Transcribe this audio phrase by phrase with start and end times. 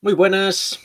[0.00, 0.78] Moi buenas,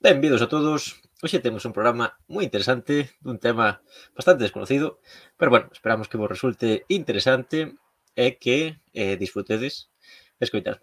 [0.00, 0.96] benvidos a todos.
[1.20, 3.84] Hoxe temos un programa moi interesante dun tema
[4.16, 4.96] bastante desconocido,
[5.36, 7.76] pero bueno, esperamos que vos resulte interesante
[8.16, 9.92] e que eh, disfrutedes
[10.40, 10.80] escoitar.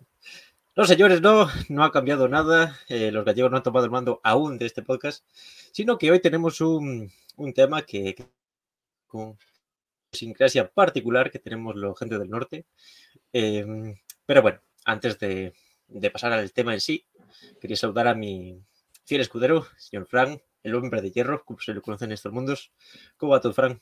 [0.78, 2.78] No, señores, no, no ha cambiado nada.
[2.94, 5.26] Eh, los gallegos no han tomado el mando aún de este podcast,
[5.74, 7.10] sino que hoy tenemos un,
[7.42, 8.30] un tema que, que
[9.08, 9.34] con
[10.14, 12.68] sincrasia particular que tenemos la gente del norte.
[13.34, 13.66] Eh,
[14.28, 15.54] pero bueno, antes de,
[15.88, 17.06] de pasar al tema en sí,
[17.60, 18.62] Quería saludar a mi
[19.06, 22.74] fiel escudero, señor Frank, el hombre de hierro, como se le conoce en estos mundos.
[23.18, 23.80] ¿Cómo va todo, Frank?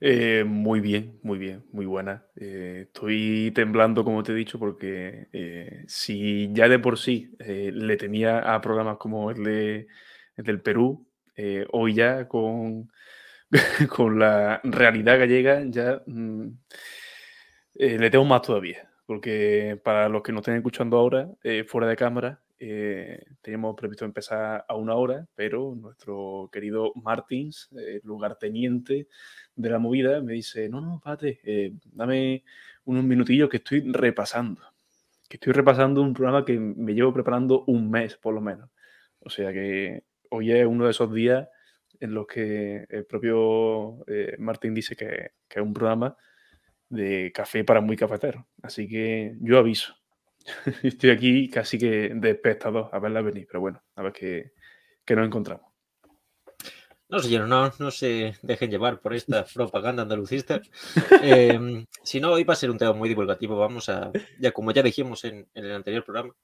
[0.00, 2.26] Eh, muy bien, muy bien, muy buena.
[2.36, 7.96] Eh, estoy temblando, como te he dicho, porque eh, si ya de por sí le
[7.96, 9.86] temía a programas como el, de,
[10.36, 11.08] el del Perú,
[11.70, 12.90] hoy ya con,
[13.88, 16.48] con la realidad gallega ya mm,
[17.74, 18.90] le temo más todavía.
[19.06, 21.28] Porque para los que nos estén escuchando ahora,
[21.66, 28.00] fuera de cámara, eh, teníamos previsto empezar a una hora, pero nuestro querido Martins, eh,
[28.04, 29.08] lugarteniente
[29.56, 32.44] de la movida, me dice, no, no, pate, eh, dame
[32.84, 34.62] unos minutillos que estoy repasando.
[35.28, 38.70] Que estoy repasando un programa que me llevo preparando un mes, por lo menos.
[39.20, 41.48] O sea que hoy es uno de esos días
[42.00, 46.16] en los que el propio eh, Martín dice que, que es un programa
[46.88, 48.46] de café para muy cafetero.
[48.62, 49.94] Así que yo aviso.
[50.82, 54.52] Estoy aquí casi que de espectador a verla venir, pero bueno, a ver qué,
[55.04, 55.74] qué nos encontramos.
[57.08, 60.60] No, señor, no, no se dejen llevar por esta propaganda andalucista.
[61.22, 63.56] Eh, si no, hoy va a ser un tema muy divulgativo.
[63.56, 66.34] Vamos a, ya como ya dijimos en, en el anterior programa,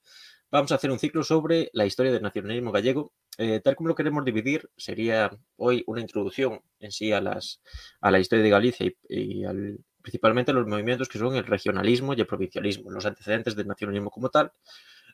[0.51, 3.12] vamos a hacer un ciclo sobre la historia del nacionalismo gallego.
[3.37, 7.61] Eh, tal como lo queremos dividir, sería hoy una introducción en sí a, las,
[8.01, 12.15] a la historia de Galicia y, y al, principalmente los movimientos que son el regionalismo
[12.15, 14.53] y el provincialismo, los antecedentes del nacionalismo como tal.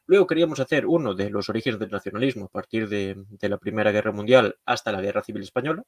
[0.07, 4.13] Luego queríamos hacer uno de los orígenes del nacionalismo a partir de, la Primera Guerra
[4.13, 5.83] Mundial hasta la Guerra Civil Española,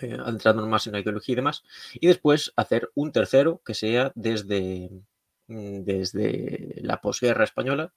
[0.00, 1.62] eh, entrando más en la ideología y demás.
[1.94, 4.90] Y después hacer un tercero que sea desde,
[5.46, 7.92] mm, desde la posguerra española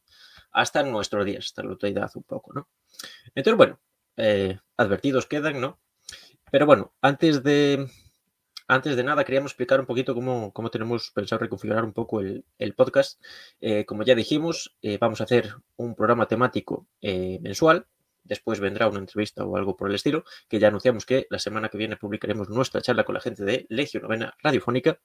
[0.52, 2.70] hasta nuestros días, hasta la actualidad un poco, ¿no?
[3.34, 3.80] Entonces, bueno,
[4.18, 5.80] eh, advertidos quedan, ¿no?
[6.52, 7.90] Pero bueno, antes de,
[8.68, 12.46] antes de nada, queríamos explicar un poquito cómo, cómo tenemos pensado reconfigurar un poco el,
[12.58, 13.22] el podcast.
[13.62, 17.88] Eh, como ya dijimos, eh, vamos a hacer un programa temático eh, mensual.
[18.24, 21.70] Después vendrá una entrevista o algo por el estilo, que ya anunciamos que la semana
[21.70, 25.00] que viene publicaremos nuestra charla con la gente de Legio Novena Radiofónica.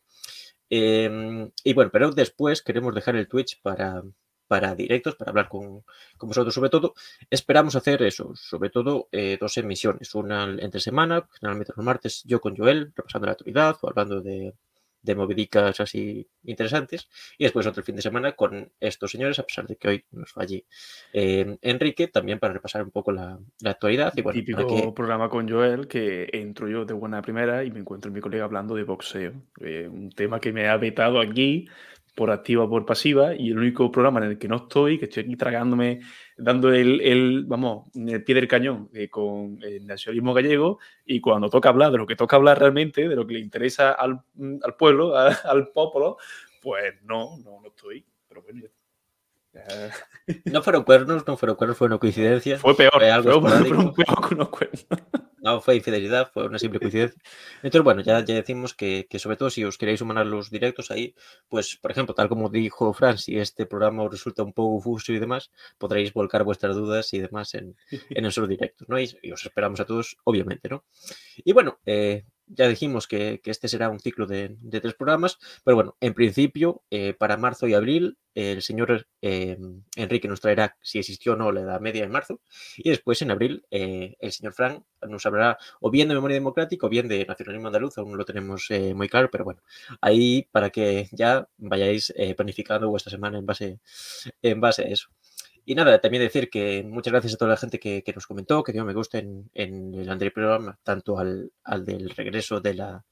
[0.70, 4.02] Em, y bueno, pero después queremos dejar el Twitch para,
[4.50, 5.84] para directos, para hablar con,
[6.16, 6.94] con, vosotros sobre todo.
[7.30, 12.40] Esperamos hacer eso, sobre todo eh, dos emisiones, una entre semana, generalmente los martes, yo
[12.40, 14.54] con Joel, repasando la actualidad o hablando de,
[15.02, 19.68] de movidicas así interesantes, y después otro fin de semana con estos señores, a pesar
[19.68, 20.64] de que hoy nos falle
[21.12, 24.12] eh, Enrique, también para repasar un poco la, la actualidad.
[24.16, 28.10] Y bueno, Típico programa con Joel que entro yo de buena primera y me encuentro
[28.10, 31.68] mi colega hablando de boxeo, eh, un tema que me ha vetado aquí,
[32.14, 35.06] por activa o por pasiva y el único programa en el que no estoy, que
[35.06, 36.00] estoy aquí tragándome,
[36.36, 41.48] dando el, el vamos, el pie del cañón eh, con el nacionalismo gallego y cuando
[41.48, 44.20] toca hablar de lo que toca hablar realmente, de lo que le interesa al,
[44.62, 46.16] al pueblo, a, al pueblo,
[46.60, 48.04] pues no, no, no estoy.
[48.28, 48.70] Pero bueno, ya.
[50.44, 52.58] No fueron cuernos, no fueron cuernos, fue una coincidencia.
[52.58, 54.86] Fue peor, fue algo fue, peor unos cuernos.
[55.42, 57.20] No fue infidelidad, fue una simple coincidencia.
[57.62, 60.90] Entonces, bueno, ya, ya decimos que, que, sobre todo si os queréis sumar los directos
[60.90, 61.14] ahí,
[61.48, 65.12] pues, por ejemplo, tal como dijo Fran, si este programa os resulta un poco fuso
[65.12, 67.74] y demás, podréis volcar vuestras dudas y demás en,
[68.10, 69.00] en esos directos, ¿no?
[69.00, 70.84] Y, y, os esperamos a todos, obviamente, ¿no?
[71.36, 75.96] Y bueno, eh, ya dijimos que, este será un ciclo de, tres programas, pero bueno,
[76.00, 79.58] en principio, eh, para marzo y abril, el señor eh,
[79.96, 82.40] Enrique nos traerá si existió o no la edad media en marzo,
[82.76, 86.86] y después en abril eh, el señor Frank nos hablará o bien de memoria democrática
[86.86, 89.62] o bien de nacionalismo andaluz, aún no lo tenemos muy claro, pero bueno,
[90.00, 93.80] ahí para que ya vayáis planificando vuestra semana en base,
[94.42, 95.10] en base a eso.
[95.70, 98.64] Y nada, también decir que muchas gracias a toda la gente que, que nos comentó,
[98.64, 102.74] que dio me gusta en, en, el anterior programa, tanto al, al del regreso de
[102.74, 103.04] la,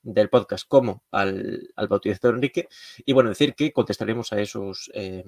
[0.00, 2.68] del podcast como al, al bautizador Enrique.
[3.04, 5.26] Y bueno, decir que contestaremos a esos, eh,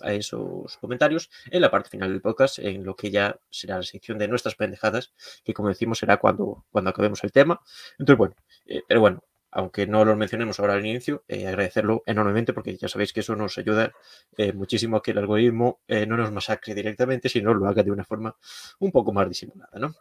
[0.00, 3.82] a esos comentarios en la parte final del podcast, en lo que ya será la
[3.82, 5.12] sección de nuestras pendejadas,
[5.44, 7.60] que como decimos será cuando, cuando acabemos el tema.
[7.98, 8.34] Entonces, bueno,
[8.64, 9.22] eh, pero bueno,
[9.52, 13.34] aunque no lo mencionemos ahora al inicio, eh, agradecerlo enormemente porque ya sabéis que eso
[13.34, 13.92] nos ayuda
[14.36, 17.90] eh, muchísimo a que el algoritmo eh, no nos masacre directamente, sino lo haga de
[17.90, 18.36] una forma
[18.78, 19.94] un poco más disimulada, ¿no?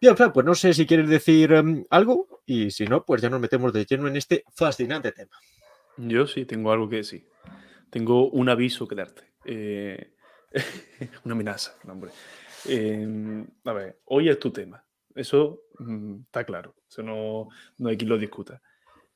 [0.00, 3.28] Bien, Fran, pues no sé si quieres decir um, algo y si no, pues ya
[3.28, 5.36] nos metemos de lleno en este fascinante tema.
[5.98, 7.28] Yo sí tengo algo que decir.
[7.90, 9.24] Tengo un aviso que darte.
[11.24, 12.12] Una amenaza, hombre.
[12.64, 14.82] Em, a ver, hoy es tu tema.
[15.14, 16.74] Eso mm, está claro.
[16.88, 18.62] Eso no, no hay quien lo discuta.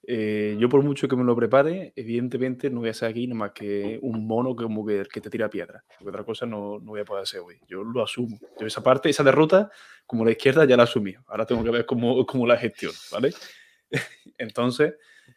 [0.07, 3.39] Eh, yo por mucho que me lo prepare, evidentemente no voy a ser aquí nada
[3.39, 5.83] más que un mono como que, que te tira piedra.
[5.99, 7.59] Porque otra cosa no, no voy a poder hacer hoy.
[7.67, 8.39] Yo lo asumo.
[8.61, 9.71] Yo esa parte, esa derrota,
[10.07, 11.15] como la izquierda ya la asumí.
[11.27, 13.33] Ahora tengo que ver cómo, cómo la gestión, ¿vale?
[14.39, 14.95] Entonces,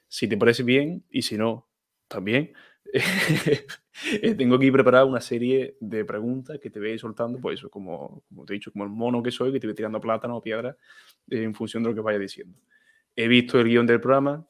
[0.07, 1.69] si te parece bien, y si no,
[2.07, 2.53] también,
[2.93, 3.65] eh,
[4.37, 8.45] tengo aquí preparada una serie de preguntas que te voy soltando, pues eso, como, como
[8.45, 10.75] te he dicho, como el mono que soy, que te voy tirando plátano o piedra
[11.29, 12.57] en función de lo que vaya diciendo.
[13.15, 14.47] He visto el guion del programa,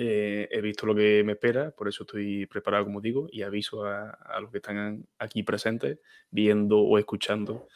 [0.00, 3.84] eh, he visto lo que me espera, por eso estoy preparado, como digo, y aviso
[3.84, 5.98] a, los que están aquí presentes,
[6.30, 7.66] viendo o escuchando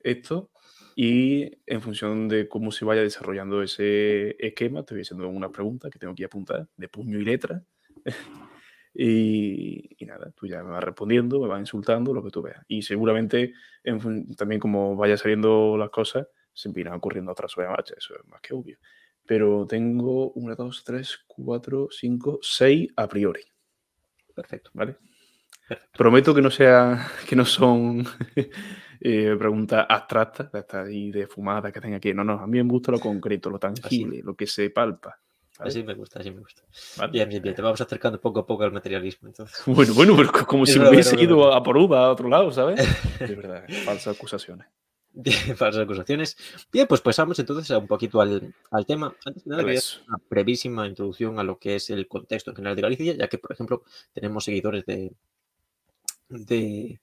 [0.00, 0.50] esto.
[0.96, 5.88] Y en función de cómo se vaya desarrollando ese esquema, te voy haciendo una pregunta
[5.88, 7.62] que tengo que apuntar de puño y letra.
[8.92, 12.64] y, nada, tú ya me vas respondiendo, me vas insultando, lo que tú veas.
[12.66, 13.52] Y seguramente
[14.36, 18.40] también como vaya saliendo las cosas, se irán ocurriendo otras sobre marcha, eso es más
[18.40, 18.78] que obvio
[19.28, 23.42] pero tengo una, dos, tres, cuatro, cinco, seis a priori.
[24.34, 24.70] Perfecto.
[24.72, 24.96] ¿Vale?
[25.92, 28.02] Prometo que no sea, que no son
[29.00, 32.14] eh, preguntas abstractas, de ahí de fumada que tenga aquí.
[32.14, 35.20] No, no, a mí me gusta lo concreto, lo tangible, lo que se palpa.
[35.58, 36.62] Así me gusta, así me gusta.
[37.10, 37.54] Bien, bien, bien.
[37.54, 39.28] Te vamos acercando poco a poco al materialismo.
[39.28, 39.60] Entonces.
[39.66, 42.80] Bueno, bueno, pero como si me hubiese ido a por uva a otro lado, ¿sabes?
[43.18, 44.68] De verdad, falsas acusaciones.
[45.24, 46.36] Bien, falsas acusaciones.
[46.72, 48.54] Bien, pues pasamos entonces un poquito al,
[48.86, 49.16] tema.
[49.24, 52.52] Antes de nada, voy a hacer una brevísima introducción a lo que es el contexto
[52.52, 53.82] en general de Galicia, ya que, por ejemplo,
[54.12, 55.12] tenemos seguidores de,
[56.28, 57.00] de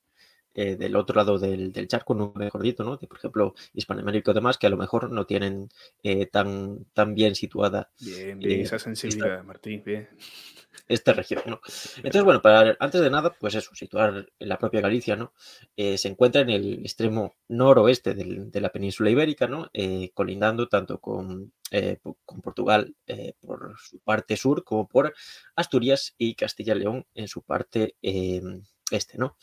[0.54, 2.96] eh, del otro lado del, charco, no mejor dicho, ¿no?
[2.96, 5.68] De, por ejemplo, Hispanoamérica y demás, que a lo mejor no tienen
[6.02, 7.92] eh, tan, tan bien situada.
[8.00, 10.08] Bien, bien, esa sensibilidad, Martín, bien
[10.88, 11.60] esta región, ¿no?
[11.98, 15.34] Entonces, bueno, para, antes de nada, pues eso, situar la propia Galicia, ¿no?
[15.76, 19.70] Eh, se encuentra en el extremo noroeste de la península ibérica, ¿no?
[19.74, 22.96] Eh, colindando tanto con, eh, con Portugal
[23.42, 25.14] por su parte sur como por
[25.56, 27.96] Asturias y Castilla-León en su parte
[28.92, 29.38] este, ¿no?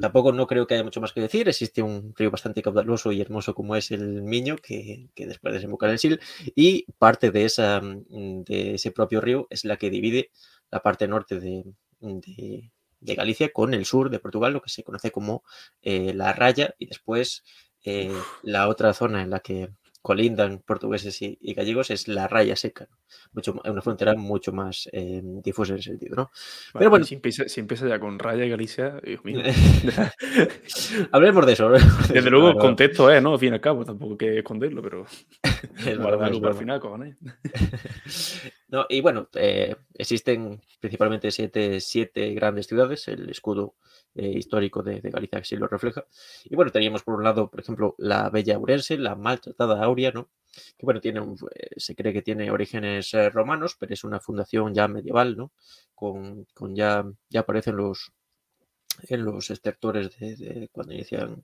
[0.00, 1.48] Tampoco no creo que haya mucho más que decir.
[1.48, 5.86] Existe un río bastante caudaloso y hermoso como es el Miño, que, que después desemboca
[5.86, 6.20] en el Sil,
[6.54, 10.30] y parte de, esa, mm, de ese propio río es la que divide
[10.70, 11.64] la parte norte de,
[12.00, 12.70] de,
[13.14, 15.42] Galicia con el sur de Portugal, lo que se conoce como
[15.82, 17.44] eh, la raya, y después
[17.84, 18.12] eh,
[18.42, 19.70] la otra zona en la que
[20.02, 22.88] colindan portugueses y, gallegos es la raya seca,
[23.32, 26.30] mucho, una frontera mucho más eh, difusa en ese sentido, ¿no?
[26.72, 29.40] Pero bueno, si empieza, si empieza, ya con raya y Galicia, Dios mío.
[31.12, 31.70] Hablemos de eso.
[31.70, 33.34] Desde luego, el contexto es, ¿no?
[33.34, 35.06] Al fin y al cabo, tampoco hay que esconderlo, pero
[35.98, 37.16] guardarlo para el final, cojones.
[38.68, 43.74] no, y bueno, eh, existen principalmente siete, siete grandes ciudades, el escudo
[44.14, 46.04] eh, histórico de, Galicia que sí lo refleja.
[46.44, 50.28] Y bueno, teníamos por un lado, por ejemplo, la bella Urense, la maltratada Auria, ¿no?
[50.76, 54.74] Que bueno, tiene eh, se cree que tiene orígenes eh, romanos, pero es una fundación
[54.74, 55.52] ya medieval, ¿no?
[55.94, 58.12] Con, con ya, ya aparecen los
[59.08, 61.42] en los estertores de cuando inician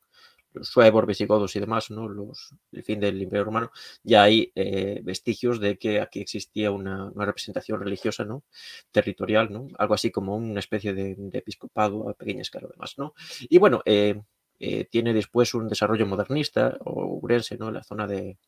[0.53, 2.09] los visigodos y demás, ¿no?
[2.09, 3.71] Los, el fin del Imperio Romano,
[4.03, 8.45] ya hay eh, vestigios de que aquí existía una, representación religiosa, ¿no?
[8.91, 9.69] Territorial, ¿no?
[9.79, 13.15] Algo así como una especie de, episcopado a pequeña escala, además, ¿no?
[13.41, 14.21] Y bueno, eh,
[14.59, 17.71] eh, tiene después un desarrollo modernista o urense, ¿no?
[17.71, 18.39] La zona de,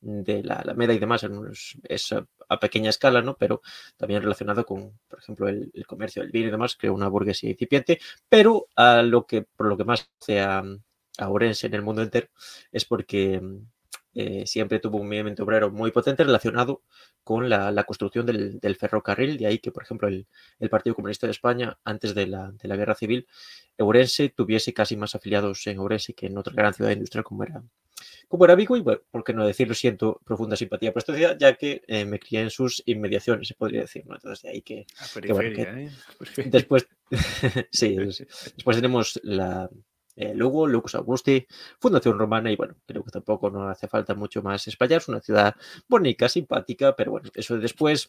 [0.00, 1.26] de la Alameda y demás
[1.84, 2.14] es,
[2.48, 3.36] a, pequeña escala, ¿no?
[3.36, 3.62] Pero
[3.96, 7.98] también relacionado con, por ejemplo, el, comercio del vino y demás, que una burguesía incipiente,
[8.28, 10.62] pero a lo que, por lo que más se ha,
[11.18, 12.28] a Orense en el mundo entero,
[12.72, 13.40] es porque
[14.14, 16.82] eh, siempre tuvo un movimiento obrero muy potente relacionado
[17.22, 20.26] con la, construcción del, ferrocarril, de ahí que, por ejemplo, el,
[20.70, 23.28] Partido Comunista de España, antes de la, Guerra Civil,
[23.78, 27.62] Ourense tuviese casi más afiliados en Ourense que en otra gran ciudad industrial como era,
[28.28, 31.36] como era Vigo, y bueno, por qué no decirlo, siento profunda simpatía por esta ciudad,
[31.38, 34.14] ya que eh, me crié en sus inmediaciones, se podría decir, ¿no?
[34.14, 34.86] Entonces, de ahí que...
[35.68, 35.90] ¿eh?
[36.46, 36.88] Después,
[37.70, 37.94] sí,
[38.56, 39.70] después tenemos la,
[40.18, 41.46] eh, Lugo, Lucas Augusti,
[41.78, 45.20] Fundación Romana y bueno, creo que tampoco no hace falta mucho más espallar, es una
[45.20, 45.54] ciudad
[45.88, 48.08] bonita, simpática, pero bueno, eso después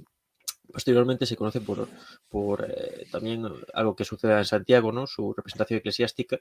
[0.71, 1.87] Posteriormente se conoce por,
[2.29, 5.07] por eh, también algo que sucede en Santiago, ¿no?
[5.07, 6.39] Su representación eclesiástica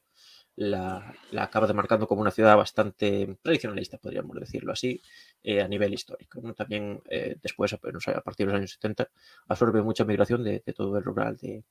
[0.54, 5.00] la, acaba demarcando como una ciudad bastante tradicionalista, podríamos decirlo así,
[5.42, 6.42] eh, a nivel histórico.
[6.52, 7.00] También
[7.42, 9.08] después, a partir de los años 70,
[9.48, 11.64] absorbe mucha migración de, de todo el rural de,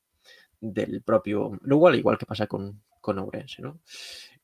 [0.60, 3.62] del propio Lugo, al igual que pasa con, con Ourense.
[3.62, 3.80] ¿no?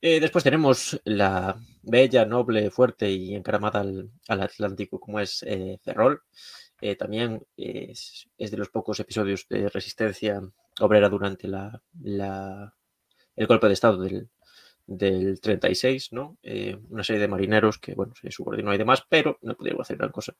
[0.01, 6.21] Eh, después tenemos la bella, noble, fuerte y encaramada al, Atlántico como es eh, Ferrol.
[6.79, 10.41] Eh, también es, de los pocos episodios de resistencia
[10.79, 11.81] obrera durante la,
[13.35, 14.29] el golpe de Estado del,
[14.87, 16.37] del 36, ¿no?
[16.41, 19.97] Eh, una serie de marineros que, bueno, se subordinó y demás, pero no pudieron hacer
[19.97, 20.33] gran cosa.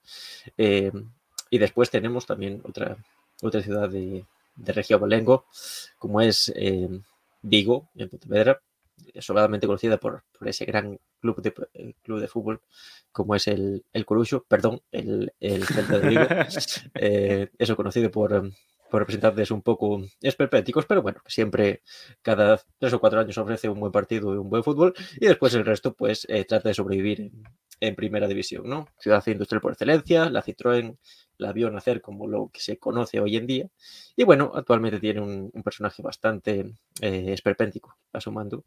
[0.58, 2.96] Y después tenemos también otra,
[3.42, 4.26] otra ciudad de,
[4.56, 5.46] de región Valengo,
[5.98, 6.54] como es
[7.44, 8.62] Vigo, en Pontevedra,
[9.20, 11.54] sobradamente conocida por, por, ese gran club de,
[12.02, 12.62] club de fútbol
[13.12, 16.24] como es el, el Corucho, perdón, el, el Celta de Vigo.
[17.60, 18.52] eso conocido por,
[18.90, 21.82] por representantes un poco esperpéticos, pero bueno, siempre
[22.22, 25.54] cada tres o cuatro años ofrece un buen partido y un buen fútbol y después
[25.56, 27.44] el resto pues eh, trata de sobrevivir en,
[27.80, 28.88] en, primera división, ¿no?
[29.00, 30.98] Ciudad industrial por excelencia, la Citroën
[31.38, 33.70] la vio nacer como lo que se conoce hoy en día
[34.16, 38.66] y bueno, actualmente tiene un, personaje bastante eh, esperpéntico a su mando.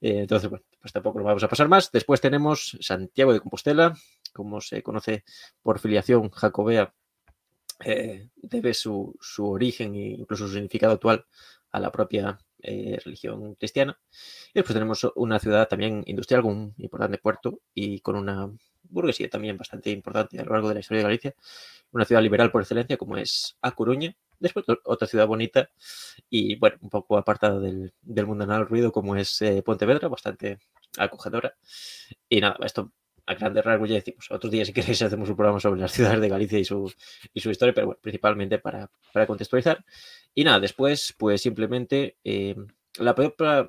[0.00, 1.92] Eh, entonces, bueno, pues tampoco lo vamos a pasar más.
[1.92, 3.94] Después tenemos Santiago de Compostela,
[4.32, 5.24] como se conoce
[5.62, 6.92] por filiación jacobea
[7.84, 11.24] eh, debe su, su, origen e incluso su significado actual
[11.72, 13.98] a la propia eh, religión cristiana.
[14.50, 18.52] Y después tenemos una ciudad también industrial un importante puerto y con una
[18.92, 21.34] burguesía también bastante importante a lo largo de la historia de Galicia.
[21.92, 24.14] Una ciudad liberal por excelencia como es A Coruña.
[24.38, 25.70] Después otra ciudad bonita
[26.28, 30.58] y, bueno, un poco apartada del, del mundanal ruido como es eh, Pontevedra, bastante
[30.98, 31.54] acogedora.
[32.28, 32.92] Y nada, esto
[33.26, 36.20] a grandes rasgos ya decimos, otros días si queréis hacemos un programa sobre las ciudades
[36.20, 36.92] de Galicia y su,
[37.32, 39.84] y su historia, pero bueno, principalmente para, para contextualizar.
[40.34, 42.56] Y nada, después, pues simplemente eh,
[42.98, 43.68] la propia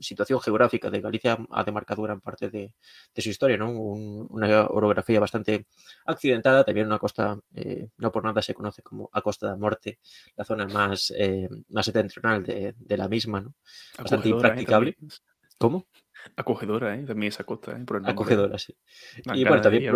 [0.00, 2.74] situación geográfica de Galicia ha demarcado gran parte de,
[3.14, 3.70] de su historia, ¿no?
[3.70, 5.66] Un, una orografía bastante
[6.06, 9.98] accidentada, también una costa, eh, no por nada se conoce como a Costa de Morte,
[10.36, 13.54] la zona más, eh, más septentrional de, de, la misma, ¿no?
[13.98, 14.32] Bastante ¿eh?
[14.32, 14.96] impracticable.
[15.58, 15.86] ¿Cómo?
[16.36, 17.04] Acogedora, ¿eh?
[17.04, 17.84] También esa costa, ¿eh?
[17.84, 18.76] Por el Acogedora, sí.
[19.34, 19.94] y bueno, también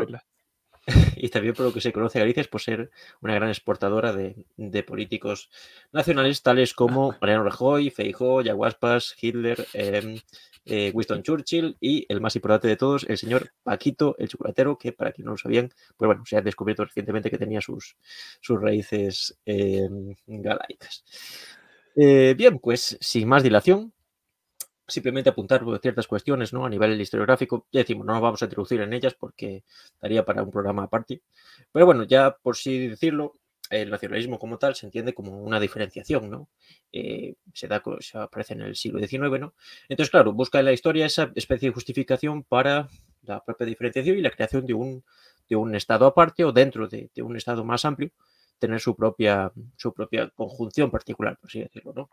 [1.17, 2.91] y también por lo que se conoce Galicia es por ser
[3.21, 5.51] una gran exportadora de, de políticos
[5.93, 10.21] nacionales tales como Mariano Rajoy, Feijó, Yaguaspas, Hitler, eh,
[10.65, 14.93] eh, Winston Churchill y el más importante de todos, el señor Paquito, el chocolatero, que
[14.93, 17.97] para quien no lo sabían, pues bueno, se ha descubierto recientemente que tenía sus,
[18.41, 19.89] sus raíces eh,
[20.27, 21.05] galaicas.
[21.95, 23.93] bien, pues sin más dilación,
[24.87, 26.65] simplemente apuntar ciertas cuestiones ¿no?
[26.65, 27.67] a nivel historiográfico.
[27.73, 29.65] Ya decimos, no nos vamos a introducir en ellas porque
[30.01, 31.23] daría para un programa aparte.
[31.73, 33.35] Pero bueno, ya por sí decirlo,
[33.71, 36.49] el nacionalismo como tal se entiende como una diferenciación, ¿no?
[36.93, 39.55] Eh, se, da, se aparece en el siglo XIX, ¿no?
[39.89, 42.89] Entonces, claro, busca en la historia esa especie de justificación para
[43.23, 45.05] la propia diferenciación y la creación de un,
[45.49, 48.11] de un Estado aparte o dentro de, de un Estado más amplio,
[48.59, 52.11] tener su propia, su propia conjunción particular, por así decirlo, ¿no?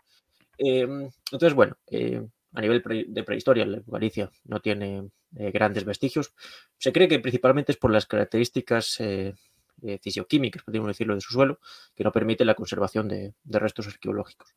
[0.58, 6.34] Eh, entonces, bueno, eh, a nivel de prehistoria, Galicia no tiene eh, grandes vestigios.
[6.78, 9.34] Se cree que principalmente es por las características eh,
[9.82, 11.60] eh, fisioquímicas, podríamos decirlo, de su suelo,
[11.96, 14.54] que no permite la conservación de, restos arqueológicos.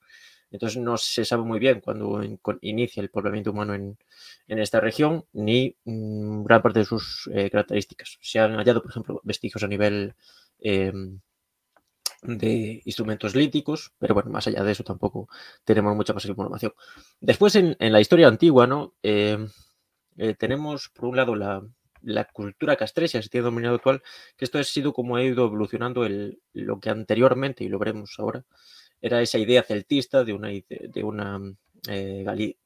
[0.51, 3.99] Entonces no se sabe muy bien cuándo in, inicia el poblamiento humano en,
[4.47, 8.19] esta región, ni mmm, gran parte de sus características.
[8.21, 10.15] Se han hallado, por ejemplo, vestigios a nivel
[10.61, 10.93] eh,
[12.23, 15.29] de instrumentos líticos, pero bueno, más allá de eso tampoco
[15.65, 16.73] tenemos mucha más información.
[17.21, 18.95] Después, en, en la historia antigua, ¿no?
[19.03, 19.39] Eh,
[20.17, 21.63] eh, tenemos, por un lado, la,
[22.03, 24.03] la cultura castresia, se tiene dominado actual,
[24.37, 28.15] que esto ha sido como ha ido evolucionando el, lo que anteriormente, y lo veremos
[28.19, 28.45] ahora,
[29.01, 31.41] era esa idea celtista de una, de una,
[31.89, 32.25] eh,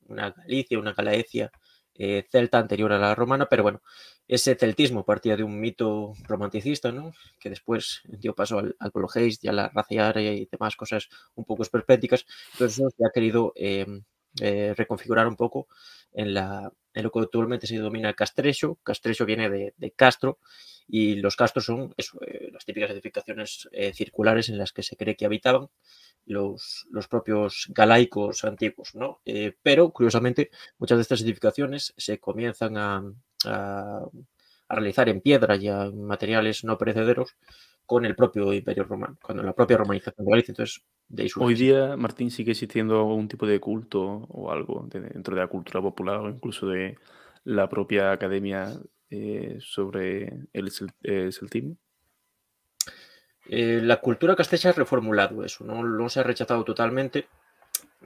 [0.09, 1.51] una Galicia, una Galaecia
[1.95, 3.83] eh, celta anterior a la romana, pero bueno,
[4.29, 7.13] ese celtismo partía de un mito romanticista, ¿no?
[7.39, 8.93] Que después dio paso al, al
[9.43, 12.27] y a la raza aria y demás cosas un poco esperpénticas.
[12.53, 13.87] Entonces eso se ha querido eh,
[14.41, 15.67] eh, reconfigurar un poco
[16.13, 18.79] en, lo que actualmente se denomina castrecho.
[18.83, 20.39] Castrecho viene de, castro
[20.87, 25.17] y los castros son eh, las típicas edificaciones eh, circulares en las que se cree
[25.17, 25.69] que habitaban
[26.27, 29.21] los, propios galaicos antiguos, ¿no?
[29.63, 33.03] Pero, curiosamente, muchas de estas edificaciones se comienzan a,
[33.47, 34.05] a,
[34.69, 37.37] a realizar en piedra y en materiales no perecederos
[37.91, 40.53] con el propio Imperio Romano, cuando la propia romanización de Galicia.
[40.53, 45.35] Entonces, de ahí Hoy día, Martín, sigue existiendo algún tipo de culto o algo dentro
[45.35, 46.97] de la cultura popular o incluso de
[47.43, 48.79] la propia academia
[49.11, 50.71] eh, sobre el,
[51.03, 51.77] el celtismo.
[53.49, 55.83] Eh, la cultura castellana ha reformulado eso, ¿no?
[55.83, 57.27] no se ha rechazado totalmente.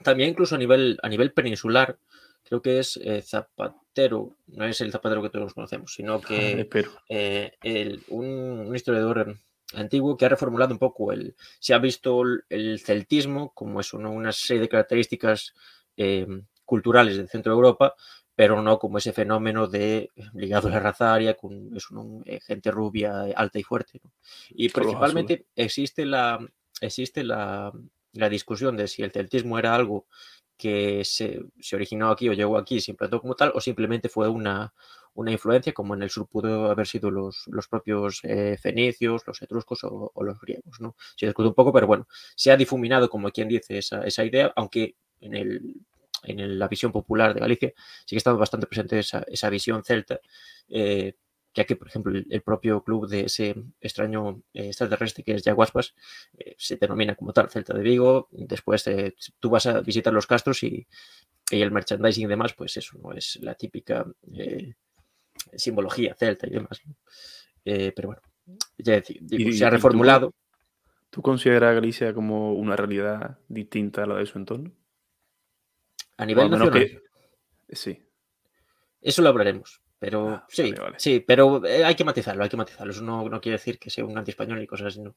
[0.03, 1.99] También incluso a nivel, a nivel peninsular,
[2.43, 6.71] creo que es eh, Zapatero, no es el Zapatero que todos conocemos, sino que
[7.11, 9.37] eh, el, un, un, historiador
[9.77, 13.99] antiguo que ha reformulado un poco el, se ha visto el, el celtismo como eso,
[13.99, 14.13] ¿no?
[14.13, 15.55] una serie de características
[15.97, 16.27] eh,
[16.65, 17.95] culturales del centro de Europa,
[18.35, 22.41] pero no como ese fenómeno de ligado a la raza aria, con es un, eh,
[22.41, 24.01] gente rubia, alta y fuerte.
[24.03, 24.13] ¿no?
[24.51, 26.45] Y principalmente existe la,
[26.81, 27.73] existe la,
[28.13, 30.07] la discusión de si el celtismo era algo
[30.57, 31.41] que se,
[31.73, 34.73] originó aquí o llegó aquí, se implantó como tal, o simplemente fue una,
[35.15, 39.41] una influencia, como en el sur pudo haber sido los, los propios eh, fenicios, los
[39.43, 40.81] etruscos o, los griegos.
[40.81, 40.97] ¿no?
[41.17, 44.53] Se discute un poco, pero bueno, se ha difuminado, como quien dice, esa, esa idea,
[44.57, 45.75] aunque en, el,
[46.25, 47.73] en la visión popular de Galicia
[48.05, 50.21] sigue estando bastante presente esa, esa visión celta.
[50.69, 51.15] Eh,
[51.55, 55.95] ya que, por ejemplo, el, propio club de ese extraño eh, extraterrestre que es Yaguaspas
[56.37, 58.29] eh, se denomina como tal Celta de Vigo.
[58.33, 60.87] Después eh, tú vas a visitar los castros y,
[61.51, 64.05] el merchandising y demás, pues eso no es la típica
[65.57, 66.83] simbología celta y demás.
[67.65, 68.23] pero bueno,
[68.79, 70.33] ya se ha reformulado.
[71.11, 74.73] ¿Tú, consideras a Galicia como una realidad distinta a la de su entorno?
[76.17, 77.03] A nivel nacional.
[77.69, 78.03] Sí.
[79.01, 79.84] Eso lo hablaremos.
[80.05, 82.93] Pero ah, sí, sí, pero eh, hay que matizarlo, hay que matizarlo.
[82.93, 85.15] Eso no, no quiere decir que sea un anti-español ni cosas así, no.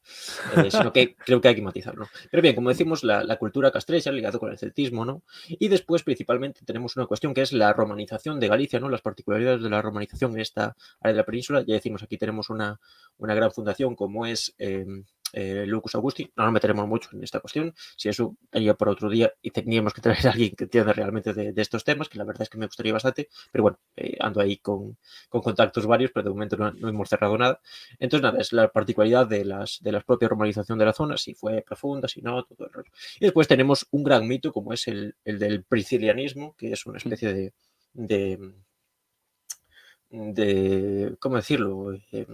[0.56, 2.08] Eh, sino que creo que hay que matizarlo.
[2.32, 5.24] Pero bien, como decimos, la, la cultura castrecha ligado con el celtismo, ¿no?
[5.50, 8.88] Y después, principalmente, tenemos una cuestión que es la romanización de Galicia, ¿no?
[8.88, 11.66] Las particularidades de la romanización en esta área de la península.
[11.68, 12.80] Ya decimos, aquí tenemos una,
[13.18, 15.04] una gran fundación como es em,
[15.34, 16.32] eh, Lucas Augusti.
[16.36, 17.74] No nos meteremos mucho en esta cuestión.
[17.96, 21.34] Si eso haría por otro día y teníamos que traer a alguien que entienda realmente
[21.34, 23.30] de, estos temas, que la verdad es que me gustaría bastante.
[23.52, 24.98] Pero bueno, eh, ando ahí con,
[25.30, 27.60] contactos varios, pero de momento no, hemos cerrado nada.
[28.00, 31.34] Entonces, nada, es la particularidad de las, de las propias romanización de la zona, si
[31.34, 32.92] fue profunda, si no, todo el rollo.
[33.20, 37.34] Y después tenemos un gran mito como es el, del priscilianismo, que es una especie
[37.34, 37.54] de,
[37.94, 38.54] de,
[40.10, 41.94] de ¿cómo decirlo?
[42.12, 42.28] Eh,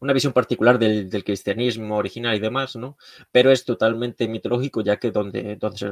[0.00, 2.96] una visión particular del, cristianismo original y demás, ¿no?
[3.32, 5.90] Pero es totalmente mitológico, ya que donde, se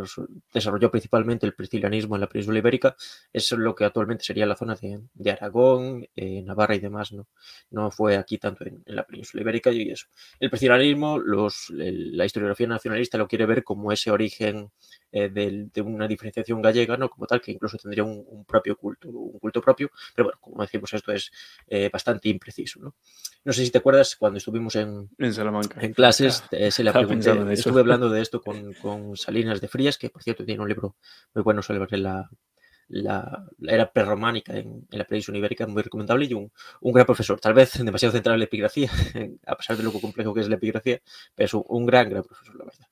[0.53, 2.97] desarrolló principalmente el priscilianismo en la península ibérica
[3.33, 7.27] es lo que actualmente sería la zona de, Aragón, eh, Navarra y demás, ¿no?
[7.71, 10.07] No fue aquí tanto en, la península ibérica y eso.
[10.39, 14.71] El priscilianismo, los, la historiografía nacionalista lo quiere ver como ese origen
[15.17, 17.09] eh, de, una diferenciación gallega, ¿no?
[17.09, 20.93] Como tal, que incluso tendría un, propio culto, un culto propio, pero bueno, como decimos,
[20.93, 21.31] esto es
[21.69, 22.97] eh, bastante impreciso, ¿no?
[23.45, 27.79] No sé si te acuerdas cuando estuvimos en, en, clases, eh, se le pregunté, estuve
[27.79, 30.97] hablando de esto con, Salinas de Frías, que por cierto tiene un libro
[31.33, 32.29] muy bueno sobre la,
[32.89, 37.55] la, era prerrománica en, en, la península ibérica, muy recomendable, y un, gran profesor, tal
[37.55, 38.91] vez demasiado centrado en la epigrafía,
[39.47, 41.01] a pesar de lo complejo que es la epigrafía,
[41.37, 42.89] pero es un, gran, gran profesor, la verdad.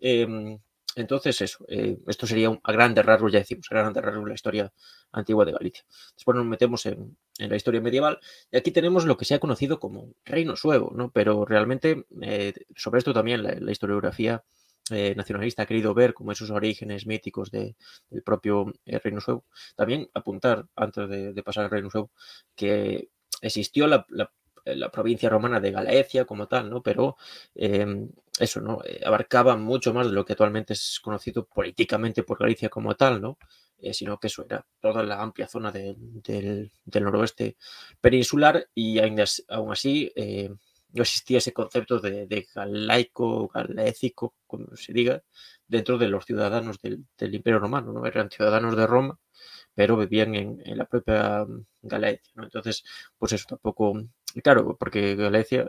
[0.00, 0.58] Em,
[0.96, 4.34] entonces, eso, eh, esto sería un, a grandes rasgos, ya decimos, a grandes rasgos la
[4.34, 4.72] historia
[5.12, 5.84] antigua de Galicia.
[6.14, 8.18] Después nos metemos en, la historia medieval
[8.50, 11.10] y aquí tenemos lo que se ha conocido como Reino Suevo, ¿no?
[11.10, 14.42] Pero realmente eh, sobre esto también la, historiografía
[14.90, 17.76] eh, nacionalista ha querido ver como esos orígenes míticos del
[18.24, 19.44] propio Reino Suevo.
[19.76, 22.10] También apuntar, antes de, pasar al Reino Suevo,
[22.54, 23.10] que
[23.42, 24.06] existió la,
[24.90, 26.82] provincia romana de Galaecia como tal, ¿no?
[26.82, 27.16] Pero
[27.54, 28.80] em, eso, ¿no?
[28.84, 33.20] Eh, abarcaba mucho más de lo que actualmente es conocido políticamente por Galicia como tal,
[33.20, 33.38] ¿no?
[33.78, 37.56] Eh, sino que eso era toda la amplia zona del, noroeste
[38.00, 40.50] peninsular y aún así eh,
[40.92, 45.22] no existía ese concepto de, galaico, galécico, como se diga,
[45.68, 48.06] dentro de los ciudadanos del, Imperio Romano, ¿no?
[48.06, 49.18] Eran ciudadanos de Roma,
[49.74, 52.44] pero vivían en, la propia mm, Galicia, ¿no?
[52.44, 52.84] Entonces,
[53.18, 53.94] pues eso tampoco,
[54.42, 55.68] claro, porque Galicia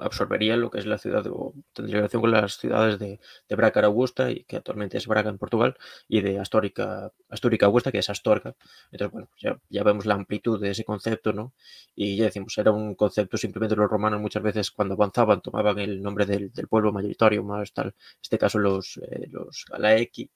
[0.00, 3.84] absorbería lo que es la ciudad o tendría relación con las ciudades de, de Braga
[3.84, 5.76] Augusta y que actualmente es Braga en Portugal
[6.08, 8.54] y de Astórica, Astúrica Augusta que es Astorga.
[8.90, 11.54] Entonces bueno ya, ya, vemos la amplitud de ese concepto no
[11.94, 16.02] y ya decimos era un concepto simplemente los romanos muchas veces cuando avanzaban tomaban el
[16.02, 20.30] nombre del, pueblo mayoritario más tal en este caso los eh, los Galaeki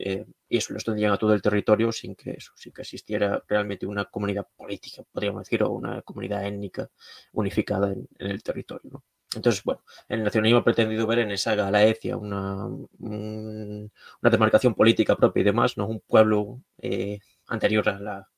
[0.00, 3.42] eh, y eso lo extendían a todo el territorio sin que, eso, sin que existiera
[3.48, 6.88] realmente una comunidad política, podríamos decir, o una comunidad étnica
[7.32, 9.02] unificada en, el territorio.
[9.34, 12.66] Entonces, bueno, el nacionalismo ha pretendido ver en esa Galaecia una,
[13.00, 18.28] una demarcación política propia y demás, no un pueblo eh, anterior a la,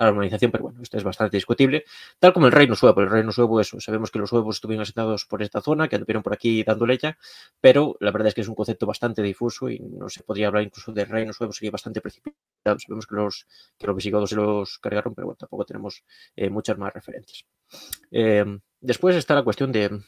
[0.00, 1.84] a la organización, pero bueno, esto es bastante discutible.
[2.18, 5.26] Tal como el Reino Suevo, el Reino Suevo, eso, sabemos que los suevos estuvieron asentados
[5.26, 7.18] por esta zona, que anduvieron por aquí dando leña,
[7.60, 10.62] pero la verdad es que es un concepto bastante difuso y no se podría hablar
[10.62, 12.78] incluso de Reino Suevo, sería bastante precipitado.
[12.78, 16.02] Sabemos que los, que los visigodos se los cargaron, pero bueno, tampoco tenemos
[16.34, 17.44] eh, muchas más referencias.
[18.10, 20.00] Eh, después está la cuestión de,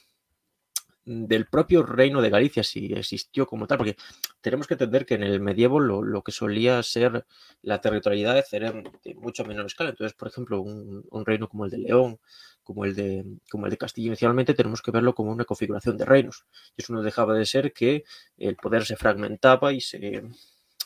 [1.05, 3.97] del propio reino de Galicia, si existió como tal, porque
[4.41, 7.27] tenemos que entender que en el medievo lo, que solía ser
[7.63, 9.91] la territorialidad era de mucho menor escala.
[9.91, 12.21] Entonces, por ejemplo, un, reino como el de León,
[12.63, 16.05] como el de, como el de Castilla inicialmente, tenemos que verlo como una configuración de
[16.05, 16.45] reinos.
[16.77, 18.05] Y eso no dejaba de ser que
[18.37, 20.23] el poder se fragmentaba y se...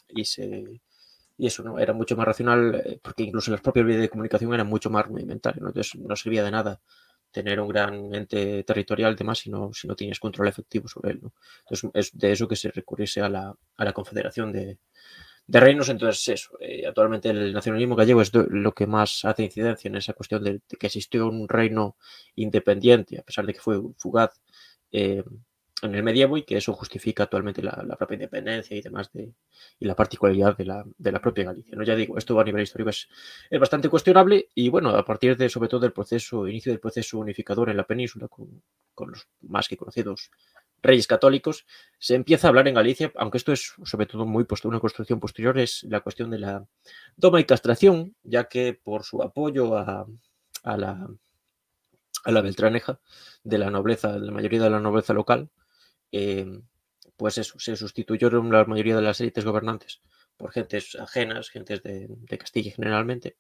[0.09, 0.81] Y se
[1.39, 4.55] y eso no era mucho más racional, eh, porque incluso las propias vías de comunicación
[4.55, 6.81] eran mucho más rudimentarias, entonces no servía de nada
[7.37, 11.21] tener un gran ente territorial demás si no, si no tienes control efectivo sobre él.
[11.61, 14.79] Entonces, es de eso que se recurriese a la, a la confederación de,
[15.47, 15.91] de reinos.
[15.91, 20.15] Entonces, eso, eh, actualmente el nacionalismo gallego es lo que más hace incidencia en esa
[20.15, 21.97] cuestión de, que existió un reino
[22.37, 24.31] independiente, a pesar de que fue fugaz
[24.93, 25.23] eh,
[25.83, 29.33] en el medievo y que eso justifica actualmente la, propia independencia y demás de,
[29.79, 31.77] y la particularidad de la, de la, propia Galicia.
[31.77, 31.83] ¿no?
[31.83, 33.09] Ya digo, esto a nivel histórico es,
[33.51, 37.19] es, bastante cuestionable y bueno, a partir de sobre todo del proceso, inicio del proceso
[37.19, 38.63] unificador en la península con,
[38.95, 40.31] con los más que conocidos
[40.83, 41.67] reyes católicos,
[41.99, 45.59] se empieza a hablar en Galicia, aunque esto es sobre todo muy una construcción posterior,
[45.59, 46.67] es la cuestión de la
[47.21, 50.07] toma y castración, ya que por su apoyo a,
[50.63, 51.09] a la,
[52.25, 53.01] a la Beltraneja
[53.43, 55.51] de la nobleza, la mayoría de la nobleza local,
[56.17, 56.61] eh,
[57.17, 60.01] pues eso, se sustituyeron la mayoría de las élites gobernantes
[60.37, 63.37] por gentes ajenas, gentes de, de Castilla generalmente,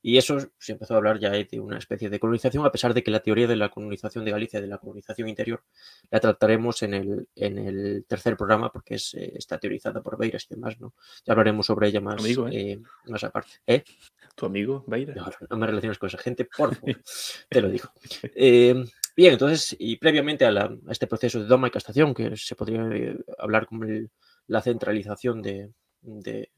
[0.00, 3.02] y eso se empezó a hablar ya de una especie de colonización, a pesar de
[3.02, 5.64] que la teoría de la colonización de Galicia, de la colonización interior,
[6.10, 10.46] la trataremos en el, en el tercer programa, porque es, eh, está teorizada por Beiras
[10.48, 10.94] y demás, ¿no?
[11.24, 12.72] Ya hablaremos sobre ella más, amigo, ¿eh?
[12.72, 13.54] Eh, más aparte.
[13.66, 13.82] ¿Eh?
[14.36, 15.16] ¿Tu amigo Beiras?
[15.16, 16.96] No, no, me relaciones con esa gente, por favor,
[17.48, 17.90] te lo digo.
[19.18, 22.54] Bien, entonces, y previamente a, la, a, este proceso de doma y castación, que se
[22.56, 22.82] podría
[23.38, 24.10] hablar como el,
[24.46, 26.50] la centralización de, de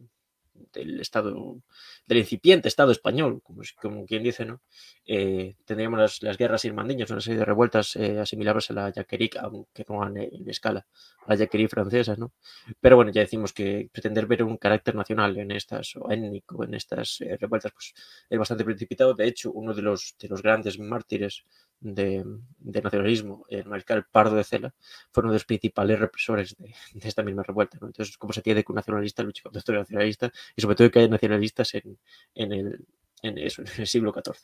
[0.73, 1.63] del Estado,
[2.07, 4.61] del incipiente Estado español, como, como quien dice, ¿no?
[5.07, 9.31] Eh, tendríamos las, las, guerras irmandiñas, una serie de revueltas eh, asimilables a la yaquerí,
[9.41, 10.87] aunque no en, en, escala,
[11.27, 12.33] a la yaquerí francesa, ¿no?
[12.81, 16.75] Pero bueno, ya decimos que pretender ver un carácter nacional en estas, o étnico, en
[16.75, 17.95] estas eh, revueltas, pues
[18.29, 19.15] es bastante precipitado.
[19.15, 21.45] De hecho, uno de los, de los grandes mártires
[21.81, 22.25] de,
[22.59, 24.75] nacionalismo, el mariscal Pardo de Cela,
[25.11, 27.79] fue uno de los principales represores de, esta misma revuelta.
[27.81, 27.89] ¿no?
[27.89, 30.31] Entonces, ¿cómo se tiene que un nacionalista luche contra otro nacionalista?
[30.55, 31.99] Y sobre todo que haya nacionalistas en,
[32.35, 32.87] en, el,
[33.23, 34.37] en, eso, en el siglo XIV.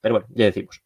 [0.00, 0.82] Pero bueno, ya decimos.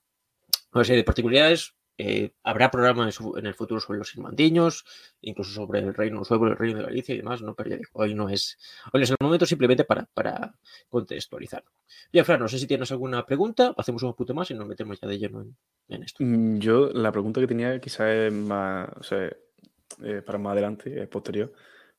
[0.73, 1.75] Una serie de particularidades.
[2.01, 4.85] Eh, habrá programas en el futuro sobre los irmandiños,
[5.21, 7.57] incluso sobre el reino sobre el reino de Galicia y demás, ¿no?
[7.65, 8.57] Digo, hoy no es,
[8.93, 10.55] hoy es el momento simplemente para, para
[10.89, 11.65] contextualizar.
[12.13, 15.01] Bien, Fran, no sé si tienes alguna pregunta, hacemos un punto más y nos metemos
[15.01, 15.45] ya de lleno
[15.89, 16.23] en, esto.
[16.59, 19.33] Yo, la pregunta que tenía quizás es más, o sea,
[20.05, 21.53] eh, para más adelante, posterior,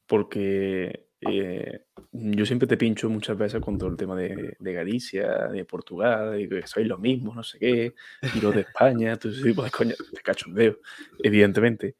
[0.08, 5.48] porque eh, yo siempre te pincho muchas veces con todo el tema de, de Galicia,
[5.48, 7.94] de Portugal, y que sois lo mismo, no sé qué,
[8.36, 10.80] y los de España, todo ese tipo de coña, de cachondeo,
[11.22, 11.96] evidentemente.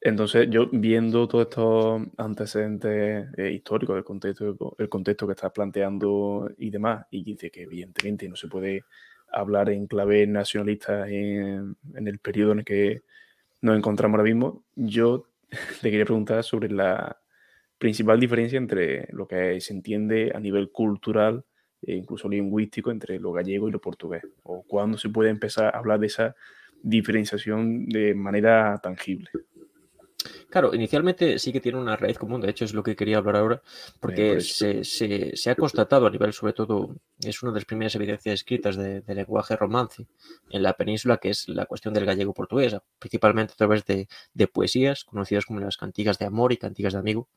[0.00, 6.50] Entonces, yo viendo todos estos antecedentes eh, históricos, el contexto, el contexto que estás planteando
[6.58, 8.84] y demás, y dice que evidentemente no se puede
[9.32, 13.02] hablar en clave nacionalista en, en el periodo en el que
[13.62, 15.28] nos encontramos ahora mismo, yo
[15.80, 17.18] te quería preguntar sobre la,
[17.84, 21.44] principal diferencia entre lo que se entiende a nivel cultural
[21.82, 25.78] e incluso lingüístico entre lo gallego y lo portugués, o cuándo se puede empezar a
[25.80, 26.34] hablar de esa
[26.82, 29.28] diferenciación de manera tangible.
[30.48, 33.36] Claro, inicialmente sí que tiene una raíz común, de hecho es lo que quería hablar
[33.36, 33.62] ahora,
[34.00, 37.94] porque se, se, se, ha constatado a nivel, sobre todo, es una de las primeras
[37.94, 40.06] evidencias escritas de, de, lenguaje romance
[40.50, 44.48] en la península, que es la cuestión del gallego portugués, principalmente a través de, de
[44.48, 47.28] poesías conocidas como las cantigas de amor y cantigas de amigo,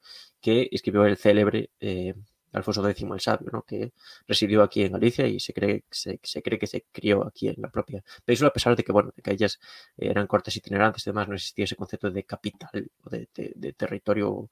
[0.41, 2.13] que escribió el célebre eh,
[2.57, 3.63] Alfonso X el Sabio, ¿no?
[3.63, 3.93] que
[4.27, 7.55] residió aquí en Galicia y se cree, se, se, cree que se crió aquí en
[7.57, 9.59] la propia península, a pesar de que, bueno, que ellas
[9.97, 14.49] eran cortes itinerantes y demás, no existía ese concepto de capital o de, de, territorio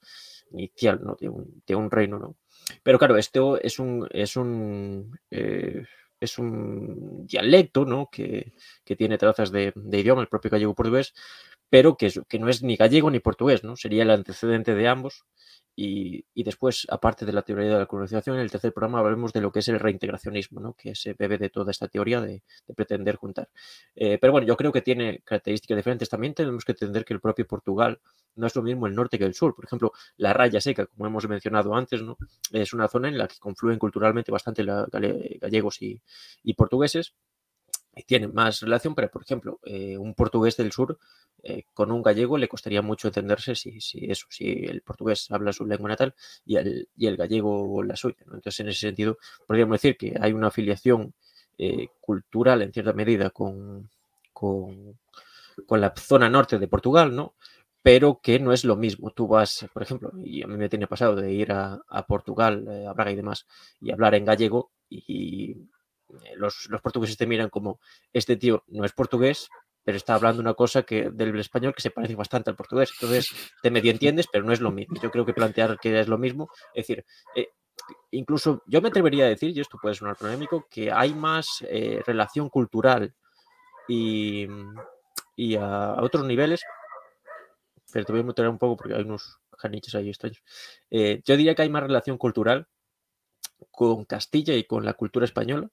[0.51, 1.15] inicial, ¿no?
[1.19, 2.19] de, un, de un reino.
[2.19, 2.35] ¿no?
[2.83, 5.83] Pero claro, esto es un, es un, eh,
[6.19, 8.09] es un dialecto ¿no?
[8.11, 11.13] que, que tiene trazas de idioma, el propio gallego portugués,
[11.69, 13.75] pero que, no es ni gallego ni portugués, ¿no?
[13.75, 15.25] sería el antecedente de ambos
[15.77, 19.41] y, después, aparte de la teoría de la colonización, en el tercer programa hablaremos de
[19.41, 20.73] lo que es el reintegracionismo, ¿no?
[20.73, 23.49] que se bebe de toda esta teoría de, de pretender juntar.
[23.93, 26.07] Eh, pero bueno, yo creo que tiene características diferentes.
[26.07, 27.99] También tenemos que entender que el propio Portugal
[28.35, 29.53] no es lo mismo el norte que el sur.
[29.53, 32.17] Por ejemplo, la raya seca, como hemos mencionado antes, ¿no?
[32.53, 34.87] es una zona en la que confluyen culturalmente bastante la,
[35.41, 36.01] gallegos y,
[36.41, 37.15] y portugueses
[38.03, 40.97] tienen más relación, pero por ejemplo, eh, un portugués del sur
[41.43, 45.53] eh, con un gallego le costaría mucho entenderse si, si, eso, si el portugués habla
[45.53, 46.13] su lengua natal
[46.45, 48.17] y el, y el gallego la suya.
[48.25, 51.13] Entonces, en ese sentido, podríamos decir que hay una afiliación
[51.57, 53.89] eh, cultural en cierta medida con,
[54.33, 54.99] con,
[55.65, 57.35] con, la zona norte de Portugal, ¿no?
[57.81, 59.11] pero que no es lo mismo.
[59.11, 62.93] Tú vas, por ejemplo, y a mí me tiene pasado de ir a, Portugal, a
[62.93, 63.45] Braga y demás,
[63.79, 65.55] y hablar en gallego y
[66.35, 67.79] los, los, portugueses te miran como
[68.13, 69.49] este tío no es portugués,
[69.85, 72.91] pero está hablando una cosa que del español que se parece bastante al portugués.
[72.93, 73.29] Entonces,
[73.61, 74.95] te medio entiendes, pero no es lo mismo.
[75.01, 77.49] Yo creo que plantear que es lo mismo, es decir, eh,
[78.11, 82.01] incluso yo me atrevería a decir, y esto puede sonar polémico, que hay más eh,
[82.05, 83.13] relación cultural
[83.87, 84.47] y,
[85.59, 86.63] a, otros niveles,
[87.93, 90.41] pero te voy a meter un poco porque hay unos janiches ahí extraños.
[90.89, 92.67] Eh, yo diría que hay más relación cultural
[93.69, 95.69] con Castilla y con la cultura española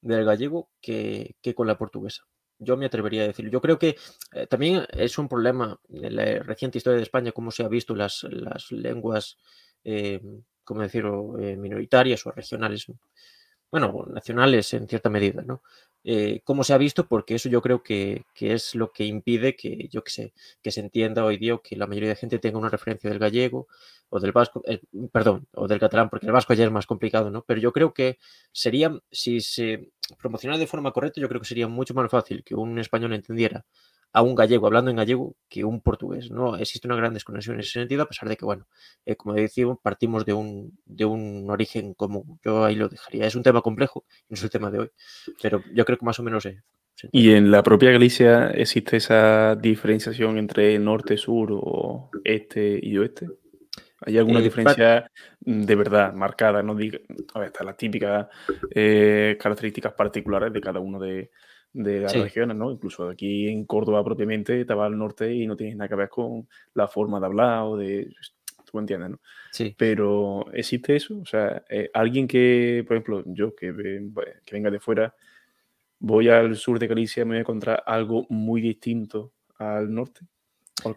[0.00, 2.24] del gallego que, que con la portuguesa.
[2.58, 3.50] Yo me atrevería a decirlo.
[3.50, 3.96] Yo creo que
[4.32, 7.94] eh, también es un problema en la reciente historia de España, cómo se ha visto
[7.94, 9.38] las, las lenguas,
[9.84, 10.20] eh,
[10.64, 12.86] como decirlo, eh, minoritarias o regionales,
[13.70, 15.62] bueno, nacionales en cierta medida, ¿no?
[16.04, 19.88] Eh, cómo se ha visto, porque eso yo creo que, es lo que impide que,
[19.90, 20.32] yo que sé,
[20.62, 23.66] que se entienda hoy día que la mayoría de gente tenga una referencia del gallego
[24.08, 24.80] o del vasco, eh,
[25.12, 27.44] perdón, o del catalán, porque el vasco ya es más complicado, ¿no?
[27.46, 28.18] Pero yo creo que
[28.52, 32.54] sería, si se promocionara de forma correcta, yo creo que sería mucho más fácil que
[32.54, 33.66] un español entendiera
[34.12, 36.30] a un gallego hablando en gallego que un portugués.
[36.30, 38.66] No existe una gran desconexión en ese sentido, a pesar de que, bueno,
[39.04, 42.38] eh, como decimos, partimos de un, de un origen común.
[42.44, 43.26] Yo ahí lo dejaría.
[43.26, 44.90] Es un tema complejo, no es el tema de hoy,
[45.42, 46.56] pero yo creo que más o menos es.
[47.12, 53.28] ¿Y en la propia Galicia existe esa diferenciación entre norte, sur o este y oeste?
[54.00, 56.62] ¿Hay alguna eh, diferencia de verdad marcada?
[56.62, 56.98] No diga,
[57.34, 58.26] a ver, están las típicas
[58.74, 61.30] eh, características particulares de cada uno de,
[61.72, 62.70] de las regiones, ¿no?
[62.70, 66.08] Incluso aquí en Córdoba propiamente te vas al norte y no tienes nada que ver
[66.08, 68.12] con la forma de hablar o de...
[68.70, 69.20] Tú entiendes, ¿no?
[69.50, 69.74] Sí.
[69.78, 71.18] Pero ¿existe eso?
[71.20, 73.72] O sea, eh, alguien que, por ejemplo, yo que,
[74.44, 75.14] que venga de fuera,
[75.98, 80.20] voy al sur de Galicia, me voy a encontrar algo muy distinto al norte.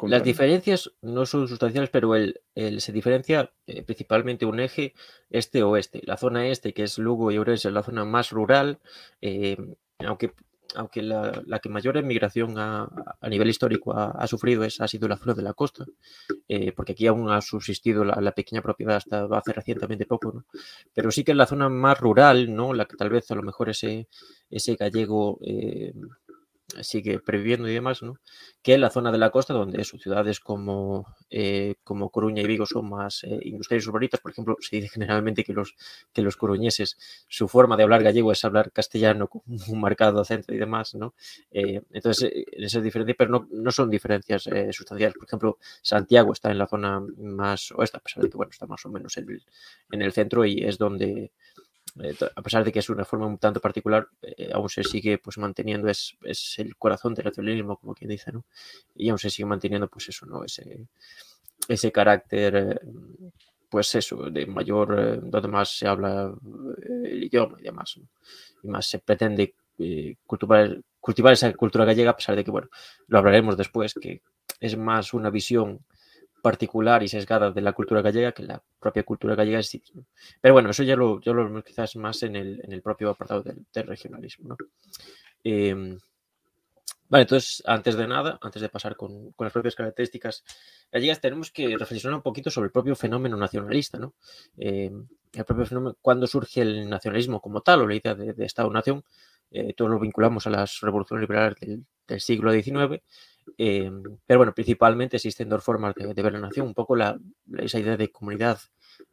[0.04, 2.40] Las diferencias no son sustanciales, pero el,
[2.80, 4.94] se diferencia eh, principalmente un eje
[5.30, 6.02] este-oeste.
[6.04, 8.80] La zona este, que es Lugo y Ourense, es la zona más rural,
[9.22, 9.58] eh,
[10.00, 10.34] aunque
[10.76, 12.90] aunque la, que mayor emigración a,
[13.30, 15.86] nivel histórico ha, sufrido es, ha sido la zona de la costa,
[16.48, 20.46] eh, porque aquí aún ha subsistido la, pequeña propiedad hasta hace recientemente poco, ¿no?
[20.94, 22.74] pero sí que en la zona más rural, ¿no?
[22.74, 24.08] la que tal vez a lo mejor ese,
[24.50, 25.94] ese gallego eh,
[26.82, 28.16] sigue previviendo y demás, ¿no?
[28.62, 32.48] que en la zona de la costa, donde sus ciudades como, eh, como Coruña y
[32.48, 35.76] Vigo son más eh, industriales urbanitas, por ejemplo, se dice generalmente que los,
[36.14, 40.54] que los coruñeses, su forma de hablar gallego es hablar castellano con un marcado acento
[40.54, 41.16] y demás, ¿no?
[41.52, 45.18] Eh, entonces, esa es diferencia, pero no, no son diferencias sustanciales.
[45.18, 48.68] Por ejemplo, Santiago está en la zona más oeste, a pesar de que, bueno, está
[48.68, 49.44] más o menos en el,
[49.92, 51.32] en el centro y es donde
[52.00, 55.18] eh, a pesar de que es una forma un tanto particular, eh, aún se sigue
[55.18, 58.46] pues manteniendo, es, es, el corazón del nacionalismo, como quien dice, ¿no?
[58.96, 60.44] Y aún se sigue manteniendo, pues eso, ¿no?
[60.44, 60.88] Ese,
[61.68, 62.80] ese carácter, eh,
[63.70, 66.34] pues eso, de mayor, donde más se habla
[67.04, 68.08] el idioma y demás, ¿no?
[68.64, 69.56] Y más se pretende
[70.26, 72.70] cultivar, cultivar esa cultura gallega, a pesar de que, bueno,
[73.08, 74.22] lo hablaremos después, que
[74.60, 75.80] es más una visión
[76.42, 79.80] particular y sesgada de la cultura gallega que la propia cultura gallega es
[80.42, 83.10] Pero bueno, eso ya lo, yo lo vemos quizás más en el, en el propio
[83.10, 84.58] apartado del, regionalismo.
[85.44, 85.98] Em,
[87.10, 90.44] vale, entonces, antes de nada, antes de pasar con, con, las propias características
[90.92, 93.98] gallegas, tenemos que reflexionar un poquito sobre el propio fenómeno nacionalista.
[93.98, 94.14] ¿no?
[94.58, 98.46] Em, el propio fenómeno, cuando surge el nacionalismo como tal o la idea de, de
[98.46, 99.04] Estado-nación,
[99.52, 101.86] eh, todo lo vinculamos a las revoluciones liberales del,
[102.20, 103.02] siglo XIX
[103.58, 107.18] Em, pero bueno, principalmente existen dos formas de, ver la nación, un poco la,
[107.58, 108.60] esa idea de comunidad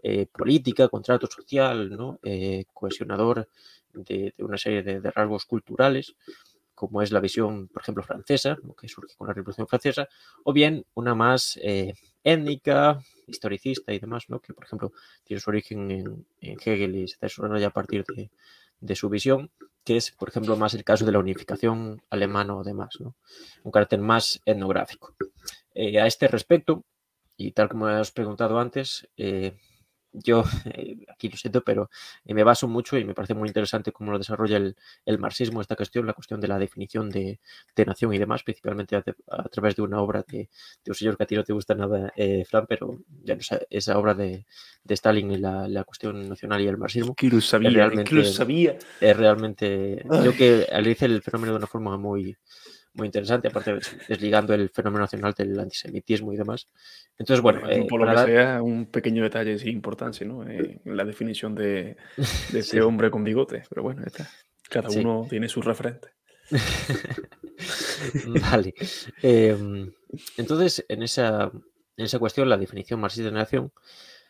[0.02, 2.18] eh, política, contrato social, ¿no?
[2.22, 3.48] Eh, cohesionador
[3.92, 6.14] de, una serie de, rasgos culturales,
[6.74, 10.08] como es la visión, por ejemplo, francesa, que surge con la Revolución Francesa,
[10.44, 11.58] o bien una más
[12.22, 14.40] étnica, historicista y demás, ¿no?
[14.40, 14.92] que por ejemplo
[15.24, 18.30] tiene su origen en, en Hegel y se desarrolla a partir de,
[18.80, 19.50] de su visión,
[19.88, 23.16] que es, por ejemplo, más el caso de la unificación alemana o demás, ¿no?
[23.62, 25.14] un carácter más etnográfico.
[25.72, 26.84] Eh, a este respecto,
[27.38, 29.56] y tal como has preguntado antes, eh,
[30.12, 31.90] yo eh, aquí lo siento, pero
[32.24, 35.60] eh, me baso mucho y me parece muy interesante cómo lo desarrolla el, el marxismo
[35.60, 37.40] esta cuestión, la cuestión de la definición de,
[37.74, 40.48] de nación y demás, principalmente a, a, través de una obra de,
[40.84, 43.40] de un señor que a ti no te gusta nada, eh, Fran, pero ya no
[43.70, 44.46] esa obra de,
[44.84, 47.14] de Stalin y la, la, cuestión nacional y el marxismo.
[47.14, 48.78] Que lo sabía, realmente, que lo sabía.
[49.00, 52.36] Es realmente, creo que dice el fenómeno de una forma muy
[52.98, 56.68] muy interesante, aparte desligando el fenómeno nacional del antisemitismo y demás.
[57.16, 57.68] Entonces, bueno.
[57.70, 60.46] Eh, por lo que sea, un pequeño detalle sin importancia, ¿no?
[60.46, 61.96] Eh, la definición de,
[62.52, 63.62] de ese hombre con bigote.
[63.68, 64.28] Pero bueno, está.
[64.68, 65.30] cada uno sí.
[65.30, 66.08] tiene su referente.
[68.50, 68.74] vale.
[69.22, 69.56] Eh,
[70.36, 71.50] entonces, en esa,
[71.96, 73.72] en esa cuestión, la definición marxista de nación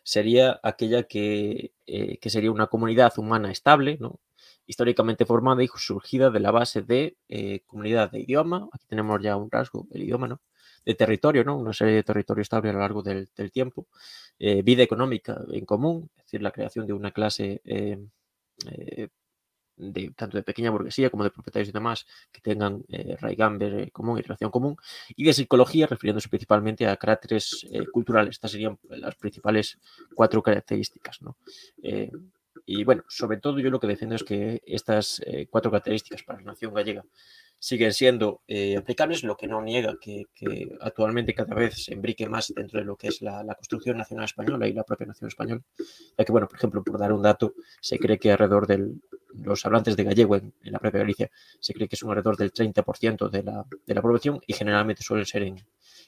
[0.02, 4.20] sería aquella que, eh, que sería una comunidad humana estable, ¿no?
[4.68, 9.36] Históricamente formada y surgida de la base de eh, comunidad de idioma, aquí tenemos ya
[9.36, 10.40] un rasgo, el idioma, ¿no?
[10.84, 11.56] De territorio, ¿no?
[11.56, 13.88] Una serie de territorio estable a lo largo del, del tiempo,
[14.38, 17.98] eh, vida económica en común, es decir, la creación de una clase eh,
[18.66, 19.08] eh
[19.78, 24.18] de tanto de pequeña burguesía como de propietarios y demás que tengan eh, raigambre común
[24.18, 24.76] y relación común,
[25.16, 28.32] y de psicología, refiriéndose principalmente a caracteres eh, culturales.
[28.32, 29.78] Estas serían las principales
[30.14, 31.22] cuatro características.
[31.22, 31.36] ¿no?
[31.82, 32.10] Eh,
[32.70, 36.40] y bueno, sobre todo yo lo que defiendo es que estas eh, cuatro características para
[36.40, 37.02] la nación gallega
[37.58, 40.26] siguen siendo eh, aplicables, lo que no niega que,
[40.82, 44.68] actualmente cada vez se embrique más dentro de lo que es la, construcción nacional española
[44.68, 45.62] y la propia nación española.
[46.18, 48.96] Ya que, bueno, por ejemplo, por dar un dato, se cree que alrededor de
[49.32, 53.30] los hablantes de gallego en, la propia Galicia, se cree que son alrededor del 30%
[53.30, 53.44] de
[53.94, 55.56] la, población y generalmente suelen ser en,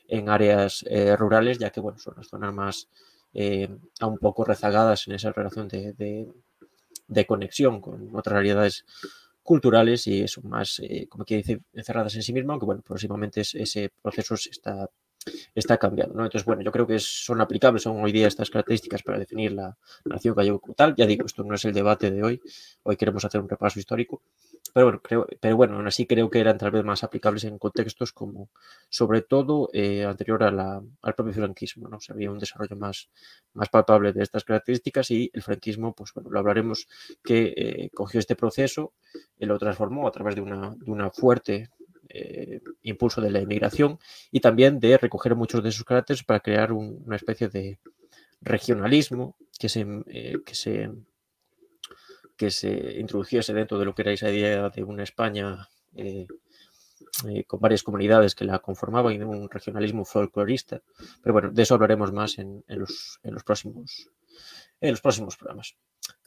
[0.09, 2.89] en áreas eh, rurales, ya que, bueno, son las zonas más
[3.33, 3.69] eh,
[4.03, 6.29] un poco rezagadas en esa relación de,
[7.11, 8.85] de, conexión con otras realidades
[9.43, 13.41] culturales y eso más, eh, como que dice, encerradas en sí mismas, aunque bueno, próximamente
[13.41, 14.89] ese proceso está
[15.55, 16.15] está cambiando.
[16.15, 16.25] ¿no?
[16.25, 19.77] Entonces, bueno, yo creo que son aplicables son hoy día estas características para definir la
[20.05, 20.95] nación gallego como tal.
[20.97, 22.41] Ya digo, esto no es el debate de hoy.
[22.83, 24.23] Hoy queremos hacer un repaso histórico.
[24.73, 27.59] Pero bueno, creo, pero bueno aún así creo que eran tal vez más aplicables en
[27.59, 28.51] contextos como,
[28.89, 31.89] sobre todo, eh, anterior a la, al propio franquismo.
[31.89, 31.99] ¿no?
[32.09, 33.09] Había un desarrollo más,
[33.55, 36.87] más palpable de estas características y el franquismo, pues bueno, lo hablaremos,
[37.23, 38.93] que eh, cogió este proceso,
[39.39, 41.71] y lo transformó a través de una, una fuerte
[42.09, 43.99] eh, impulso de la inmigración
[44.31, 47.79] y también de recoger muchos de sus caracteres para crear un, una especie de
[48.41, 49.87] regionalismo que se,
[50.45, 50.91] que se
[52.41, 56.27] que se introduciese dentro de lo que era esa idea de una España eh,
[57.29, 60.81] eh, con varias comunidades que la conformaban y de un regionalismo folclorista.
[61.23, 64.09] Pero bueno, de eso hablaremos más en, en, los, en, los, próximos,
[64.81, 65.77] en los próximos programas.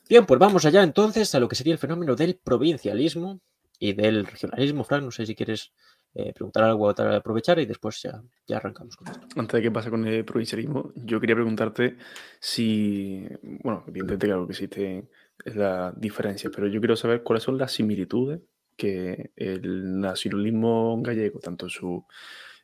[0.07, 3.41] Bien, pues vamos allá entonces a lo que sería el fenómeno del provincialismo,
[3.83, 5.03] y del regionalismo, Frank.
[5.03, 5.73] No sé si quieres
[6.13, 9.27] eh, preguntar algo para aprovechar y después ya, ya arrancamos con esto.
[9.35, 11.97] Antes de que pase con el provincialismo, yo quería preguntarte
[12.39, 15.09] si, bueno, evidentemente claro que existe
[15.45, 18.41] la diferencia, pero yo quiero saber cuáles son las similitudes
[18.75, 22.05] que el nacionalismo gallego, tanto su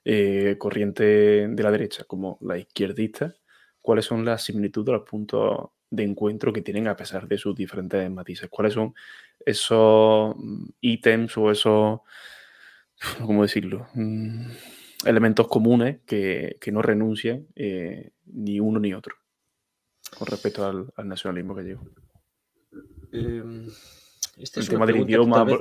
[0.06, 3.36] eh, corriente de la derecha como la izquierdista,
[3.82, 8.10] cuáles son las similitudes, los puntos de encuentro que tienen a pesar de sus diferentes
[8.10, 8.50] matices.
[8.50, 8.94] ¿Cuáles son
[9.46, 12.02] esos mm, ítems o esos,
[13.26, 13.88] ¿cómo decirlo?
[13.94, 14.48] Mm,
[15.06, 19.15] elementos comunes que, que no renuncian eh, ni uno ni otro
[20.18, 21.82] con respecto al, al nacionalismo gallego.
[23.12, 23.43] Eh,
[24.38, 25.60] este el tema del idioma, vez...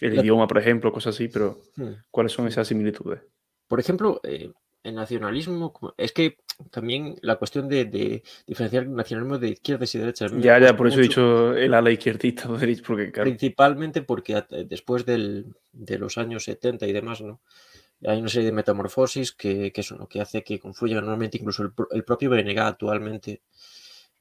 [0.00, 0.22] el la...
[0.22, 1.92] idioma, por ejemplo, cosas así, pero hmm.
[2.10, 3.20] ¿cuáles son esas similitudes?
[3.68, 4.52] Por ejemplo, eh,
[4.82, 6.38] el nacionalismo, es que
[6.70, 10.32] también la cuestión de, de diferenciar el nacionalismo de izquierdas y derechas.
[10.38, 12.48] Ya, ya, por eso he dicho el ala izquierdista,
[12.86, 13.28] porque, claro.
[13.28, 17.40] Principalmente porque después del, de los años 70 y demás, ¿no?
[18.04, 20.08] Hay una serie de metamorfosis que, que eso, ¿no?
[20.08, 23.42] que hace que confluya normalmente incluso el, el propio BNG actualmente.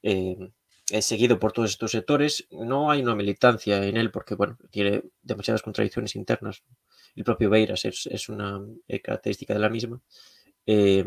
[0.03, 0.37] Eh,
[0.91, 2.47] es seguido por todos estos sectores.
[2.51, 6.63] No hay una militancia en él porque, bueno, tiene demasiadas contradicciones internas.
[7.15, 10.01] El propio Beiras es, es una eh, característica de la misma.
[10.65, 11.03] Eh,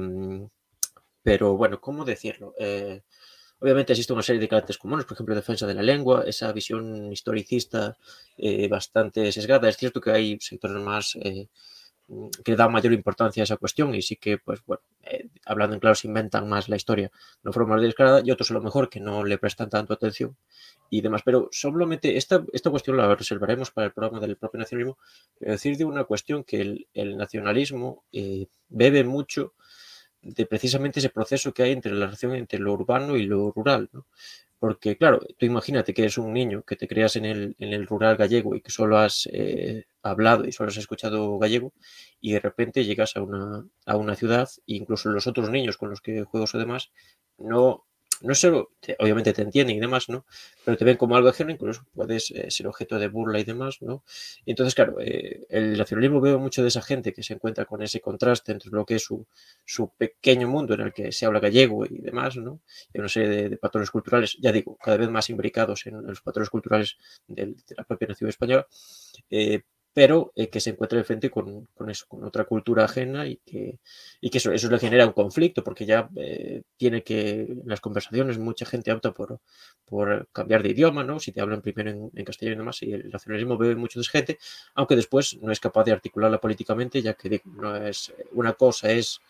[1.23, 2.55] pero bueno, ¿cómo decirlo?
[2.59, 3.03] Eh,
[3.59, 7.13] obviamente existe una serie de caracteres comunes, por ejemplo, defensa de la lengua, esa visión
[7.13, 7.97] historicista
[8.37, 9.69] eh, bastante sesgada.
[9.69, 11.17] Es cierto que hay sectores más
[12.45, 15.81] que dan mayor importancia a esa cuestión y sí que, pues bueno, eh, hablando en
[15.81, 17.11] claro, se inventan más la historia
[17.43, 20.37] de forma más descarada y otros lo mejor que no le prestan tanto atención
[20.91, 21.23] y demás.
[21.25, 24.99] Pero solamente esta, esta cuestión la reservaremos para el programa del propio nacionalismo,
[25.39, 29.55] pero decir de una cuestión que el, el nacionalismo eh, bebe mucho
[30.21, 33.91] de precisamente ese proceso que hay entre la relación entre lo urbano y lo rural.
[34.59, 37.87] Porque, claro, tú imagínate que eres un niño que te creas en el, en el
[37.87, 41.73] rural gallego y que solo has eh, hablado y solo has escuchado gallego
[42.21, 45.91] y de repente llegas a una, a una ciudad e incluso los otros niños con
[45.91, 46.91] los que juegas o demás
[47.39, 47.85] no,
[48.25, 50.25] no solo, te, obviamente te entienden y demás, ¿no?
[50.65, 53.79] Pero te ven como algo ajeno, incluso puedes eh, ser objeto de burla y demás,
[53.83, 54.05] ¿no?
[54.45, 57.83] Y entonces, claro, eh, el nacionalismo veo mucho de esa gente que se encuentra con
[57.83, 59.27] ese contraste entre lo que es su,
[59.65, 62.61] su pequeño mundo en el que se habla gallego y demás, ¿no?
[62.93, 66.51] Y una serie de, patrones culturales, ya digo, cada vez más imbricados en, los patrones
[66.51, 68.67] culturales de, la propia nación española,
[69.31, 69.63] eh,
[69.95, 73.37] pero eh, que se encuentra de frente con, con, eso, con otra cultura ajena y
[73.37, 73.79] que,
[74.21, 77.81] y que eso, eso, le genera un conflicto, porque ya eh, tiene que, en las
[77.81, 79.39] conversaciones, mucha gente opta por,
[79.87, 81.21] por cambiar de idioma, ¿no?
[81.21, 84.39] Si te hablan primero en, castellano y demás, y el nacionalismo bebe mucho de gente,
[84.75, 89.21] aunque después no es capaz de articularla políticamente, ya que no es, una cosa es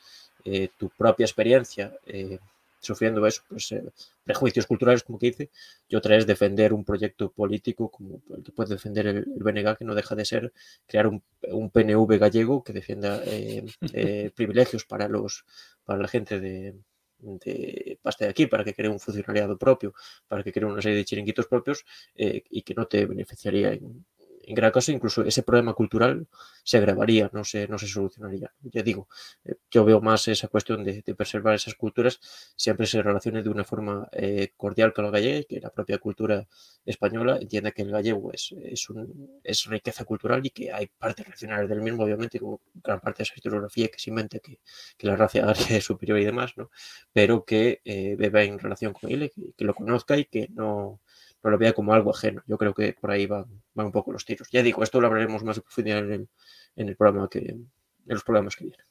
[0.46, 2.38] eh, tu propia experiencia eh,
[2.84, 3.82] sufriendo eso, pues eh,
[4.22, 5.50] prejuicios culturales, como que dice,
[5.88, 9.76] y otra es defender un proyecto político como el que puede defender el, el BNG,
[9.78, 10.52] que no deja de ser
[10.86, 15.44] crear un, un PNV gallego que defienda eh, eh, privilegios para, los,
[15.84, 16.74] para la gente de,
[17.18, 19.94] de pasta de aquí, para que cree un funcionariado propio,
[20.28, 24.04] para que cree una serie de chiringuitos propios eh, y que no te beneficiaría en,
[24.46, 26.26] en gran caso, incluso ese problema cultural
[26.62, 28.52] se agravaría, no se, no se solucionaría.
[28.62, 29.08] Ya digo,
[29.44, 32.20] eh, yo veo más esa cuestión de, preservar esas culturas,
[32.56, 35.98] siempre se relacione de una forma eh, cordial con la gallega y que la propia
[35.98, 36.46] cultura
[36.84, 41.26] española entienda que el gallego es, es, un, es riqueza cultural y que hay partes
[41.26, 44.60] regionales del mismo, obviamente, como gran parte de esa historiografía que se inventa que,
[44.96, 46.70] que la raza es superior y demás, ¿no?
[47.12, 51.00] pero que eh, beba en relación con él, que lo conozca y que no
[51.44, 52.42] no lo vea como algo ajeno.
[52.46, 54.48] Yo creo que por ahí van, van un poco los tiros.
[54.50, 56.28] Ya digo, esto lo hablaremos más en profundidad en el,
[56.76, 57.70] en el programa que, en
[58.06, 58.86] los programas que vienen.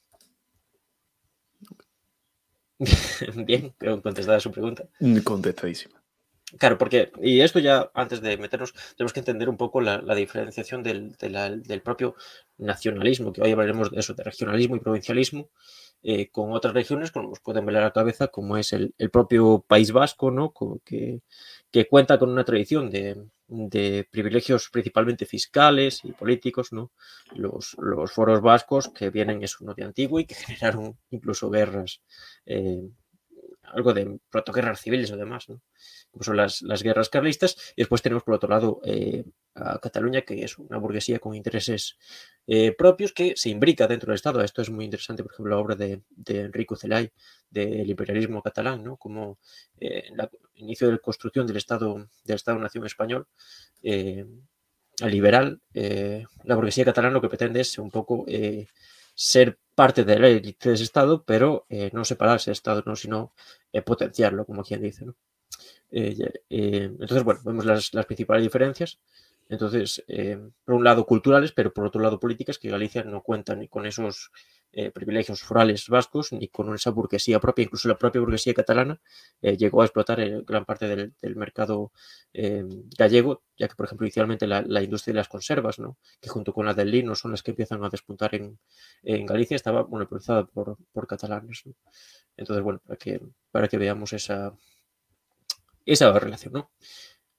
[3.45, 4.87] Bien, creo que contestada su pregunta.
[5.23, 6.01] Contestadísima.
[6.59, 10.83] Claro, porque, y esto ya antes de meternos, tenemos que entender un poco la, diferenciación
[10.83, 12.15] del, del, propio
[12.59, 15.49] nacionalismo, que hoy hablaremos de eso, de regionalismo y provincialismo,
[16.03, 19.09] eh, con otras regiones, como nos pueden ver a la cabeza, como es el, el
[19.09, 20.53] propio País Vasco, ¿no?
[20.83, 21.21] que,
[21.71, 23.25] que cuenta con una tradición de,
[24.11, 26.91] privilegios principalmente fiscales y políticos, ¿no?
[27.35, 32.01] Los, los, foros vascos que vienen es uno de antiguo y que generaron incluso guerras,
[32.45, 32.83] eh,
[33.63, 35.61] algo de protoguerras civiles o demás, ¿no?
[36.21, 37.57] Son las, las, guerras carlistas.
[37.75, 39.23] Y después tenemos por otro lado eh,
[39.55, 41.97] a Cataluña, que es una burguesía con intereses
[42.47, 44.41] eh, propios que se imbrica dentro del Estado.
[44.41, 47.11] Esto es muy interesante, por ejemplo, la obra de, de Enrico Celay
[47.49, 48.97] del imperialismo catalán, ¿no?
[48.97, 49.39] como
[49.79, 53.27] eh, el inicio de la construcción del Estado del Estado-Nación español.
[55.01, 58.25] liberal, la burguesía catalana lo que pretende es un poco
[59.15, 62.95] ser parte de la élite de ese Estado, pero no separarse del Estado, ¿no?
[62.95, 63.33] sino
[63.85, 65.05] potenciarlo, como quien dice.
[65.05, 65.15] ¿no?
[65.95, 66.17] Eh,
[66.49, 68.99] eh, entonces, bueno, vemos las, principales diferencias.
[69.49, 73.55] Entonces, eh, por un lado culturales, pero por otro lado políticas, que Galicia no cuenta
[73.55, 74.31] ni con esos
[74.95, 77.61] privilegios forales vascos, ni con esa burguesía propia.
[77.61, 78.99] Incluso la propia burguesía catalana
[79.39, 81.91] llegó a explotar gran parte del, mercado
[82.97, 85.99] gallego, ya que, por ejemplo, inicialmente la, industria de las conservas, ¿no?
[86.19, 88.57] que junto con la del lino son las que empiezan a despuntar en,
[89.27, 90.77] Galicia, estaba monopolizada por,
[91.07, 91.65] catalanes.
[92.35, 94.55] Entonces, bueno, para que, para que veamos esa,
[95.85, 96.71] esa relación, ¿no?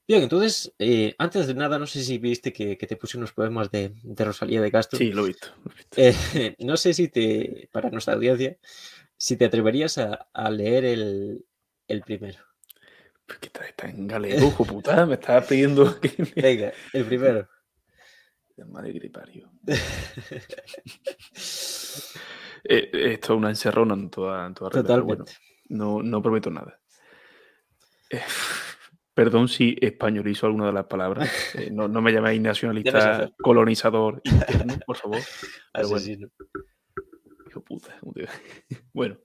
[0.07, 3.71] Bien, entonces, eh, antes de nada, no sé si viste que, te puse unos poemas
[3.71, 4.99] de, Rosalía de Castro.
[4.99, 5.47] Sí, lo he visto.
[5.95, 6.13] Eh,
[6.59, 8.57] no sé si te, para nuestra audiencia,
[9.17, 12.37] si te atreverías a, leer el, primero.
[13.25, 16.31] Pues que está, en galego, puta, me estaba pidiendo que...
[16.35, 17.49] Venga, el primero.
[18.67, 19.51] Madre gripario.
[22.63, 25.33] Eh, esto es una encerrona en toda, en toda Totalmente.
[25.69, 26.79] no, no prometo nada.
[29.15, 31.29] Perdón si españolizo alguna de las palabras.
[31.55, 34.21] Eh, no, me llaméis nacionalista, colonizador
[34.85, 35.21] por favor.
[38.03, 38.27] bueno.
[38.93, 39.17] Bueno,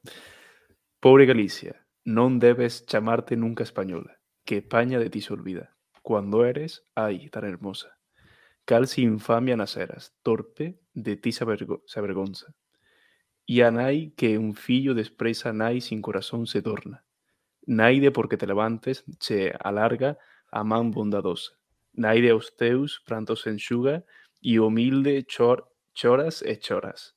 [1.00, 5.76] pobre Galicia, no debes llamarte nunca española, que España de ti se olvida.
[6.02, 7.98] Cuando eres, ay, tan hermosa.
[8.64, 12.54] Cal si infamia naceras, torpe, de ti se, avergonza.
[13.44, 17.04] Y a nai que un fillo despreza nai sin corazón se torna
[17.70, 20.18] Naide porque te levantes se alarga
[20.50, 21.52] a man bondadosa.
[21.92, 24.02] Naide os teus prantos enxuga
[24.40, 27.14] y humilde chor, choras e choras.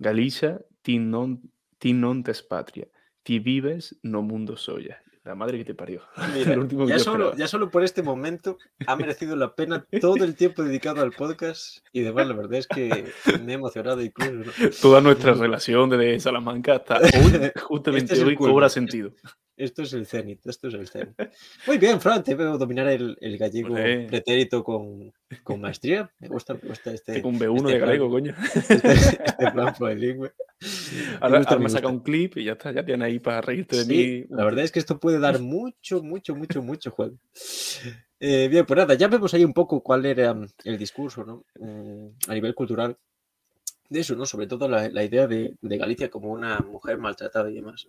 [0.00, 1.38] Galicia, ti non,
[1.78, 2.90] ti non tes patria,
[3.22, 4.98] ti vives no mundo soya.
[5.22, 6.02] La madre que te parió.
[6.88, 11.00] ya, solo, ya, solo, por este momento ha merecido la pena todo el tiempo dedicado
[11.00, 12.26] al podcast y demás.
[12.26, 13.06] La verdad es que
[13.40, 14.50] me he emocionado incluso.
[14.82, 19.12] Toda nuestra relación desde Salamanca hasta hoy, justamente este hoy, cobra sentido.
[19.62, 21.14] Esto es el cenit, esto es el cenit.
[21.68, 23.76] Muy bien, Fran, te veo dominar el, el gallego
[24.08, 25.12] pretérito con,
[25.44, 26.10] con, maestría.
[26.18, 27.12] Me gusta, me gusta este.
[27.12, 28.34] Tengo un B1 este de gallego, coño.
[28.54, 30.32] Este, este plan bilingüe.
[31.20, 33.84] Ahora, me, me saca un clip y ya está, ya tiene ahí para reírte de
[33.84, 34.26] mí.
[34.30, 37.16] La verdad es que esto puede dar mucho, mucho, mucho, mucho juego.
[38.18, 41.44] Eh, bien, pues nada, ya vemos ahí un poco cuál era el discurso, ¿no?
[41.60, 42.98] Mm, a nivel cultural
[43.92, 44.26] de eso, ¿no?
[44.26, 47.88] Sobre todo la, idea de, Galicia como una mujer maltratada y demás.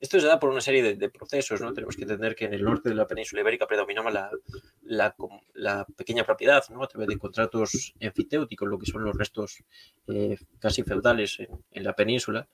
[0.00, 1.72] Esto se da por una serie de, procesos, ¿no?
[1.72, 5.14] Tenemos que entender que en el norte de la península ibérica predominaba la,
[5.54, 6.82] la, pequeña propiedad, ¿no?
[6.82, 9.62] A través de contratos enfiteuticos, lo que son los restos
[10.08, 11.38] eh, casi feudales
[11.70, 12.48] en, la península.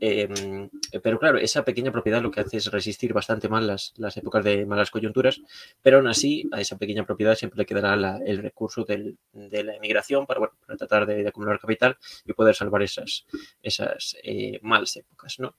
[0.00, 0.68] Em,
[1.02, 4.44] pero claro, esa pequeña propiedad lo que hace es resistir bastante mal las, las épocas
[4.44, 5.40] de malas coyunturas,
[5.82, 10.26] pero aún así a esa pequeña propiedad siempre le quedará el recurso de la emigración
[10.26, 13.26] para, bueno, para tratar de acumular capital y poder salvar esas,
[13.62, 15.56] esas eh, malas épocas, ¿no?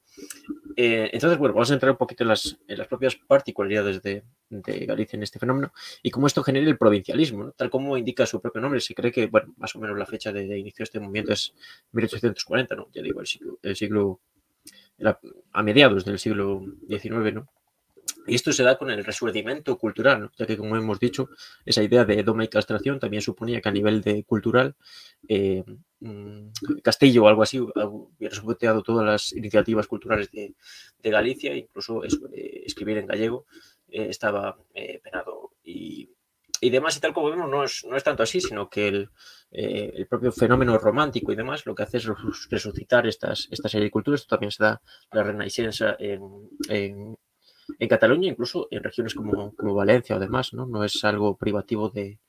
[0.76, 4.24] Eh, entonces, bueno, vamos a entrar un poquito en las, en las propias particularidades de,
[4.50, 8.42] de, Galicia en este fenómeno y cómo esto genera el provincialismo, Tal como indica su
[8.42, 11.00] propio nombre, se cree que, bueno, más o menos la fecha de, inicio de este
[11.00, 11.54] movimiento es
[11.92, 12.90] 1840, ¿no?
[12.94, 14.20] Ya digo, el siglo, el siglo
[15.52, 17.50] a mediados del siglo XIX, ¿no?
[18.26, 21.30] Y esto se da con el resurgimiento cultural, ya que, como hemos dicho,
[21.66, 24.76] esa idea de doma y castración también suponía que a nivel de cultural,
[25.28, 25.64] eh,
[26.82, 30.56] Castillo o algo así hubiera saboteado todas las iniciativas culturales de,
[31.04, 33.46] Galicia, incluso escribir en gallego
[33.90, 35.52] eh, estaba eh, penado.
[35.64, 36.10] Y,
[36.70, 39.10] demás, y tal como vemos, no es, no es tanto así, sino que el,
[39.52, 42.08] el, propio fenómeno romántico y demás lo que hace es
[42.50, 44.22] resucitar estas, estas serie de culturas.
[44.22, 44.82] Esto también se da
[45.12, 47.18] la Renaissance en
[47.80, 50.66] en Cataluña, incluso en regiones como, Valencia o demás, ¿no?
[50.66, 52.20] No es algo privativo de,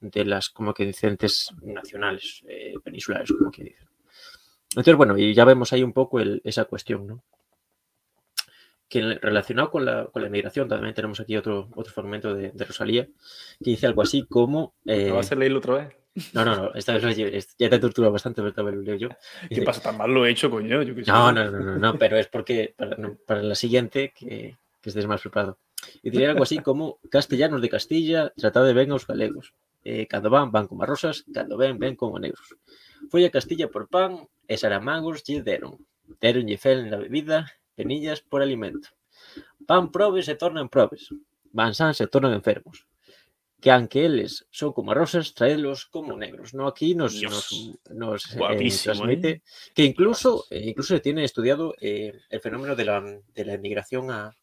[0.00, 3.86] las, como que decentes nacionales, eh, peninsulares, como que dicen.
[4.70, 7.22] Entonces, bueno, y ya vemos ahí un poco esa cuestión, ¿no?
[8.88, 13.04] Que relacionado con la, con la inmigración, también tenemos aquí otro, otro fragmento de, Rosalía,
[13.04, 14.74] que dice algo así como...
[14.84, 15.96] Eh, ¿No vas a leerlo otra vez?
[16.32, 19.08] No, no, no, esta vez ya te tortura bastante, pero vez lo leo yo.
[19.50, 19.82] ¿Qué pasa?
[19.82, 20.82] ¿Tan mal lo he hecho, coño?
[20.82, 25.06] no, no, no, no, no, pero es porque para, para la siguiente, que, que estés
[25.06, 25.58] más preparado.
[26.02, 29.52] Y diría algo así como castellanos de Castilla, tratado de ven los galegos.
[29.88, 32.58] Eh, cando van, van como rosas, cando ven, ven como negros.
[33.06, 35.78] Foi a Castilla por pan e saramangos lle deron.
[36.18, 37.46] Deron lle fel na bebida,
[37.78, 38.90] penillas por alimento.
[39.62, 41.14] Pan probes e tornan probes.
[41.54, 42.82] Van sans e tornan enfermos.
[43.62, 46.50] Que aunque eles son como rosas, traedlos como negros.
[46.50, 49.42] No aquí nos, nos, nos eh, transmite ¿eh?
[49.70, 52.98] que incluso, eh, incluso se tiene estudiado eh, el fenómeno de la,
[53.36, 54.34] de la emigración a,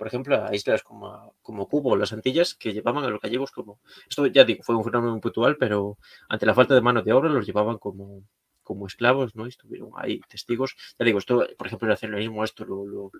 [0.00, 3.50] por ejemplo, a islas como, como Cuba o las Antillas, que llevaban a los gallegos
[3.50, 3.80] como...
[4.08, 5.98] Esto ya digo, fue un fenómeno puntual, pero
[6.30, 8.22] ante la falta de mano de obra los llevaban como,
[8.70, 9.46] como esclavos, ¿no?
[9.46, 10.76] estuvieron ahí testigos.
[10.96, 13.10] Ya digo, esto, por ejemplo, el nacionalismo esto lo, lo,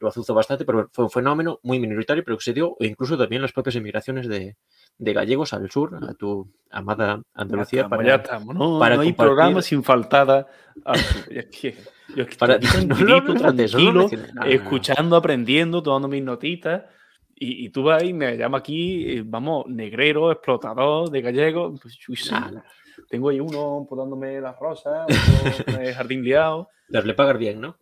[0.00, 3.16] lo azuzó bastante, pero fue un fenómeno muy minoritario, pero que se dio e incluso
[3.16, 4.56] también las propias emigraciones de,
[4.98, 7.88] de gallegos al sur, a tu amada Andalucía.
[7.88, 8.80] para, ya estamos, ¿no?
[8.80, 10.48] Para no hay programa sin faltada.
[12.16, 14.08] Yo para, no,
[14.44, 16.82] escuchando, aprendiendo, tomando mis notitas.
[17.38, 21.74] Y, y, tú vas y me llama aquí, eh, vamos, negrero, explotador de gallego.
[21.80, 21.98] Pues,
[23.10, 25.06] Tengo ahí uno podándome las rosas,
[25.60, 26.68] otro jardín liado.
[26.88, 27.76] Pero le pagar bien, ¿no?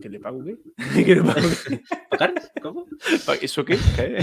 [0.00, 0.56] ¿Que le pago qué?
[1.04, 1.80] ¿Que le pago qué?
[2.10, 2.34] ¿Pagar?
[2.60, 2.86] ¿Cómo?
[3.40, 3.78] ¿Eso qué?
[3.96, 4.18] ¿Qué?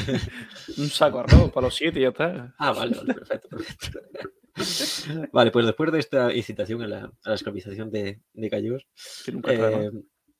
[0.78, 2.54] Un saco de arroz para los siete y ya está.
[2.58, 5.30] Ah, vale, vale, perfecto, perfecto.
[5.32, 8.86] Vale, pues después de esta incitación a la, a la esclavización de, de gallegos.
[9.26, 9.92] Que nunca eh,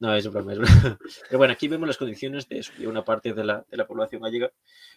[0.02, 0.60] no, es broma, es
[1.30, 4.24] Pero bueno, aquí vemos las condiciones de, eso, una parte de la, de la, población
[4.24, 4.52] gallega.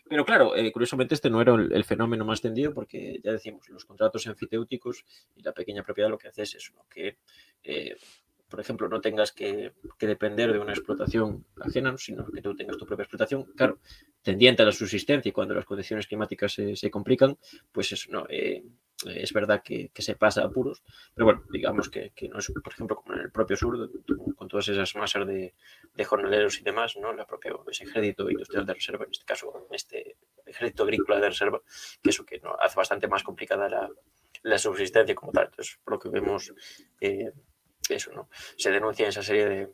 [0.08, 3.84] Pero claro, eh, curiosamente este no era el, fenómeno más tendido porque ya decimos, los
[3.84, 5.04] contratos enfiteúticos
[5.36, 7.18] y la pequeña propiedad lo que hace es eso, que
[7.62, 7.96] eh,
[8.48, 12.86] por ejemplo, no tengas que, depender de una explotación ajena, sino que tú tengas tu
[12.86, 13.80] propia explotación, claro,
[14.22, 17.36] tendiente a la subsistencia y cuando las condiciones climáticas se, complican,
[17.72, 18.62] pues eso, no, eh,
[19.06, 20.82] es verdad que, se pasa a apuros,
[21.14, 23.90] pero bueno, digamos que, no es, por ejemplo, como en el propio sur,
[24.36, 25.54] con todas esas masas de,
[26.04, 27.12] jornaleros y demás, ¿no?
[27.12, 31.60] La propia, ese ejército industrial de reserva, en este caso, este ejército agrícola de reserva,
[32.02, 32.54] que eso que ¿no?
[32.60, 33.90] hace bastante más complicada la,
[34.44, 35.46] la subsistencia como tal.
[35.46, 36.52] Entonces, por lo que vemos,
[37.00, 37.32] eh,
[37.88, 38.28] eso, ¿no?
[38.56, 39.68] Se denuncia esa serie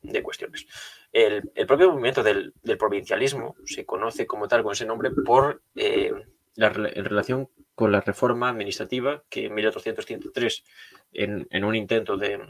[0.00, 0.66] de, cuestiones.
[1.12, 6.12] El, propio movimiento del, provincialismo se conoce como tal con ese nombre por eh,
[6.56, 10.64] la, en relación con la reforma administrativa que en 1803,
[11.12, 12.40] en, en un intento de,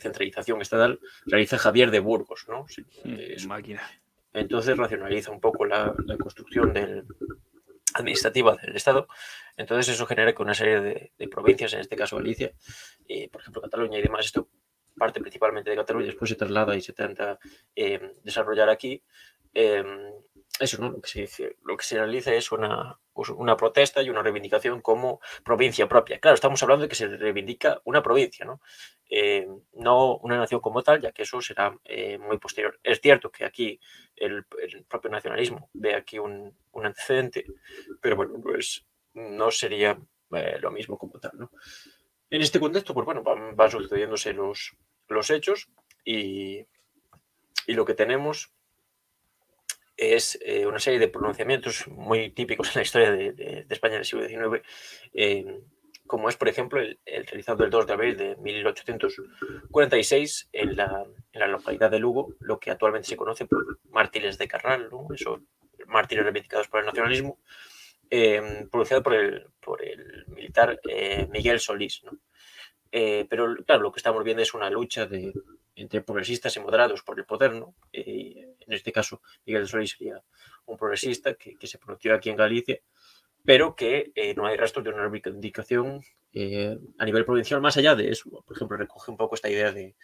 [0.00, 2.66] centralización estatal, realiza Javier de Burgos, ¿no?
[3.04, 3.82] Mm, máquina.
[4.32, 7.04] Entonces racionaliza un poco la, construcción del,
[7.94, 9.08] administrativa del Estado.
[9.56, 12.52] Entonces eso genera que una serie de, provincias, en este caso Galicia,
[13.06, 14.48] y por ejemplo Cataluña y demás, esto
[14.96, 17.38] parte principalmente de Cataluña, después se traslada y se intenta
[17.74, 19.02] eh, desarrollar aquí.
[19.54, 19.82] Eh,
[20.60, 20.90] eso, ¿no?
[20.90, 22.98] Lo que se, lo que se realiza es una,
[23.28, 26.18] una protesta y una reivindicación como provincia propia.
[26.18, 28.60] Claro, estamos hablando de que se reivindica una provincia, ¿no?
[29.10, 32.80] Eh, no una nación como tal, ya que eso será eh, muy posterior.
[32.82, 33.78] Es cierto que aquí
[34.16, 34.44] el,
[34.88, 37.44] propio nacionalismo ve aquí un, un, antecedente,
[38.00, 39.98] pero bueno, pues no sería
[40.32, 41.50] eh, lo mismo como tal, ¿no?
[42.30, 44.76] En este contexto, pues bueno, van, van sucediéndose los,
[45.08, 45.68] los hechos
[46.04, 46.64] y,
[47.66, 48.52] y lo que tenemos
[50.00, 54.26] es eh, una serie de pronunciamientos muy típicos en la historia de, España del siglo
[54.26, 54.62] XIX,
[55.12, 55.60] eh,
[56.06, 61.04] como es, por ejemplo, el, realizado el 2 de abril de 1846 en la,
[61.46, 65.06] localidad de Lugo, lo que actualmente se conoce por mártires de Carral, ¿no?
[65.14, 65.42] Eso,
[65.86, 67.38] mártires reivindicados por el nacionalismo,
[68.08, 70.80] eh, pronunciado por el, por el militar
[71.28, 72.02] Miguel Solís.
[72.04, 72.12] ¿no?
[72.90, 75.32] pero claro, lo que estamos viendo es una lucha de,
[75.80, 77.74] entre progresistas y moderados por el poder, ¿no?
[77.92, 80.22] en este caso, Miguel Solís sería
[80.66, 82.80] un progresista que, se pronunció aquí en Galicia
[83.44, 86.02] pero que eh, no hay rastros de una reivindicación
[86.32, 88.30] eh, a nivel provincial más allá de eso.
[88.44, 89.96] Por ejemplo, recoge un poco esta idea de,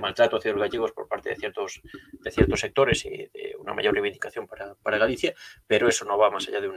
[0.00, 1.82] maltrato hacia los gallegos por parte de ciertos,
[2.54, 5.34] sectores y de una mayor reivindicación para, Galicia,
[5.66, 6.70] pero eso no va más allá de,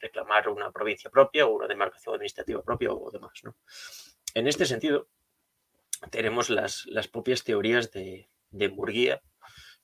[0.00, 3.42] reclamar una provincia propia o una demarcación administrativa propia o demás.
[4.34, 5.08] En este sentido,
[6.10, 9.20] tenemos las, las propias teorías de, de Murguía,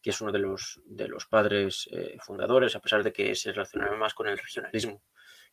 [0.02, 3.52] que es uno de los, de los padres eh, fundadores, a pesar de que se
[3.52, 5.02] relacionaba más con el regionalismo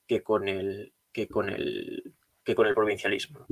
[0.07, 2.13] que con el, que con el,
[2.43, 3.45] que con el provincialismo.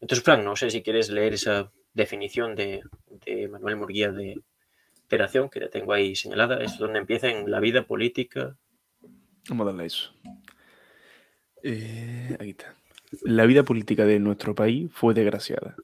[0.00, 2.82] Entonces, Frank, no sé si quieres leer esa definición de,
[3.48, 4.42] Manuel Murguía de
[5.04, 8.56] operación que la tengo ahí señalada, es donde empieza en la vida política.
[9.48, 10.12] Vamos a darle eso.
[11.62, 12.74] Eh, aquí está.
[13.22, 15.76] La vida política de nuestro país fue desgraciada.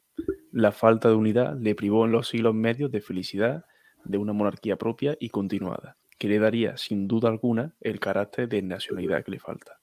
[0.59, 3.65] La falta de unidad le privó en los siglos medios de felicidad
[4.03, 8.61] de una monarquía propia y continuada, que le daría sin duda alguna el carácter de
[8.63, 9.79] nacionalidad que le falta.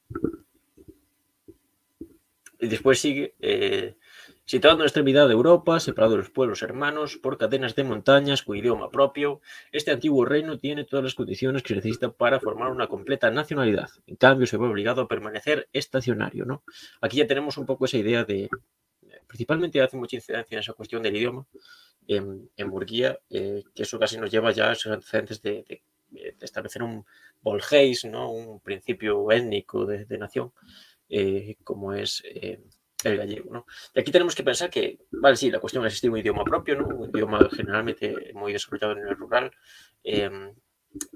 [2.60, 3.96] Y después sigue, eh,
[4.44, 8.42] situado en la extremidad de Europa, separado de los pueblos hermanos por cadenas de montañas
[8.44, 9.40] con idioma propio,
[9.72, 13.88] este antiguo reino tiene todas las condiciones que se necesita para formar una completa nacionalidad.
[14.08, 16.44] En cambio, se ve obligado a permanecer estacionario.
[16.44, 16.64] ¿no?
[17.00, 18.50] Aquí ya tenemos un poco esa idea de,
[19.36, 21.46] principalmente hace mucha incidencia en esa cuestión del idioma,
[22.08, 25.84] en, en Murguía, eh, que eso casi nos lleva ya a esos antecedentes de,
[26.40, 27.06] establecer un
[27.42, 28.32] Volgeis, ¿no?
[28.32, 30.54] un principio étnico de, nación,
[31.10, 32.62] eh, como es eh,
[33.04, 33.52] el gallego.
[33.52, 33.66] ¿no?
[33.94, 36.78] Y aquí tenemos que pensar que, vale, sí, la cuestión es existir un idioma propio,
[36.78, 36.88] ¿no?
[36.88, 39.52] un idioma generalmente muy desarrollado en el rural,
[40.02, 40.54] em,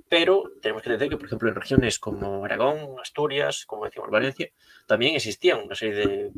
[0.10, 4.52] pero tenemos que entender que, por ejemplo, en regiones como Aragón, Asturias, como decíamos Valencia,
[4.88, 6.32] también existían una serie de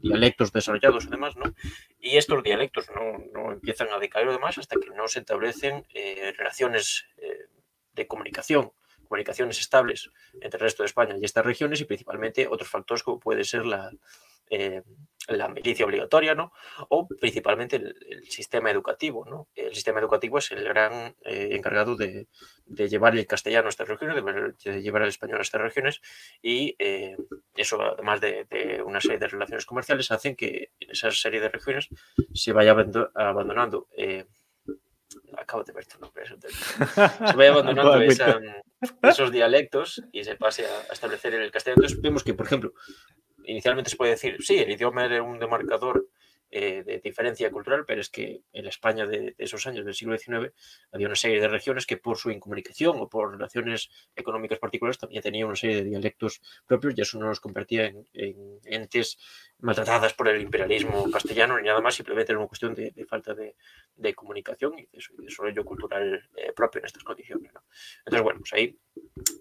[0.00, 1.54] dialectos desarrollados además, ¿no?
[2.00, 7.06] Y estos dialectos no, empiezan a decaer además hasta que no se establecen eh, relaciones
[7.18, 7.46] eh,
[7.94, 8.72] de comunicación,
[9.08, 13.20] comunicaciones estables entre el resto de España y estas regiones y principalmente otros factores como
[13.20, 13.90] puede ser la,
[14.50, 14.82] eh,
[15.28, 16.52] la milicia obligatoria, ¿no?
[16.88, 19.48] O principalmente el, sistema educativo, ¿no?
[19.54, 22.26] El sistema educativo es el gran eh, encargado de,
[22.66, 24.16] llevar el castellano a estas regiones,
[24.64, 26.00] de, llevar el español a estas regiones
[26.42, 27.16] y eh,
[27.54, 31.88] eso, además de, una serie de relaciones comerciales, hacen que en esa serie de regiones
[32.34, 32.72] se vaya
[33.14, 33.88] abandonando
[35.36, 38.00] acabo de ver tu nombre, se vaya abandonando
[39.02, 41.82] esos dialectos y se pase a, establecer en el castellano.
[41.82, 42.72] Entonces vemos que, por ejemplo,
[43.44, 46.06] inicialmente se puede decir, sí, el idioma era un demarcador
[46.54, 50.52] eh, de diferencia cultural, pero es que en España de, esos años del siglo XIX
[50.92, 55.22] había una serie de regiones que por su incomunicación o por relaciones económicas particulares también
[55.22, 58.04] tenían una serie de dialectos propios y eso no los convertía en,
[58.64, 59.16] entes
[59.62, 64.14] maltratadas por el imperialismo castellano ni nada más, simplemente era una cuestión de, falta de,
[64.14, 67.52] comunicación y de, desarrollo cultural eh, propio en estas condiciones.
[67.98, 68.76] Entonces, bueno, pues ahí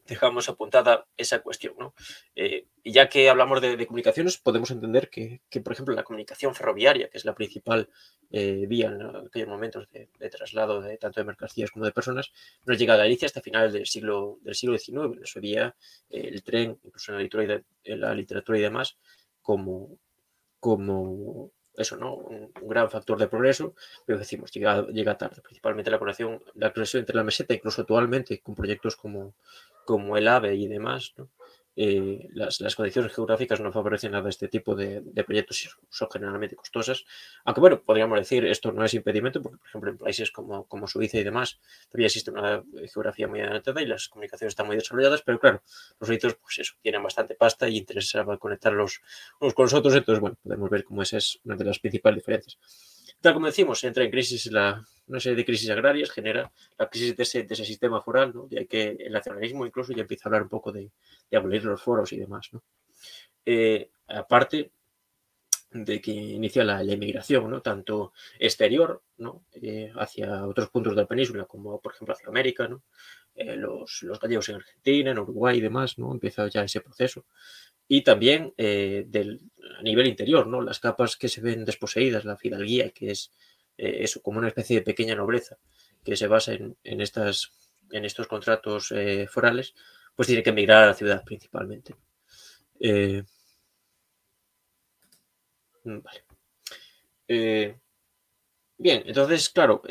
[0.05, 1.73] dejamos apuntada esa cuestión.
[1.79, 1.95] ¿no?
[2.35, 7.09] Eh, y ya que hablamos de, comunicaciones, podemos entender que, por ejemplo, la comunicación ferroviaria,
[7.09, 7.89] que es la principal
[8.29, 12.31] eh, vía en aquellos momentos de, traslado de tanto de mercancías como de personas,
[12.65, 15.17] no llega a Galicia hasta finales del siglo, del siglo XIX.
[15.17, 15.75] En su día,
[16.11, 18.99] el tren, incluso en la literatura y demás,
[19.41, 19.97] como,
[20.61, 22.15] como eso, ¿no?
[22.15, 27.15] Un, gran factor de progreso, pero decimos, llega, llega tarde, principalmente la conexión, la entre
[27.15, 29.33] la meseta, incluso actualmente con proyectos como,
[29.85, 31.29] como el AVE y demás, ¿no?
[31.75, 37.05] Eh, las, condiciones geográficas no favorecen nada este tipo de, proyectos y son generalmente costosas.
[37.45, 40.87] Aunque bueno, podríamos decir, esto no es impedimento, porque por ejemplo en países como, como
[40.87, 41.59] Suiza y demás
[41.89, 45.61] todavía existe una geografía muy adelantada y las comunicaciones están muy desarrolladas, pero claro,
[45.99, 49.01] los proyectos pues eso, tienen bastante pasta y interesaba conectarlos
[49.39, 52.17] unos con los otros, entonces bueno, podemos ver cómo esa es una de las principales
[52.17, 52.57] diferencias.
[53.21, 57.15] Tal como decimos, entra en crisis la, una serie de crisis agrarias, genera la crisis
[57.15, 58.47] de ese, de ese sistema foral, ¿no?
[58.49, 60.91] ya que el nacionalismo incluso ya empieza a hablar un poco de,
[61.29, 62.49] de abolir los foros y demás.
[62.51, 62.63] ¿no?
[63.45, 64.71] Eh, aparte
[65.71, 67.61] de que inicia la, la inmigración, ¿no?
[67.61, 69.45] tanto exterior ¿no?
[69.53, 72.83] Eh, hacia otros puntos de la península, como por ejemplo hacia América, ¿no?
[73.33, 76.11] Eh, los, los, gallegos en Argentina, en Uruguay y demás, ¿no?
[76.11, 77.25] empieza ya ese proceso.
[77.93, 79.41] Y también del,
[79.77, 80.61] a nivel interior, ¿no?
[80.61, 83.31] las capas que se ven desposeídas, la fidalguía, que es
[83.77, 85.57] eh, eso, como una especie de pequeña nobleza
[86.03, 87.51] que se basa en, estas,
[87.91, 89.73] en estos contratos eh, forales,
[90.15, 91.95] pues tiene que emigrar a la ciudad principalmente.
[92.79, 93.23] Eh,
[95.83, 95.99] mm,
[98.77, 99.81] bien, entonces, claro,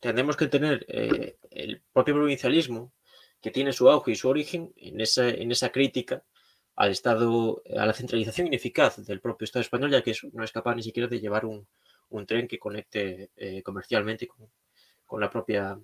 [0.00, 2.92] tenemos que tener el propio provincialismo
[3.40, 6.24] que tiene su auge y su origen en esa, en esa crítica
[6.76, 10.74] al Estado, a la centralización ineficaz del propio Estado español, ya que no es capaz
[10.74, 11.66] ni siquiera de llevar un,
[12.26, 14.28] tren que conecte eh, comercialmente
[15.06, 15.78] con, la propia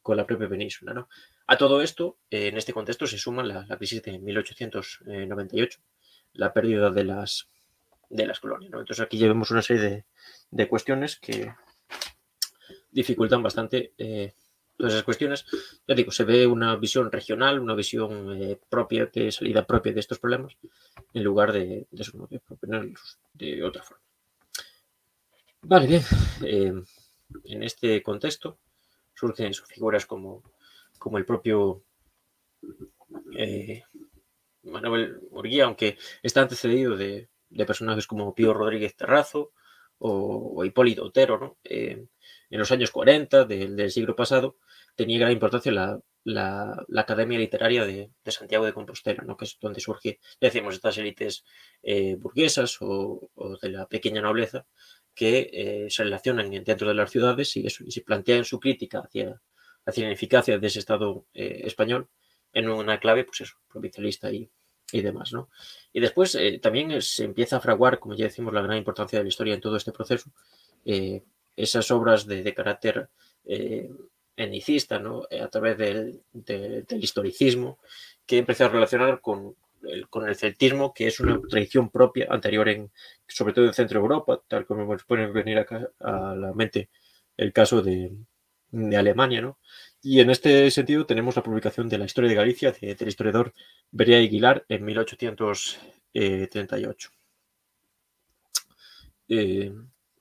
[0.00, 0.92] con la propia península.
[0.92, 1.08] ¿no?
[1.46, 5.80] A todo esto, en este contexto se suma la, crisis de 1898,
[6.34, 7.48] la pérdida de las,
[8.08, 8.72] de las colonias.
[8.72, 10.04] Entonces aquí llevamos una serie
[10.50, 11.54] de, cuestiones que
[12.90, 14.34] dificultan bastante eh,
[14.76, 15.44] todas esas cuestiones.
[15.86, 20.00] Ya digo, se ve una visión regional, una visión eh, propia, de salida propia de
[20.00, 20.56] estos problemas,
[21.12, 22.06] en lugar de, de,
[23.34, 24.02] de otra forma.
[25.62, 26.02] Vale, bien.
[26.44, 26.72] Eh,
[27.44, 28.58] en este contexto
[29.14, 30.42] surgen figuras como
[31.04, 31.82] como el propio
[33.36, 33.82] eh,
[34.62, 37.28] Manuel Murguía, aunque está antecedido de,
[37.66, 39.52] personajes como Pío Rodríguez Terrazo
[39.98, 42.06] o, Hipólito Otero, eh,
[42.54, 44.58] en los años 40 del, siglo pasado
[44.94, 45.72] tenía gran importancia
[46.24, 49.36] la, Academia Literaria de, Santiago de Compostela, ¿no?
[49.36, 51.44] que es donde surge, ya decíamos, estas élites
[51.82, 53.28] eh, burguesas o,
[53.60, 54.66] de la pequeña nobleza
[55.16, 59.40] que se relacionan dentro de las ciudades y, y se plantean su crítica hacia,
[59.84, 62.08] la eficacia de ese Estado eh, español
[62.52, 64.48] en una clave, pues eso, provincialista y,
[64.92, 65.50] demás, ¿no?
[65.92, 69.24] Y después eh, también se empieza a fraguar, como ya decimos, la gran importancia de
[69.24, 70.30] la historia en todo este proceso,
[70.84, 71.24] eh,
[71.56, 73.08] esas obras de, carácter
[74.36, 75.26] etnicista, ¿no?
[75.40, 76.20] A través del,
[76.90, 77.78] historicismo,
[78.26, 82.68] que empezó a relacionar con el, con el celtismo, que es una tradición propia anterior
[82.68, 82.90] en,
[83.26, 86.88] sobre todo en Centro Europa, tal como nos puede venir acá a la mente
[87.36, 88.12] el caso de,
[88.70, 89.58] de Alemania, ¿no?
[90.02, 93.54] Y en este sentido tenemos la publicación de la historia de Galicia del historiador
[93.90, 97.10] Beria Aguilar en 1838.
[99.28, 99.72] Eh,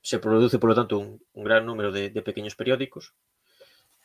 [0.04, 3.16] se produce, por lo tanto, un, gran número de, pequeños periódicos,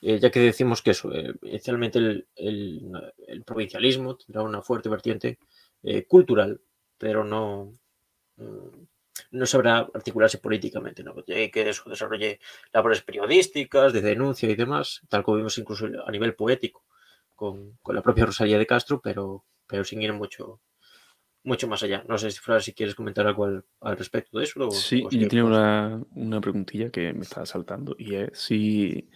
[0.01, 1.99] eh, ya que decimos que eso, eh, inicialmente
[2.36, 5.38] el, provincialismo tendrá una fuerte vertiente
[6.09, 6.61] cultural,
[6.99, 7.78] pero no,
[8.36, 8.86] mm,
[9.32, 11.14] no sabrá articularse políticamente, ¿no?
[11.24, 11.90] que eso
[12.72, 16.84] labores periodísticas, de denuncia y demás, tal como vimos incluso a nivel poético
[17.34, 20.61] con, la propia Rosalía de Castro, pero, pero sin ir mucho,
[21.49, 22.05] mucho más allá.
[22.07, 23.64] No sé si, si quieres comentar algo al,
[23.96, 24.70] respecto de eso.
[24.70, 29.09] sí, yo tenía una, una, preguntilla que me estaba saltando y es si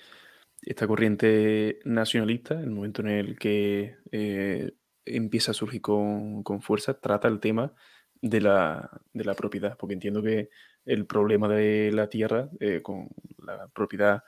[0.62, 4.72] esta corriente nacionalista, en el momento en el que eh,
[5.04, 7.74] empieza a surgir con, con fuerza, trata el tema
[8.20, 10.48] de la, de la propiedad, porque entiendo que
[10.84, 13.08] el problema de la tierra eh, con
[13.38, 14.22] la propiedad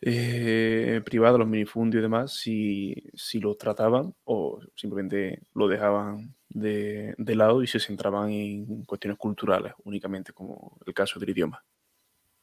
[0.00, 7.14] eh, privada, los minifundios y demás, si, si lo trataban o simplemente lo dejaban de,
[7.18, 11.64] lado y se centraban en cuestiones culturales únicamente, como el caso del idioma.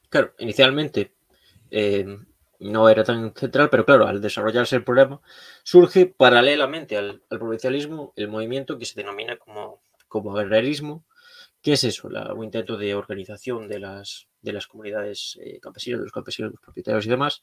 [0.10, 1.16] Claro, inicialmente
[1.70, 2.06] eh,
[2.60, 5.20] no era tan central, pero claro, al desarrollarse el problema,
[5.64, 11.06] surge paralelamente al, al provincialismo el movimiento que se denomina como como agrarismo,
[11.62, 12.10] ¿qué es eso?
[12.36, 16.62] Un intento de organización de las, de las comunidades eh, campesinas, de los campesinos, los
[16.62, 17.42] propietarios y demás,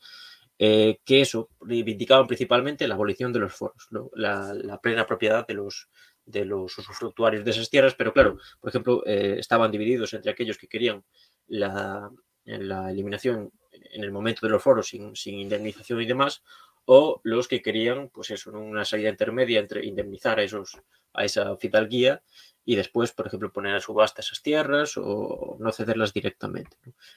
[0.59, 5.89] eh, que eso reivindicaban principalmente la abolición de los foros, la, plena propiedad de los,
[6.25, 10.57] de los usufructuarios de esas tierras, pero claro, por ejemplo, eh, estaban divididos entre aquellos
[10.57, 11.05] que querían
[11.49, 12.09] la,
[12.45, 16.43] la, eliminación en el momento de los foros sin, sin, indemnización y demás,
[16.85, 20.79] o los que querían, pues eso, una salida intermedia entre indemnizar a, esos,
[21.15, 22.23] a esa fidalguía
[22.65, 26.77] y después, por ejemplo, poner a subasta esas tierras o no cederlas directamente.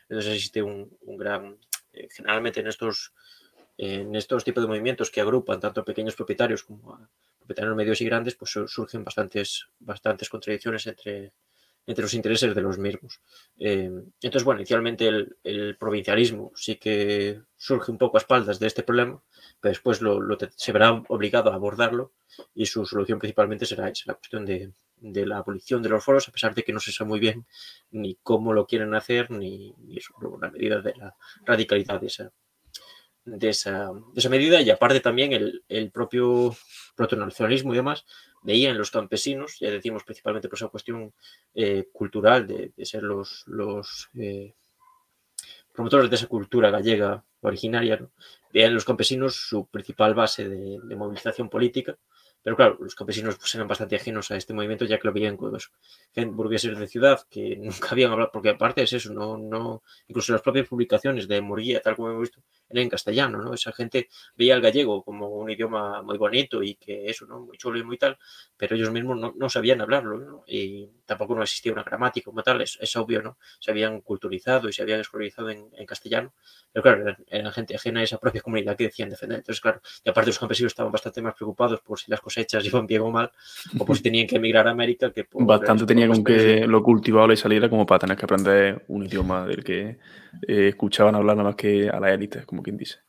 [0.09, 1.57] Entonces existe un, gran,
[1.93, 3.13] eh, generalmente en estos,
[3.77, 8.01] en estos tipos de movimientos que agrupan tanto a pequeños propietarios como a propietarios medios
[8.01, 11.31] y grandes, pues surgen bastantes, bastantes contradicciones entre,
[11.87, 13.21] entre los intereses de los mismos.
[13.57, 13.89] Eh,
[14.21, 19.23] entonces, bueno, inicialmente el, provincialismo sí que surge un poco a espaldas de este problema,
[19.61, 20.19] pero después lo,
[20.55, 22.11] se verá obligado a abordarlo
[22.53, 24.73] y su solución principalmente será esa, la cuestión de,
[25.25, 27.45] la abolición de los foros, a pesar de que no se sabe muy bien
[27.91, 29.73] ni cómo lo quieren hacer, ni,
[30.41, 31.15] la medida de la
[31.45, 34.61] radicalidad de esa medida.
[34.61, 36.53] Y aparte también el, el propio
[36.97, 38.05] protonacionalismo y demás
[38.41, 41.13] veía en los campesinos, ya decimos principalmente por esa cuestión
[41.53, 44.53] eh, cultural de, ser los, los eh,
[45.73, 48.11] promotores de esa cultura gallega originaria, ¿no?
[48.51, 51.97] veían los campesinos su principal base de, movilización política
[52.43, 55.35] pero claro, los campesinos pues, eran bastante ajenos a este movimiento, ya que lo veían
[55.35, 55.57] como
[56.13, 60.31] gente burgueses de ciudad que nunca habían hablado, porque aparte es eso, no, no, incluso
[60.31, 63.53] las propias publicaciones de Murguía, tal como hemos visto, en castellano, ¿no?
[63.53, 67.39] Esa gente veía el gallego como un idioma muy bonito y que eso, ¿no?
[67.39, 68.17] Muy chulo y muy tal,
[68.57, 70.43] pero ellos mismos no, no sabían hablarlo, ¿no?
[70.47, 73.37] Y tampoco no existía una gramática como tal, es, es obvio, ¿no?
[73.59, 76.33] Se habían culturizado y se habían escolarizado en, en castellano,
[76.71, 79.39] pero claro, eran, gente ajena a esa propia comunidad que decían defender.
[79.39, 82.85] Entonces, claro, y aparte los campesinos estaban bastante más preocupados por si las cosechas iban
[82.85, 83.31] bien o mal,
[83.77, 85.11] o por si tenían que emigrar a América.
[85.11, 89.05] que Bastante tenía con que lo cultivado le saliera como para tener que aprender un
[89.05, 89.97] idioma del que
[90.47, 92.99] eh, escuchaban hablar más que a la élite, como quien dice.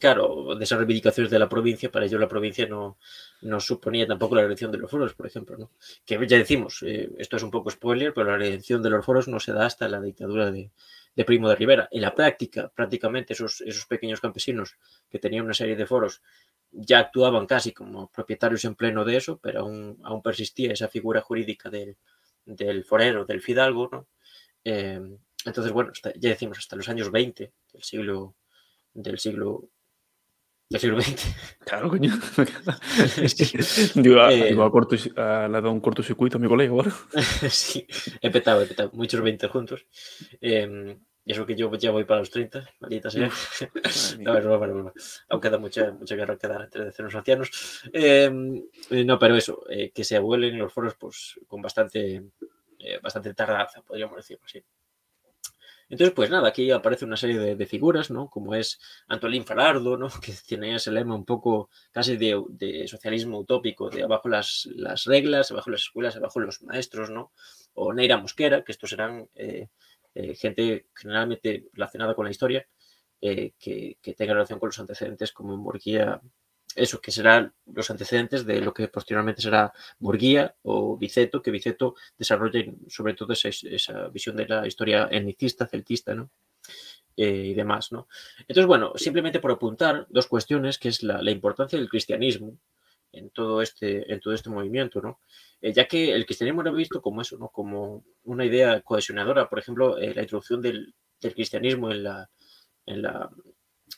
[0.00, 2.98] claro, de esas reivindicaciones de la provincia, para ello la provincia no,
[3.42, 5.70] no suponía tampoco la redención de los foros, por ejemplo, ¿no?
[6.04, 9.28] Que ya decimos, eh, esto es un poco spoiler, pero la redención de los foros
[9.28, 10.70] no se da hasta la dictadura de,
[11.14, 11.88] de Primo de Rivera.
[11.90, 14.76] En la práctica, prácticamente esos, esos pequeños campesinos
[15.10, 16.22] que tenían una serie de foros
[16.70, 21.20] ya actuaban casi como propietarios en pleno de eso, pero aún, aún persistía esa figura
[21.20, 21.96] jurídica del,
[22.44, 24.06] del forero, del fidalgo, ¿no?
[24.64, 25.00] Eh,
[25.44, 28.34] entonces, bueno, ya decimos, hasta los años 20 del siglo
[28.94, 29.70] del siglo
[30.68, 31.34] del siglo XX.
[31.60, 32.12] Claro, coño.
[33.94, 36.92] digo, eh, digo a corto, a, le ha dado un cortocircuito a mi colega ahora.
[37.50, 37.86] sí,
[38.20, 38.90] he petado, he petado.
[38.94, 39.86] Muchos 20 juntos.
[40.40, 40.96] Eh,
[41.28, 43.30] eso que yo ya voy para los 30, maldita sea.
[44.18, 44.92] no, broma, no,
[45.28, 47.82] Aún queda mucha, mucha guerra que dar entre los ancianos.
[47.92, 52.22] Eh, no, pero eso, eh, que se abuelen los foros pues con bastante,
[52.78, 54.64] eh, bastante tardanza, podríamos decirlo así.
[55.90, 58.28] Entonces, pues nada, aquí aparece una serie de, figuras, ¿no?
[58.28, 58.78] Como es
[59.08, 60.08] Antolín Farardo, ¿no?
[60.22, 65.50] Que tiene ese lema un poco casi de, socialismo utópico, de abajo las, las, reglas,
[65.50, 67.32] abajo las escuelas, abajo los maestros, ¿no?
[67.74, 69.68] O Neira Mosquera, que estos serán eh,
[70.14, 72.66] eh, gente generalmente relacionada con la historia,
[73.20, 75.60] eh, que, tenga relación con los antecedentes como en
[76.74, 81.94] eso, que serán los antecedentes de lo que posteriormente será Borguía o Biceto, que Biceto
[82.16, 86.30] desarrolla sobre todo esa, visión de la historia etnicista, celtista, ¿no?
[87.16, 88.06] Eh, y demás, ¿no?
[88.40, 92.58] Entonces, bueno, simplemente por apuntar dos cuestiones, que es la, importancia del cristianismo
[93.10, 95.20] en todo este, en todo este movimiento, ¿no?
[95.60, 97.38] Eh, ya que el cristianismo era visto como eso.
[97.52, 102.30] Como una idea cohesionadora, por ejemplo, eh, la introducción del, del cristianismo en la,
[102.86, 103.30] en la,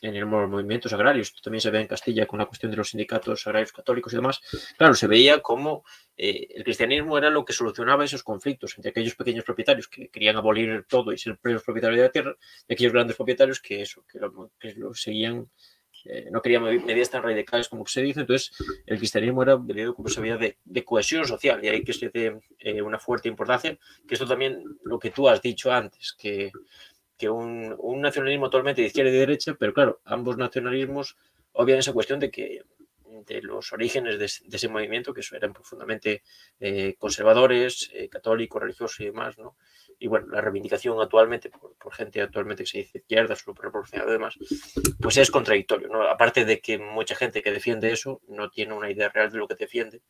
[0.01, 2.89] en el movimientos agrarios, esto también se ve en Castilla con la cuestión de los
[2.89, 4.41] sindicatos agrarios católicos y demás,
[4.77, 5.83] claro, se veía como
[6.17, 10.37] eh, el cristianismo era lo que solucionaba esos conflictos entre aquellos pequeños propietarios que querían
[10.37, 12.35] abolir todo y ser plenos propietarios de la tierra,
[12.67, 15.47] y aquellos grandes propietarios que eso, que lo, seguían,
[16.05, 18.51] eh, no querían medidas tan radicales como se dice, entonces
[18.87, 19.59] el cristianismo era
[19.95, 23.29] como se veía de, de, cohesión social, y ahí que se tiene eh, una fuerte
[23.29, 23.77] importancia,
[24.07, 26.51] que esto también lo que tú has dicho antes, que
[27.21, 31.17] que un, nacionalismo totalmente de izquierda y de derecha, pero claro, ambos nacionalismos
[31.51, 32.63] obvian esa cuestión de que
[33.27, 36.23] de los orígenes de, ese movimiento, que eran profundamente
[36.59, 39.55] eh, conservadores, eh, católicos, religiosos y demás, ¿no?
[39.99, 44.13] Y bueno, la reivindicación actualmente, por, gente actualmente que se dice izquierda, súper proporcionada y
[44.13, 44.39] demás,
[44.99, 46.01] pues es contradictorio, ¿no?
[46.07, 49.47] Aparte de que mucha gente que defiende eso no tiene una idea real de lo
[49.47, 50.01] que defiende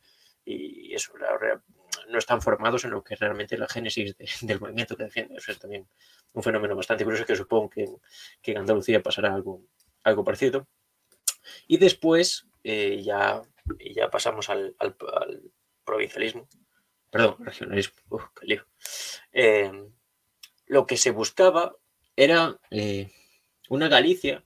[0.46, 1.60] y eso, la,
[2.08, 5.36] no están formados en lo que es realmente la génesis del movimiento que defiende.
[5.36, 5.86] Eso es también
[6.32, 7.86] un fenómeno bastante curioso que supongo que,
[8.40, 9.62] que en Andalucía pasará algo,
[10.04, 10.66] algo parecido.
[11.66, 13.42] Y después eh, ya,
[13.94, 14.94] ya pasamos al, al,
[15.84, 16.48] provincialismo,
[17.10, 17.94] perdón, regionalismo.
[19.32, 19.72] Eh,
[20.66, 21.76] lo que se buscaba
[22.14, 23.10] era eh,
[23.68, 24.44] una Galicia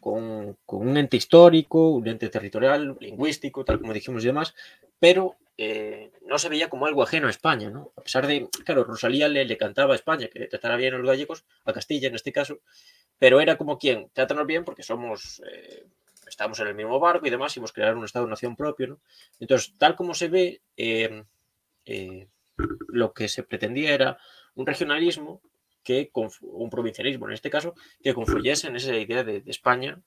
[0.00, 4.54] con, con, un ente histórico, un ente territorial, lingüístico, tal como dijimos y demás,
[4.98, 7.92] pero eh, no se veía como algo ajeno a España, ¿no?
[7.96, 11.06] A pesar de, claro, Rosalía le, le cantaba a España, que tratara bien a los
[11.06, 12.58] gallegos, a Castilla en este caso,
[13.18, 15.86] pero era como quien, trátanos bien porque somos, eh,
[16.26, 19.00] estamos en el mismo barco y demás, y hemos creado un Estado-nación propio, ¿no?
[19.38, 21.22] Entonces, tal como se ve, eh,
[22.88, 24.18] lo que se pretendía era
[24.56, 25.40] un regionalismo
[25.84, 30.00] que, un provincialismo en este caso, que confluyese en esa idea de, de España,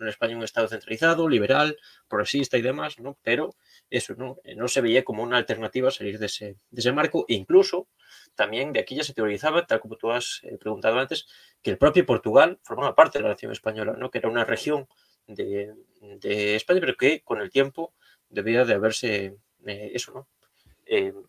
[0.00, 1.76] en España un Estado centralizado, liberal,
[2.08, 3.18] progresista y demás, ¿no?
[3.22, 3.54] Pero
[3.90, 4.38] eso ¿no?
[4.44, 7.24] Eh, no se veía como una alternativa salir de ese, de ese marco.
[7.28, 7.88] E incluso
[8.34, 11.26] también de aquí ya se teorizaba, tal como tú has eh, preguntado antes,
[11.62, 14.10] que el propio Portugal formaba parte de la nación española, ¿no?
[14.10, 14.86] que era una región
[15.26, 17.94] de, de España, pero que con el tiempo
[18.28, 19.36] debía de haberse,
[19.66, 20.28] eh, eso, ¿no?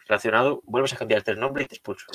[0.08, 2.06] relacionado, vuelves a cambiarte el nombre y te expulso.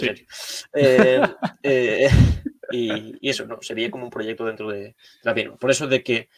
[2.71, 3.61] y, y, eso, ¿no?
[3.61, 5.57] Se veía como un proyecto dentro de, la misma.
[5.57, 6.31] Por eso de que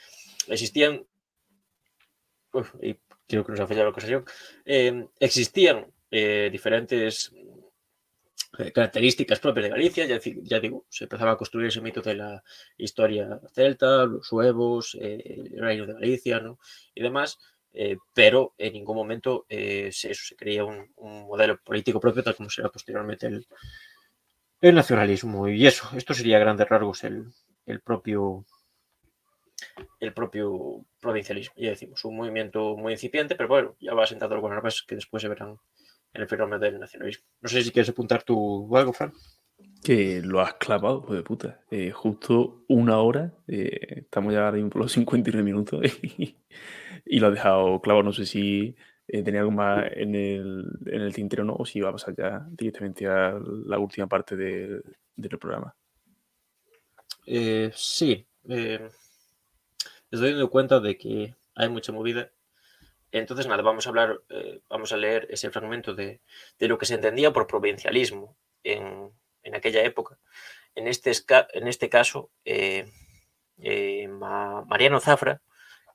[0.48, 1.06] existían,
[2.52, 2.96] uf, y
[3.26, 4.24] creo que nos ha fallado la ocasión,
[4.64, 7.32] eh, existían eh, diferentes
[8.58, 12.14] eh, características propias de Galicia, ya, ya, digo, se empezaba a construir ese mito de
[12.14, 12.42] la
[12.76, 16.58] historia celta, los huevos, el reino de Galicia ¿no?
[16.94, 17.38] y demás,
[18.14, 22.70] pero en ningún momento se, eso, se creía un, modelo político propio tal como será
[22.70, 23.46] posteriormente el,
[24.62, 25.46] el nacionalismo.
[25.48, 27.26] Y eso, esto sería grandes rasgos el,
[27.66, 28.46] el propio
[30.00, 31.54] el propio provincialismo.
[31.56, 35.22] Ya decimos, un movimiento muy incipiente, pero bueno, ya va sentado algunas bases que después
[35.22, 35.56] se verán
[36.12, 37.26] en el fenómeno del nacionalismo.
[37.40, 39.12] No sé si quieres apuntar tú algo, Fran.
[39.82, 41.60] Que lo has clavado, de puta.
[41.70, 46.36] Eh, justo una hora, eh, estamos ya ahora por los 59 minutos y,
[47.18, 48.02] lo has dejado clavado.
[48.02, 48.74] No sé si
[49.08, 52.14] eh, tenía algo más en el, en el tintero no, o si iba a pasar
[52.16, 54.82] ya directamente a la última parte de,
[55.14, 55.74] del programa.
[57.72, 58.26] sí.
[60.16, 62.30] Estoy dando cuenta de que hay mucha movida.
[63.12, 66.20] Entonces, nada, vamos a hablar, eh, vamos a leer ese fragmento de,
[66.58, 69.12] lo que se entendía por provincialismo en,
[69.54, 70.18] aquella época.
[70.74, 71.12] En este,
[71.52, 72.90] en este caso, eh,
[73.58, 75.40] eh, Mariano Zafra,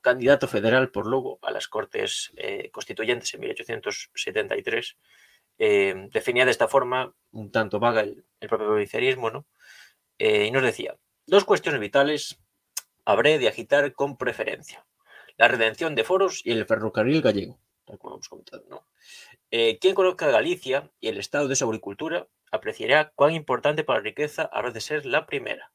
[0.00, 2.32] candidato federal por Lugo a las Cortes
[2.72, 4.96] Constituyentes en 1873,
[6.10, 9.46] definía de esta forma, un tanto vaga el, el propio provincialismo, ¿no?
[10.18, 10.96] y nos decía,
[11.26, 12.41] dos cuestiones vitales
[13.04, 14.86] habré de agitar con preferencia.
[15.36, 17.58] La redención de foros y el ferrocarril gallego,
[17.98, 18.64] como hemos comentado.
[18.68, 18.86] ¿no?
[19.50, 24.04] Eh, quien conozca Galicia y el estado de su agricultura apreciará cuán importante para la
[24.04, 25.72] riqueza habrá de ser la primera,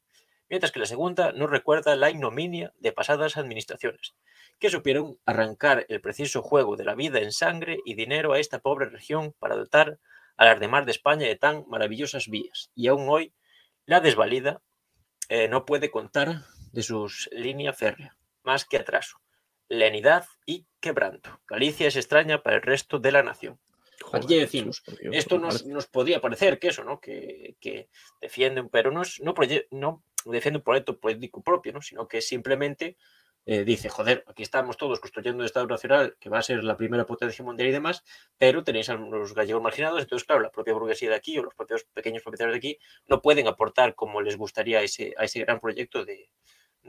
[0.49, 4.15] mientras que la segunda no recuerda la ignominia de pasadas administraciones,
[4.59, 8.59] que supieron arrancar el preciso juego de la vida en sangre y dinero a esta
[8.59, 9.99] pobre región para dotar
[10.38, 13.34] a las demás de España de tan maravillosas vías, y aún hoy
[13.86, 14.61] la desvalida
[15.30, 16.43] eh, no puede contar
[16.78, 19.19] de sus línea férrea, más que atraso,
[19.67, 21.41] lenidad y quebranto.
[21.47, 23.59] Galicia es extraña para el resto de la nación.
[24.13, 26.99] Aquí ya decimos, esto nos, nos, podría parecer que eso, ¿no?
[26.99, 27.89] Que, que
[28.21, 29.34] defiende, pero no, es, no,
[29.71, 31.82] no defiende un proyecto político propio, ¿no?
[31.82, 32.95] sino que simplemente
[33.47, 36.78] eh, dice, joder, aquí estamos todos construyendo un Estado nacional que va a ser la
[36.78, 38.03] primera potencia mundial y demás,
[38.38, 41.55] pero tenéis a los gallegos marginados, entonces, claro, la propia burguesía de aquí o los
[41.55, 45.39] propios pequeños propietarios de aquí no pueden aportar como les gustaría a ese, a ese
[45.39, 46.30] gran proyecto de,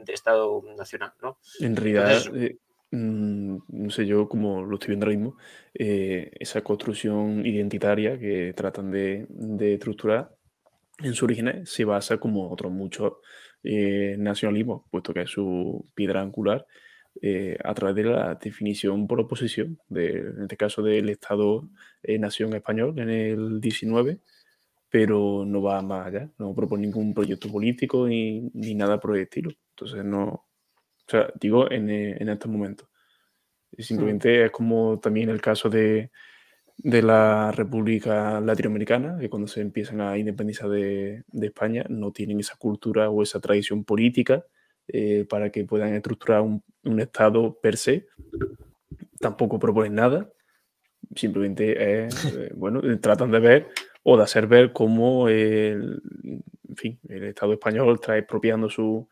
[0.07, 1.37] Estado nacional, ¿no?
[1.59, 2.57] En realidad, eh,
[2.91, 5.37] mm, no sé yo cómo lo estoy viendo ahora mismo,
[5.73, 10.35] eh, esa construcción identitaria que tratan de, de estructurar
[11.01, 13.13] en su origen se basa como otros muchos
[13.63, 16.65] eh, nacionalismo, puesto que es su piedra angular,
[17.21, 22.57] eh, a través de la definición por oposición, de, en este caso del Estado-Nación eh,
[22.57, 24.19] español en el 19,
[24.89, 29.23] pero no va más allá, no propone ningún proyecto político ni, ni nada por el
[29.23, 29.51] estilo.
[29.79, 30.25] Entonces, no.
[30.25, 30.45] O
[31.07, 32.87] sea, digo en, en estos momentos.
[33.77, 36.11] Simplemente es como también el caso de,
[36.81, 42.55] de la República Latinoamericana, que cuando se empiezan a independizar de, España no tienen esa
[42.55, 44.45] cultura o esa tradición política
[44.87, 46.63] eh, para que puedan estructurar un,
[46.99, 48.07] Estado per se.
[49.19, 50.29] Tampoco proponen nada,
[51.15, 52.07] simplemente eh,
[52.55, 53.67] bueno, tratan de ver
[54.03, 59.05] o de hacer ver cómo el, en fin, el Estado español está expropiando sus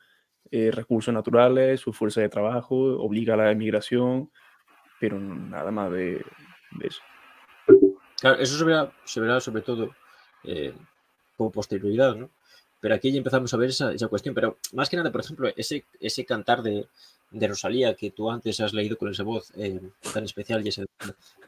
[0.52, 4.30] eh, recursos naturales, su fuerza de trabajo, obliga a la emigración,
[5.00, 6.24] pero nada más de
[6.82, 7.02] eso.
[8.20, 9.92] Claro, eso se verá, se verá sobre todo
[10.44, 10.74] eh,
[11.36, 12.30] como posterioridad, ¿no?
[12.80, 14.34] Pero aquí ya empezamos a ver esa, esa, cuestión.
[14.36, 16.88] Pero más que nada, por ejemplo, ese, ese cantar de,
[17.32, 19.80] de Rosalía que tú antes has leído con esa voz eh,
[20.14, 20.86] tan especial y ese,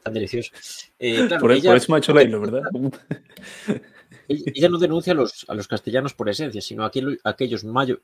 [0.02, 0.50] tan delicioso.
[0.98, 2.62] Eh, claro, por, ella, eso me ha hecho leerlo, ¿verdad?
[4.28, 6.90] ella no denuncia a los, a los castellanos por esencia, sino a
[7.24, 8.00] aquellos, mayo,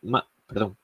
[0.46, 0.76] perdón,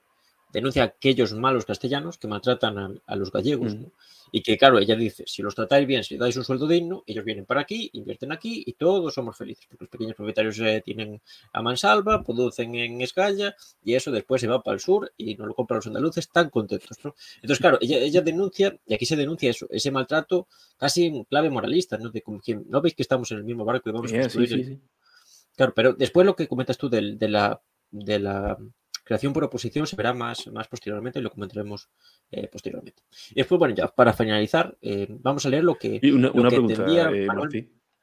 [0.52, 3.74] denuncia a aquellos malos castellanos que maltratan a, a los gallegos.
[3.74, 3.90] ¿no?
[4.34, 7.22] Y que, claro, ella dice, si los tratáis bien, si dais un sueldo digno, ellos
[7.22, 11.20] vienen para aquí, invierten aquí y todos somos felices, porque los pequeños propietarios eh, tienen
[11.52, 15.48] a mansalva, producen en Escalla y eso después se va para el sur y nos
[15.48, 16.98] lo compran los andaluces tan contentos.
[17.04, 17.14] ¿no?
[17.36, 20.48] Entonces, claro, ella, ella denuncia, y aquí se denuncia eso, ese maltrato
[20.78, 22.08] casi en clave moralista, ¿no?
[22.08, 24.80] De como quien, no veis que estamos en el mismo barco y vamos a construir.
[25.54, 28.56] Claro, pero después lo que comentas tú de, de la de la
[29.04, 31.88] creación por oposición se verá más, más posteriormente y lo comentaremos
[32.30, 33.02] eh, posteriormente.
[33.30, 36.00] Y después, bueno, ya para finalizar, eh, vamos a leer lo que.
[36.12, 36.86] una, pregunta,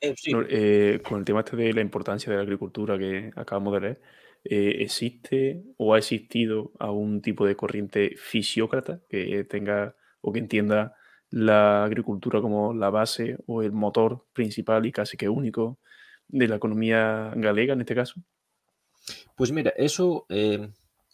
[0.01, 4.01] eh, con el tema este de la importancia de la agricultura que acabamos de leer,
[4.43, 10.95] ¿existe o ha existido algún tipo de corriente fisiócrata que tenga o que entienda
[11.29, 15.79] la agricultura como la base o el motor principal y casi que único
[16.27, 18.21] de la economía galega en este caso?
[19.35, 20.25] Pues mira, eso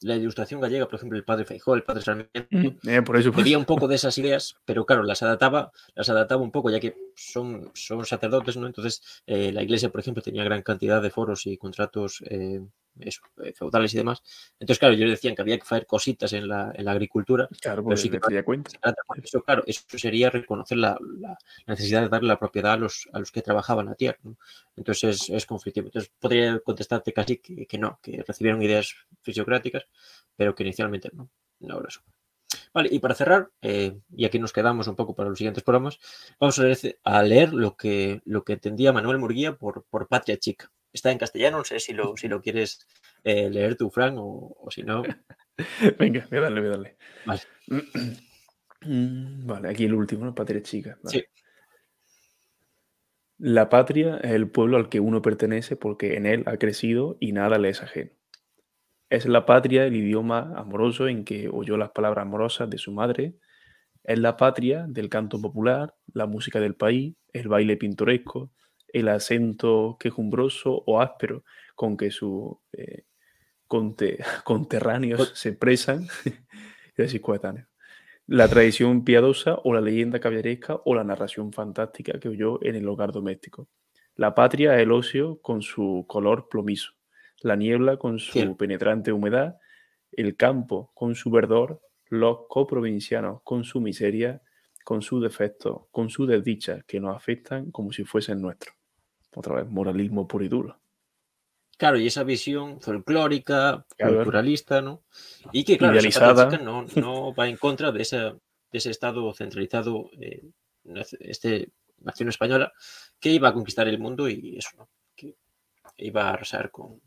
[0.02, 3.32] la ilustración gallega, por ejemplo, el padre Feijó, el padre Sarmiento, mm, eh, por eso,
[3.32, 3.56] pues.
[3.56, 6.96] un poco de esas ideas, pero claro, las adaptaba, las adaptaba un poco, ya que
[7.16, 8.68] son, son sacerdotes, ¿no?
[8.68, 12.62] Entonces, eh, la iglesia, por ejemplo, tenía gran cantidad de foros y contratos eh,
[13.00, 14.22] eso, eh, feudales y demás.
[14.60, 17.48] Entonces, claro, ellos decían que había que hacer cositas en la, en la agricultura.
[17.62, 18.72] Claro, sí que cuenta.
[19.24, 21.38] Eso, claro, eso sería reconocer la, la,
[21.68, 24.20] necesidad de darle la propiedad a los, a los que trabajaban la tierra.
[24.76, 25.88] Entonces, es, es, conflictivo.
[25.88, 29.86] Entonces, podría contestarte casi que, que, no, que recibieron ideas fisiocráticas,
[30.36, 31.30] pero que inicialmente no.
[32.74, 36.00] Vale, y para cerrar, eh, y aquí nos quedamos un poco para los siguientes programas,
[36.40, 40.38] vamos a leer, a leer lo, que, lo que entendía Manuel Murguía por, por Patria
[40.38, 42.88] Chica está en castellano, no sé si lo, si lo quieres
[43.24, 45.04] eh, leer tú, Fran, o, o si no.
[46.00, 46.98] Venga, voy a darle, voy a darle.
[47.26, 47.42] Vale.
[49.46, 50.36] Vale, aquí el último, ¿no?
[50.36, 50.98] Patria chica.
[51.04, 51.20] Vale.
[51.20, 51.26] Sí.
[53.38, 57.34] La patria es el pueblo al que uno pertenece porque en él ha crecido y
[57.34, 58.12] nada le es ajeno.
[59.10, 63.36] Es la patria el idioma amoroso en que oyó las palabras amorosas de su madre.
[64.04, 68.52] Es la patria del canto popular, la música del país, el baile pintoresco,
[68.96, 71.44] el acento quejumbroso o áspero
[71.76, 73.04] con que sus eh,
[74.46, 76.08] conterráneos se expresan,
[76.98, 77.68] decir coetáneos,
[78.26, 82.88] la tradición piadosa o la leyenda caballeresca o la narración fantástica que oyó en el
[82.88, 83.68] hogar doméstico.
[84.16, 86.94] La patria es el ocio con su color plomizo,
[87.42, 89.58] la niebla con su penetrante humedad,
[90.14, 94.42] el campo con su verdor, los coprovincianos con su miseria,
[94.86, 98.74] con sus defectos, con sus desdichas que nos afectan como si fuesen nuestros
[99.36, 100.80] otra vez, moralismo puro y duro.
[101.78, 105.04] Claro, y esa visión folclórica, culturalista, ¿no?
[105.52, 106.00] Y que, claro,
[106.62, 108.40] no, no, va en contra de, ese, de
[108.72, 110.42] ese Estado centralizado, eh,
[111.20, 111.70] este
[112.00, 112.72] nación española,
[113.20, 114.90] que iba a conquistar el mundo y eso, ¿no?
[115.16, 115.36] Que
[115.98, 117.02] iba a arrasar con,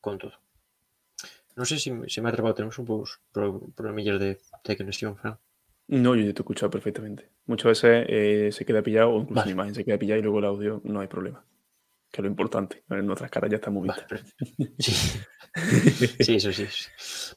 [0.00, 0.34] con todo.
[1.56, 3.08] No sé si, si me ha atrapado, tenemos un poco
[3.74, 5.38] problemillas de, de conexión, Fran.
[5.88, 7.30] No, yo te he escuchado perfectamente.
[7.46, 10.40] Muchas veces eh, se queda pillado o incluso la imagen se queda pillada y luego
[10.40, 11.44] el audio no hay problema.
[12.10, 12.82] Que es lo importante.
[12.90, 14.24] En nuestras caras ya estamos vistas.
[16.18, 16.36] sí.
[16.36, 16.66] eso sí,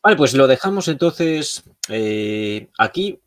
[0.04, 3.20] Vale, pues lo dejamos entonces eh, aquí.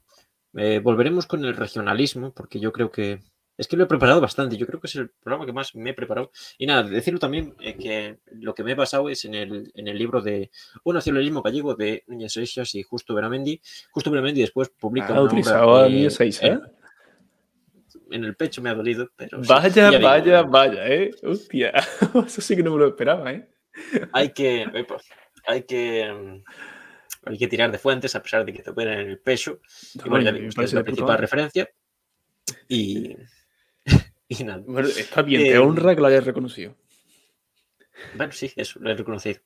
[0.55, 3.21] Eh, volveremos con el regionalismo, porque yo creo que
[3.59, 4.57] es que lo he preparado bastante.
[4.57, 6.31] Yo creo que es el programa que más me he preparado.
[6.59, 9.89] Y nada, decirlo también eh, que lo que me he basado es en el, en
[9.89, 10.51] el libro de
[10.85, 13.61] Un nacionalismo gallego de Núñez Seixas y Justo Beramendi.
[13.91, 15.15] Justo Beramendi después publica.
[15.15, 16.59] Ah, utilizado a Núñez ¿eh?
[18.11, 19.41] En el pecho me ha dolido, pero.
[19.47, 21.11] Vaya, vaya, vaya, ¿eh?
[21.23, 21.73] Hostia.
[22.27, 23.49] Eso sí que no me lo esperaba, ¿eh?
[24.13, 24.67] Hay que.
[24.87, 25.03] Pues,
[25.47, 26.43] hay que.
[27.25, 29.61] Hay que tirar de fuentes a pesar de que te pueden en el pecho.
[29.95, 31.71] Y bueno, ya es la principal referencia.
[32.69, 33.17] Y,
[34.97, 36.75] está bien, te eh, honra que lo hayas reconocido.
[38.11, 39.41] Bueno, sí, eso, lo he reconocido.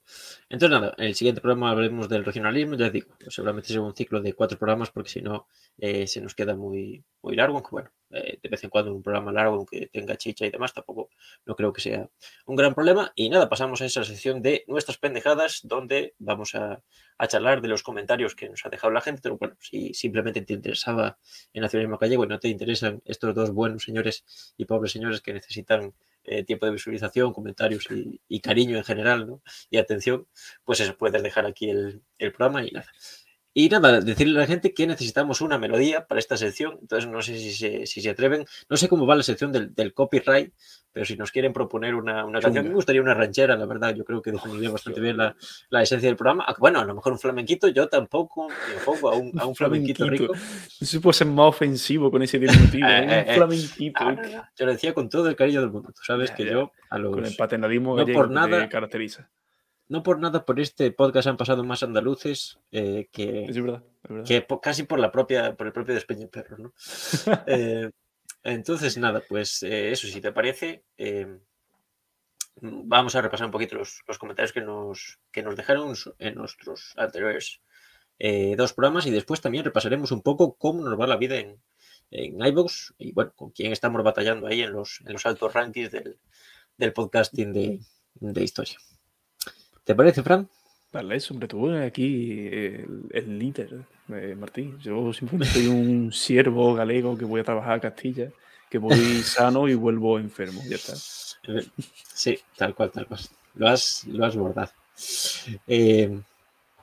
[0.48, 3.94] Entonces, nada, en el siguiente programa hablaremos del regionalismo, ya digo, pues seguramente será un
[3.94, 5.46] ciclo de cuatro programas porque si no
[5.78, 9.02] eh, se nos queda muy, muy largo, aunque bueno, eh, de vez en cuando un
[9.02, 11.10] programa largo, aunque tenga chicha y demás, tampoco
[11.44, 12.08] no creo que sea
[12.46, 13.12] un gran problema.
[13.14, 16.82] Y nada, pasamos a esa sección de nuestras pendejadas, donde vamos a,
[17.18, 20.42] a charlar de los comentarios que nos ha dejado la gente, pero bueno, si simplemente
[20.42, 21.18] te interesaba
[21.52, 25.32] el nacionalismo gallego y no te interesan estos dos buenos señores y pobres señores que
[25.32, 25.94] necesitan
[26.26, 27.86] eh, tiempo de visualización, comentarios
[28.28, 29.42] y, cariño en general, ¿no?
[29.70, 30.26] Y atención,
[30.64, 32.86] pues eso, puedes dejar aquí el, el programa y nada.
[33.58, 36.76] Y nada, decirle a la gente que necesitamos una melodía para esta sección.
[36.82, 38.44] Entonces, no sé si se, si se atreven.
[38.68, 40.52] No sé cómo va la sección del, del copyright,
[40.92, 43.94] pero si nos quieren proponer una, una canción, me gustaría una ranchera, la verdad.
[43.94, 45.34] Yo creo que definiría bastante bien la,
[45.70, 46.44] la, esencia del programa.
[46.58, 50.34] Bueno, a lo mejor un flamenquito, yo tampoco me a un, a un flamenquito, rico.
[50.78, 52.86] Eso puede ser más ofensivo con ese diminutivo.
[52.96, 53.34] Eh, un eh, eh.
[53.36, 54.00] flamenquito.
[54.00, 55.92] Ah, yo lo decía con todo el cariño del mundo.
[55.96, 57.14] Tú sabes que yo a los.
[57.14, 59.30] Con el paternalismo no por nada, caracteriza
[59.88, 63.46] no por nada por este podcast han pasado más andaluces eh, que,
[64.26, 66.72] que casi por la propia, por el propio despeño perro, ¿no?
[67.46, 67.90] Eh,
[68.42, 70.84] entonces, nada, pues eh, eso, si te parece,
[72.60, 77.60] vamos a repasar un poquito los, comentarios que nos, que nos dejaron en nuestros anteriores
[78.56, 81.60] dos programas y después también repasaremos un poco cómo nos va la vida en,
[82.10, 85.90] en iVoox y bueno, con quién estamos batallando ahí en los, en los altos rankings
[85.90, 86.18] del,
[86.76, 87.80] del podcasting de,
[88.14, 88.78] de historia.
[89.86, 90.48] ¿Te parece, Fran?
[90.92, 94.76] Vale, hombre, tú aquí el, líder, eh, Martín.
[94.80, 98.32] Yo simplemente soy un siervo galego que voy a trabajar a Castilla,
[98.68, 100.60] que voy sano y vuelvo enfermo.
[100.68, 100.94] Ya está.
[100.96, 103.20] Sí, tal cual, tal cual.
[103.54, 104.72] Lo has, lo has bordado.
[105.68, 106.20] Eh,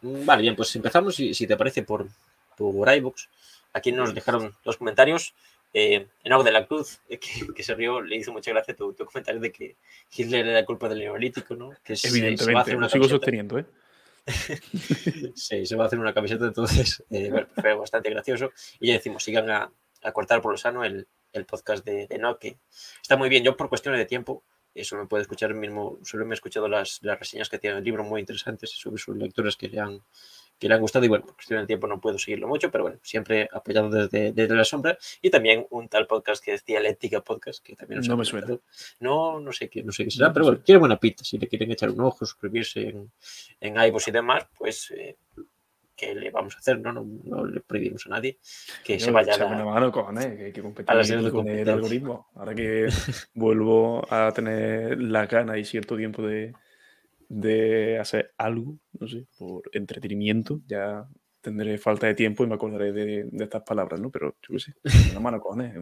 [0.02, 2.08] vale, bien, pues empezamos, si, si te parece, por,
[2.56, 3.28] por iBooks.
[3.74, 5.34] Aquí nos dejaron dos comentarios.
[5.74, 7.02] Eh, Enoch de la Cruz,
[7.56, 9.76] que, se rió, le hizo mucha gracia tu, comentario de que
[10.16, 11.72] Hitler era culpa del neolítico, ¿no?
[11.84, 13.66] Que Evidentemente, lo sigo sosteniendo, ¿eh?
[15.36, 18.52] sí, se va a hacer una camiseta, entonces eh, fue bastante gracioso.
[18.80, 19.72] Y ya decimos, sigan a,
[20.14, 22.58] cortar por lo sano el, el podcast de, de que
[23.02, 23.44] está muy bien.
[23.44, 24.44] Yo, por cuestiones de tiempo,
[24.76, 27.84] eso me puede escuchar mismo, solo me he escuchado las, las reseñas que tiene el
[27.84, 30.02] libro muy interesantes sobre sus lectores que le han
[30.60, 32.86] que le ha gustado y bueno, por cuestión de tiempo no puedo seguirlo mucho, pero
[32.86, 37.22] bueno, siempre apoyado desde, desde la sombra y también un tal podcast que es Dialéctica
[37.22, 38.48] Podcast, que también no me suena.
[39.00, 41.48] No, no sé qué, no sé qué será, pero bueno, tiene buena pinta, si le
[41.48, 43.12] quieren echar un ojo, suscribirse en,
[43.60, 45.18] en iVoox y demás, pues eh,
[45.96, 46.80] ¿qué le vamos a hacer?
[46.80, 48.40] No, no, no le prohibimos a nadie
[48.84, 52.28] que se vaya a la, una mano, cojones, que hay que competir con el algoritmo.
[52.36, 52.88] Ahora que
[53.34, 56.54] vuelvo a tener la gana y cierto tiempo de,
[57.34, 61.08] de hacer algo, no sé, por entretenimiento, ya
[61.42, 64.12] tendré falta de tiempo y me acordaré de, estas palabras, ¿no?
[64.12, 64.74] Pero yo qué sé,
[65.12, 65.76] una mano cojones,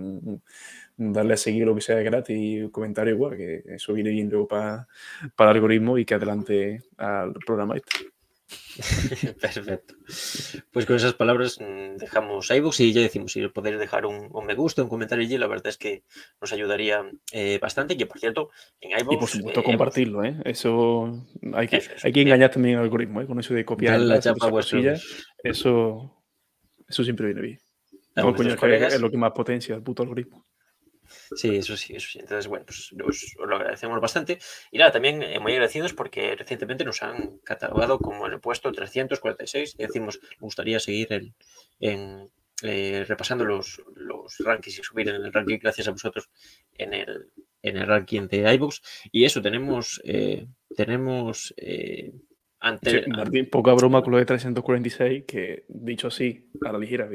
[0.98, 4.30] darle a seguir lo que sea gratis y un comentario igual, que eso viene bien
[4.30, 4.88] luego para
[5.38, 8.12] el algoritmo y que adelante al programa este.
[9.42, 9.96] Perfecto.
[10.72, 14.56] Pues con esas palabras mm, dejamos iVoox y ya decimos, si podéis dejar un, me
[14.56, 16.04] gusta, un comentario allí, la verdad es que
[16.40, 17.96] nos ayudaría eh, bastante.
[17.98, 18.50] Y por cierto,
[18.80, 19.14] en iVoox...
[19.14, 20.38] Y por supuesto compartirlo, ¿eh?
[20.46, 23.28] Eso hay que, hay que engañar también al algoritmo, ¿eh?
[23.28, 24.50] Con eso de copiar la chapa
[25.44, 26.24] eso,
[26.88, 27.60] eso siempre viene bien.
[28.16, 30.46] es lo que más potencia el puto algoritmo.
[31.36, 32.20] Sí, eso sí, eso sí.
[32.20, 34.40] Entonces, bueno, pues os, lo agradecemos bastante.
[34.72, 38.72] Y nada, también eh, muy agradecidos porque recientemente nos han catalogado como en el puesto
[38.72, 41.34] 346 y decimos, me gustaría seguir
[41.80, 42.30] en,
[42.64, 46.30] eh, repasando los, los rankings y subir en el ranking gracias a vosotros
[46.74, 48.82] en el, en el ranking de iVoox.
[49.12, 51.54] Y eso, tenemos, eh, tenemos
[52.62, 53.04] ante,
[53.52, 57.10] poca broma con lo de 346, que dicho así, a la ligera,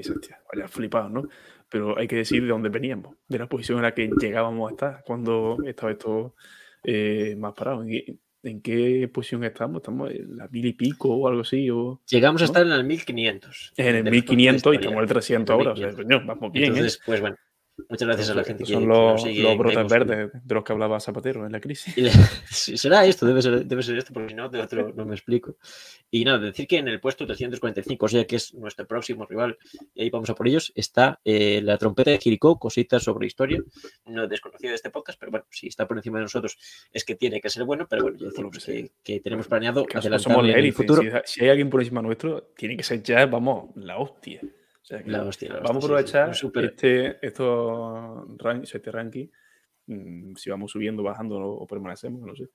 [0.52, 1.28] vaya flipado, ¿no?
[1.68, 4.74] Pero hay que decir de dónde veníamos, de la posición en la que llegábamos a
[4.74, 6.34] estar cuando estaba esto
[6.84, 7.84] eh, más parado.
[7.84, 9.78] ¿En, qué posición estamos?
[9.78, 11.68] ¿Estamos en la mil y pico o algo así?
[11.70, 13.72] O, Llegamos a estar en el 1500.
[13.76, 15.72] En el 1500 y estamos en el 300 ahora.
[15.72, 15.90] O sea,
[16.24, 16.64] vamos bien.
[16.64, 16.68] ¿eh?
[16.68, 17.36] Entonces, pues bueno,
[17.90, 20.98] Muchas gracias a la gente que Son los, los brotes verdes de los que hablaba
[20.98, 21.94] Zapatero en la crisis.
[22.50, 25.56] será esto, debe ser, debe ser esto, porque si no, de otro no me explico.
[26.10, 29.58] Y nada, decir que en el puesto 345, o sea que es nuestro próximo rival,
[29.94, 33.62] y ahí vamos a por ellos, está eh, la trompeta de Jericó, cositas sobre historia.
[34.06, 36.58] No desconocido de este podcast, pero bueno, si está por encima de nosotros
[36.92, 40.52] es que tiene que ser bueno, pero bueno, ya decimos que, que tenemos planeado adelantarle
[40.52, 41.02] en el futuro.
[41.24, 44.40] Si, hay alguien por encima nuestro, tiene que ser ya, vamos, la hostia
[45.62, 48.24] vamos a aprovechar este, estos
[48.72, 49.26] este ranking,
[49.86, 52.48] mm, si vamos subiendo, bajando o permanecemos, no sé,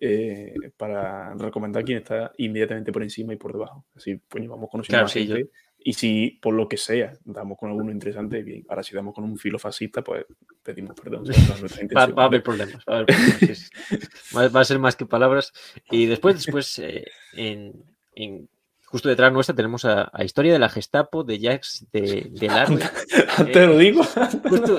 [0.00, 3.84] eh, para recomendar quién está inmediatamente por encima y por debajo.
[3.94, 5.50] Así pues vamos conociendo a gente.
[5.80, 8.64] Y si por lo que sea damos con alguno interesante, bien.
[8.68, 10.24] Ahora si damos con un filo fascista, pues
[10.62, 11.24] pedimos perdón.
[11.96, 12.84] va, a haber problemas.
[12.86, 15.52] Va a, ser más que palabras.
[15.90, 17.72] Y después, después eh, en,
[18.14, 18.48] en
[18.90, 23.76] justo detrás nuestra tenemos a, Historia de la Gestapo de Jacques de, de antes lo
[23.76, 24.02] digo.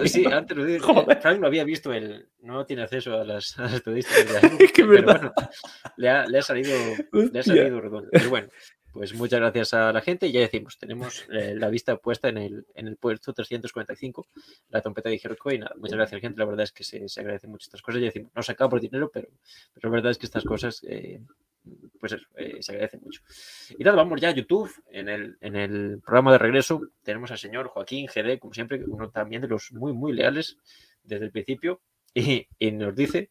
[0.06, 1.06] sí, antes lo digo.
[1.22, 2.28] Frank no había visto el.
[2.42, 5.34] No tiene acceso a las, estadísticas de es que pero bueno,
[5.98, 6.76] le ha, le ha salido,
[7.12, 8.10] le ha salido redondo.
[8.12, 8.50] Pero bueno,
[8.92, 10.32] pues muchas gracias a la gente.
[10.32, 14.26] Ya decimos, tenemos eh, la vista puesta en el, en el puesto 345,
[14.70, 15.52] la trompeta de Jericho.
[15.52, 16.40] Y nada, muchas gracias a la gente.
[16.40, 18.02] La verdad es que se, se agradecen mucho estas cosas.
[18.02, 19.28] Ya decimos, no sacado por dinero, pero,
[19.74, 21.22] pero la verdad es que estas cosas eh,
[22.00, 23.22] pues eh, se agradece mucho.
[23.78, 24.72] Y nada, vamos ya a YouTube.
[24.92, 29.10] En el, en el programa de regreso tenemos al señor Joaquín GD, como siempre, uno
[29.10, 30.58] también de los muy, muy leales
[31.04, 31.82] desde el principio.
[32.14, 33.30] Y, nos dice,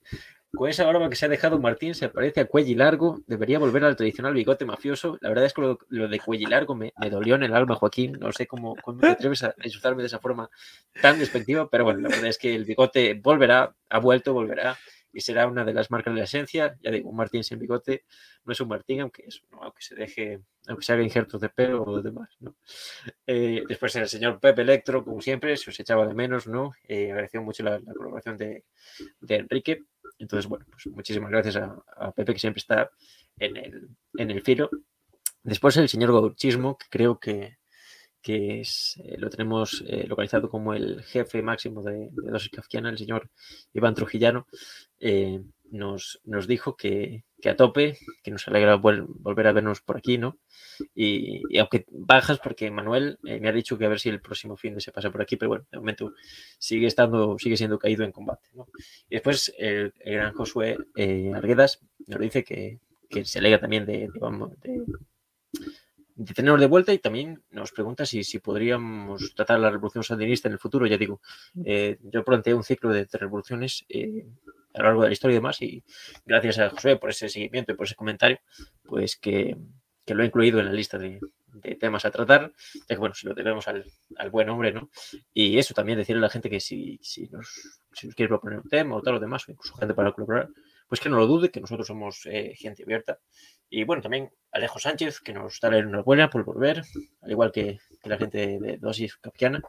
[0.55, 3.85] con esa barba que se ha dejado Martín se parece a cuello largo, debería volver
[3.85, 5.19] al tradicional bigote mafioso.
[5.20, 8.19] La verdad es que lo, de cuello largo me, dolió en el alma, Joaquín.
[8.20, 10.48] No sé cómo, cómo te atreves a insultarme de esa forma
[11.02, 14.77] tan despectiva, pero bueno, la verdad es que el bigote volverá, ha vuelto, volverá
[15.13, 16.77] y será una de las marcas de la esencia.
[16.81, 18.05] Ya digo, un Martín sin bigote
[18.45, 21.83] no es un Martín, aunque, eso, aunque se deje, aunque se haga injertos de pelo
[21.83, 22.31] o demás.
[22.41, 22.57] ¿no?
[23.27, 26.73] Eh, después el señor Pepe Electro, como siempre, se os echaba de menos, ¿no?
[26.85, 28.65] Eh, agradeció mucho la, colaboración de,
[29.29, 29.85] Enrique.
[30.19, 32.91] Entonces, bueno, pues muchísimas gracias a, Pepe, que siempre está
[33.39, 34.71] en el, en el filo.
[35.43, 37.59] Después el señor Gauchismo, que creo que,
[38.23, 42.91] que es, eh, lo tenemos eh, localizado como el jefe máximo de, de dosis kafkiana,
[42.91, 43.31] el señor
[43.73, 44.47] Iván Trujillano,
[45.01, 49.97] eh, nos, nos, dijo que, que, a tope, que nos alegra volver a vernos por
[49.97, 50.39] aquí, ¿no?
[50.95, 54.75] Y, aunque bajas, porque Manuel me ha dicho que a ver si el próximo fin
[54.75, 56.15] de se pasa por aquí, pero bueno, de momento
[56.59, 58.66] sigue estando, sigue siendo caído en combate, ¿no?
[59.09, 60.79] Y después el, gran Josué
[61.35, 62.79] Arguedas nos dice que,
[63.11, 64.09] que se alegra también de,
[64.62, 64.85] de
[66.19, 70.49] de tenernos de vuelta y también nos pregunta si, si podríamos tratar la revolución sandinista
[70.49, 70.85] en el futuro.
[70.85, 71.20] Ya digo,
[71.65, 74.27] eh, yo planteé un ciclo de, revoluciones eh,
[74.74, 75.85] a lo largo de la historia y demás y
[76.24, 78.39] gracias a José por ese seguimiento y por ese comentario,
[78.85, 79.57] pues que,
[80.05, 81.20] que lo he incluido en la lista de,
[81.81, 82.53] temas a tratar,
[82.89, 83.85] ya que bueno, si lo debemos al,
[84.16, 84.90] al, buen hombre, ¿no?
[85.35, 88.61] Y eso también decirle a la gente que si, si, nos, si nos quiere proponer
[88.61, 90.49] un tema o tal o demás, o incluso gente para colaborar,
[90.89, 93.19] pues que no lo dude, que nosotros somos eh, gente abierta.
[93.69, 96.82] Y bueno, también Alejo Sánchez, que nos da la enhorabuena por volver,
[97.20, 99.61] al igual que, la gente de Dosis Capquiana.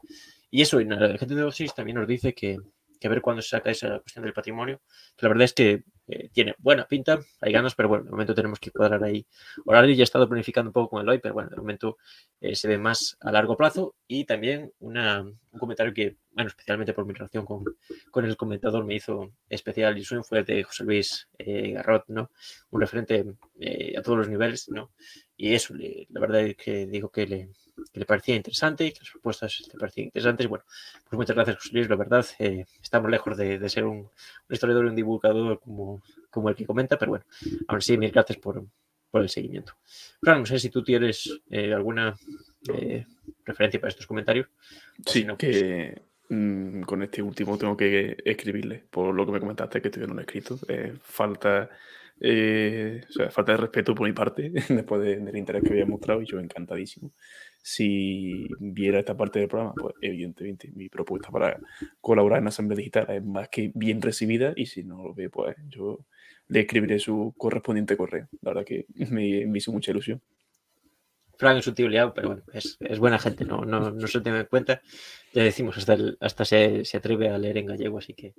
[0.49, 2.57] Y eso, y la gente de Dosis también nos dice que,
[2.99, 4.81] que ver cuándo se saca esa cuestión del patrimonio.
[5.19, 8.59] La verdad es que eh, tiene buena pinta, hay ganas, pero bueno, de momento tenemos
[8.59, 9.25] que cuadrar ahí
[9.65, 9.95] horario.
[9.95, 11.97] Ya he estado planificando un poco con el hoy, pero bueno, de momento
[12.41, 13.95] eh, se ve más a largo plazo.
[14.07, 17.65] Y también una, un comentario que bueno, especialmente por mi relación con,
[18.11, 22.31] con el comentador, me hizo especial ilusión fue de José Luis eh, Garrot, ¿no?
[22.69, 23.25] Un referente
[23.59, 24.91] eh, a todos los niveles, ¿no?
[25.35, 27.49] Y eso, la verdad es que digo que le,
[27.91, 30.47] que le parecía interesante, que las propuestas le parecían interesantes.
[30.47, 30.65] Bueno,
[31.09, 31.89] pues muchas gracias, José Luis.
[31.89, 34.09] La verdad, eh, estamos lejos de, de ser un, un,
[34.49, 37.25] historiador y un divulgador como, como el que comenta, pero bueno,
[37.67, 38.63] aún así, mil gracias por,
[39.09, 39.73] por el seguimiento.
[40.21, 42.15] Fran, no sé si tú tienes eh, alguna
[42.73, 43.05] eh,
[43.45, 44.47] referencia para estos comentarios.
[45.05, 45.57] Sí, si no, pues...
[45.57, 50.03] que mmm, con este último tengo que escribirle, por lo que me comentaste que estoy
[50.03, 50.59] en un escrito.
[50.67, 51.69] Eh, falta,
[52.19, 55.85] eh, o sea, falta de respeto por mi parte, después de, del interés que había
[55.85, 57.11] mostrado, y yo encantadísimo.
[57.61, 61.59] Si viera esta parte del programa, pues evidentemente mi propuesta para
[62.01, 65.55] colaborar en Asamblea Digital es más que bien recibida, y si no lo ve, pues
[65.67, 65.99] yo
[66.47, 68.27] le escribiré su correspondiente correo.
[68.41, 70.21] La verdad que me, me hizo mucha ilusión.
[71.39, 74.19] Frank es un tío liado, pero bueno, es, es buena gente, no, no, no, se
[74.19, 74.81] tiene en cuenta.
[75.33, 78.33] Ya decimos, hasta, el, hasta se, se, atreve a leer en gallego, así que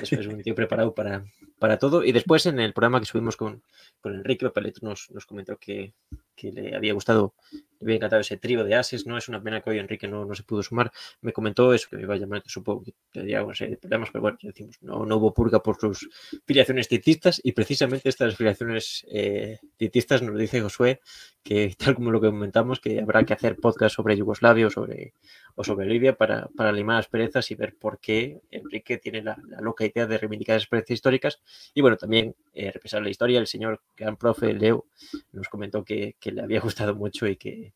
[0.00, 1.26] es, es un tío preparado para,
[1.58, 2.02] para, todo.
[2.02, 3.62] Y después en el programa que subimos con,
[4.00, 5.92] con Enrique Papelet nos, nos comentó que,
[6.38, 9.18] que, le había gustado, le había encantado ese trío de ases, ¿no?
[9.18, 10.92] Es una pena que hoy Enrique no, no se pudo sumar.
[11.20, 13.80] Me comentó eso, que me iba a llamar, que supongo que tendría una serie de
[13.80, 16.08] problemas, pero bueno, decimos, no, no hubo purga por sus
[16.46, 21.00] filiaciones dietistas y precisamente estas filiaciones eh, dietistas nos dice Josué
[21.48, 25.14] que tal como lo que comentamos, que habrá que hacer podcast sobre Yugoslavia o sobre,
[25.60, 29.36] o sobre Libia para, para limar las perezas y ver por qué Enrique tiene la,
[29.60, 31.40] loca idea de reivindicar esas perezas históricas.
[31.74, 34.86] Y bueno, también eh, repasar la historia, el señor gran profe Leo
[35.32, 37.74] nos comentó que, que le había gustado mucho y que,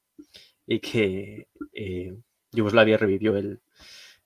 [0.65, 2.15] y que eh,
[2.53, 3.61] Yugoslavia revivió el,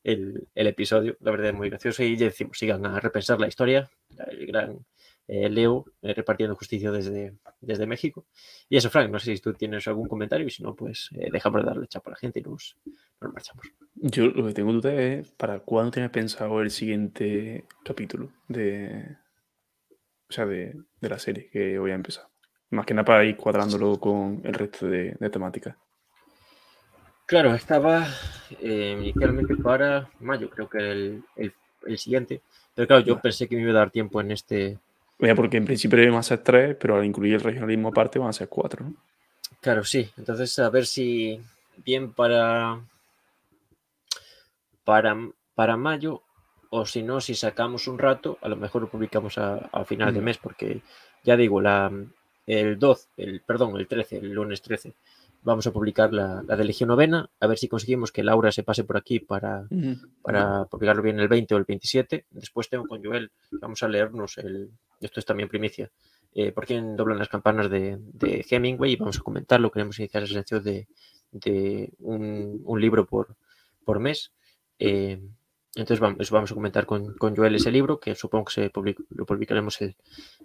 [0.05, 1.17] el, el, episodio.
[1.21, 3.89] La verdad es muy gracioso y decimos, sigan a repensar la historia.
[4.29, 4.85] El gran
[5.29, 8.27] eh, Leo eh, repartiendo justicia desde, desde México.
[8.69, 11.29] Y eso, Frank, no sé si tú tienes algún comentario y si no, pues eh,
[11.33, 12.77] dejamos de darle chapa a la gente y nos,
[13.21, 13.67] nos, marchamos.
[13.95, 19.17] Yo lo que tengo duda es para cuándo tienes pensado el siguiente capítulo de,
[20.29, 22.29] o sea, de, de la serie que voy a empezar.
[22.71, 25.77] Más que nada para ir cuadrándolo con el resto de, de temáticas.
[27.27, 28.07] Claro, estaba
[28.61, 31.53] inicialmente para mayo, creo que el, el,
[31.85, 32.43] el, siguiente.
[32.73, 34.79] Pero claro, yo pensé que me iba a dar tiempo en este,
[35.19, 38.29] Mira, porque en principio iban a ser tres, pero al incluir el regionalismo aparte van
[38.29, 38.95] a ser cuatro, ¿no?
[39.61, 40.11] Claro, sí.
[40.17, 41.41] Entonces, a ver si
[41.85, 42.81] bien para,
[44.85, 45.17] para,
[45.55, 46.23] para mayo
[46.71, 50.13] o si no, si sacamos un rato, a lo mejor lo publicamos a, a final
[50.13, 50.15] mm.
[50.15, 50.83] de mes, porque
[51.25, 51.91] ya digo, la,
[52.47, 54.95] el 12, el, perdón, el 13, el lunes 13,
[55.47, 58.65] vamos a publicar la, la, de Legión Novena, a ver si conseguimos que Laura se
[58.65, 60.09] pase por aquí para, uh -huh.
[60.21, 62.27] para publicarlo bien el 20 o el 27.
[62.31, 64.71] Después tengo con Joel, vamos a leernos el,
[65.01, 65.89] esto es también primicia,
[66.35, 69.71] eh, por quién doblan las campanas de, de, Hemingway y vamos a comentarlo.
[69.71, 70.89] Queremos iniciar esa sección de,
[71.31, 73.37] de un, un, libro por,
[73.85, 74.33] por mes.
[74.81, 75.21] Eh,
[75.77, 78.99] entonces vamos, vamos, a comentar con, con, Joel ese libro, que supongo que se public,
[79.11, 79.95] lo publicaremos el,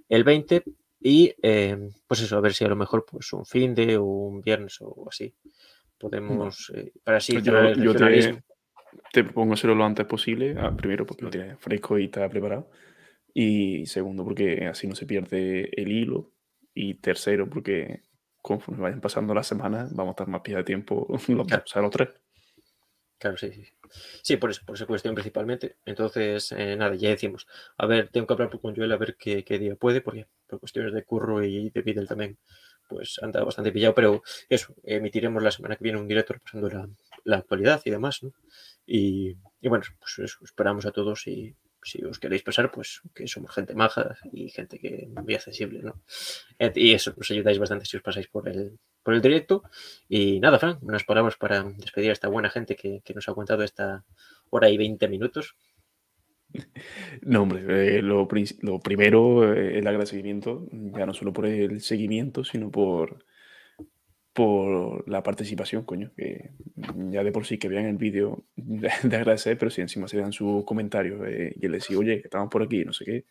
[0.10, 0.64] el 20.
[1.02, 4.06] Y eh, pues eso, a ver si a lo mejor pues un fin de o
[4.06, 5.34] un viernes o así
[5.98, 8.44] podemos, eh, para así pues yo, yo te,
[9.12, 12.70] te, propongo hacerlo lo antes posible, ah, primero porque lo tienes fresco y está preparado,
[13.34, 16.32] y segundo, porque así no se pierde el hilo.
[16.74, 18.04] Y tercero, porque
[18.42, 21.64] conforme vayan pasando las semanas, vamos a estar más pie de tiempo los, claro.
[21.66, 22.10] o sea, los tres.
[23.18, 23.66] Claro, sí, sí.
[24.22, 25.78] Sí, por, eso, por esa cuestión principalmente.
[25.86, 27.48] Entonces, eh, nada, ya decimos.
[27.78, 30.94] A ver, tengo que hablar con Joel a ver qué, día puede, porque por cuestiones
[30.94, 32.38] de curro y de Videl también,
[32.88, 36.90] pues anda bastante pillado, pero eso, emitiremos la semana que viene un directo repasando la,
[37.24, 38.34] la actualidad y demás, ¿no?
[38.86, 43.28] Y, y bueno, pues eso, esperamos a todos y si os queréis pasar, pues que
[43.28, 46.02] somos gente maja y gente que muy accesible, ¿no?
[46.76, 49.64] Y eso, nos ayudáis bastante si os pasáis por el, por el directo.
[50.08, 53.34] Y nada, Fran, unas palabras para despedir a esta buena gente que, que nos ha
[53.34, 54.06] contado esta
[54.50, 55.56] hora y 20 minutos.
[57.22, 58.28] No, hombre, eh, lo,
[58.62, 63.24] lo, primero, eh, el agradecimiento, ya no solo por el seguimiento, sino por,
[64.34, 66.52] por la participación, coño, que
[67.10, 70.18] ya de por sí que vean el vídeo de, de, agradecer, pero si encima se
[70.18, 73.26] dan sus comentarios eh, y él decía, oye, que estamos por aquí, no sé qué,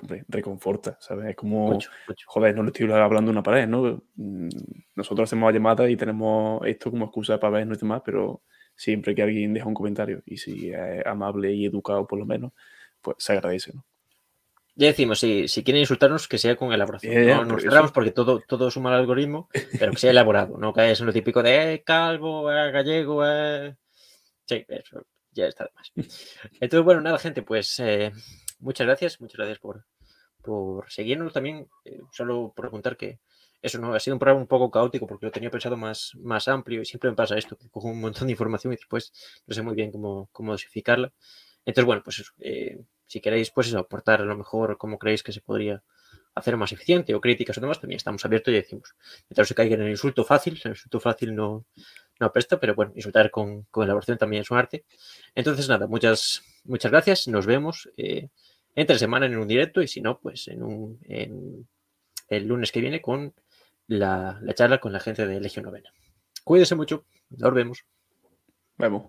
[0.00, 1.30] hombre, reconforta, ¿sabes?
[1.30, 1.90] Es como, mucho.
[2.26, 4.02] joder, no le estoy hablando a una pared, ¿no?
[4.16, 4.48] Mm,
[4.94, 8.42] nosotros hacemos llamadas y tenemos esto como excusa para vernos y demás, pero
[8.74, 12.52] siempre que alguien deja un comentario y si es amable y educado por lo menos,
[13.02, 13.84] pues se agradece, ¿no?
[14.74, 17.12] Ya decimos, si, si quieren insultarnos, que sea con elaboración.
[17.12, 19.48] Yeah, no nos cerramos porque todo, todo suma al algoritmo,
[19.78, 23.76] pero que sea elaborado, no que es lo típico de eh, calvo, eh, gallego, eh...
[24.46, 25.92] Sí, eso ya está de más.
[26.60, 28.12] Entonces, bueno, nada, gente, pues eh,
[28.58, 29.84] muchas gracias, muchas gracias por,
[30.42, 31.68] por seguirnos también.
[32.12, 33.20] Solo por preguntar que
[33.62, 36.48] eso no, ha sido un programa un poco caótico porque lo tenía pensado más, más
[36.48, 39.12] amplio y siempre me pasa esto, que cojo un montón de información y después
[39.46, 41.12] no sé muy bien cómo, cómo dosificarla.
[41.64, 42.32] Entonces, bueno, pues eso,
[43.10, 45.82] si queréis, pues eso, aportar a lo mejor cómo creéis que se podría
[46.36, 48.94] hacer más eficiente o críticas o demás, también estamos abiertos y decimos,
[49.28, 51.66] mientras se caiga en el insulto fácil, el insulto fácil no,
[52.20, 54.84] no apresta, pero bueno, insultar con, con elaboración también es un arte.
[55.34, 58.28] Entonces, nada, muchas, muchas gracias, nos vemos eh,
[58.76, 61.00] entre semana en un directo y si no, pues en, un,
[62.28, 63.34] el lunes que viene con
[63.88, 65.90] la, la charla con la gente de Legión Novena.
[66.44, 67.84] Cuídense mucho, nos vemos.
[68.78, 69.02] Vemos.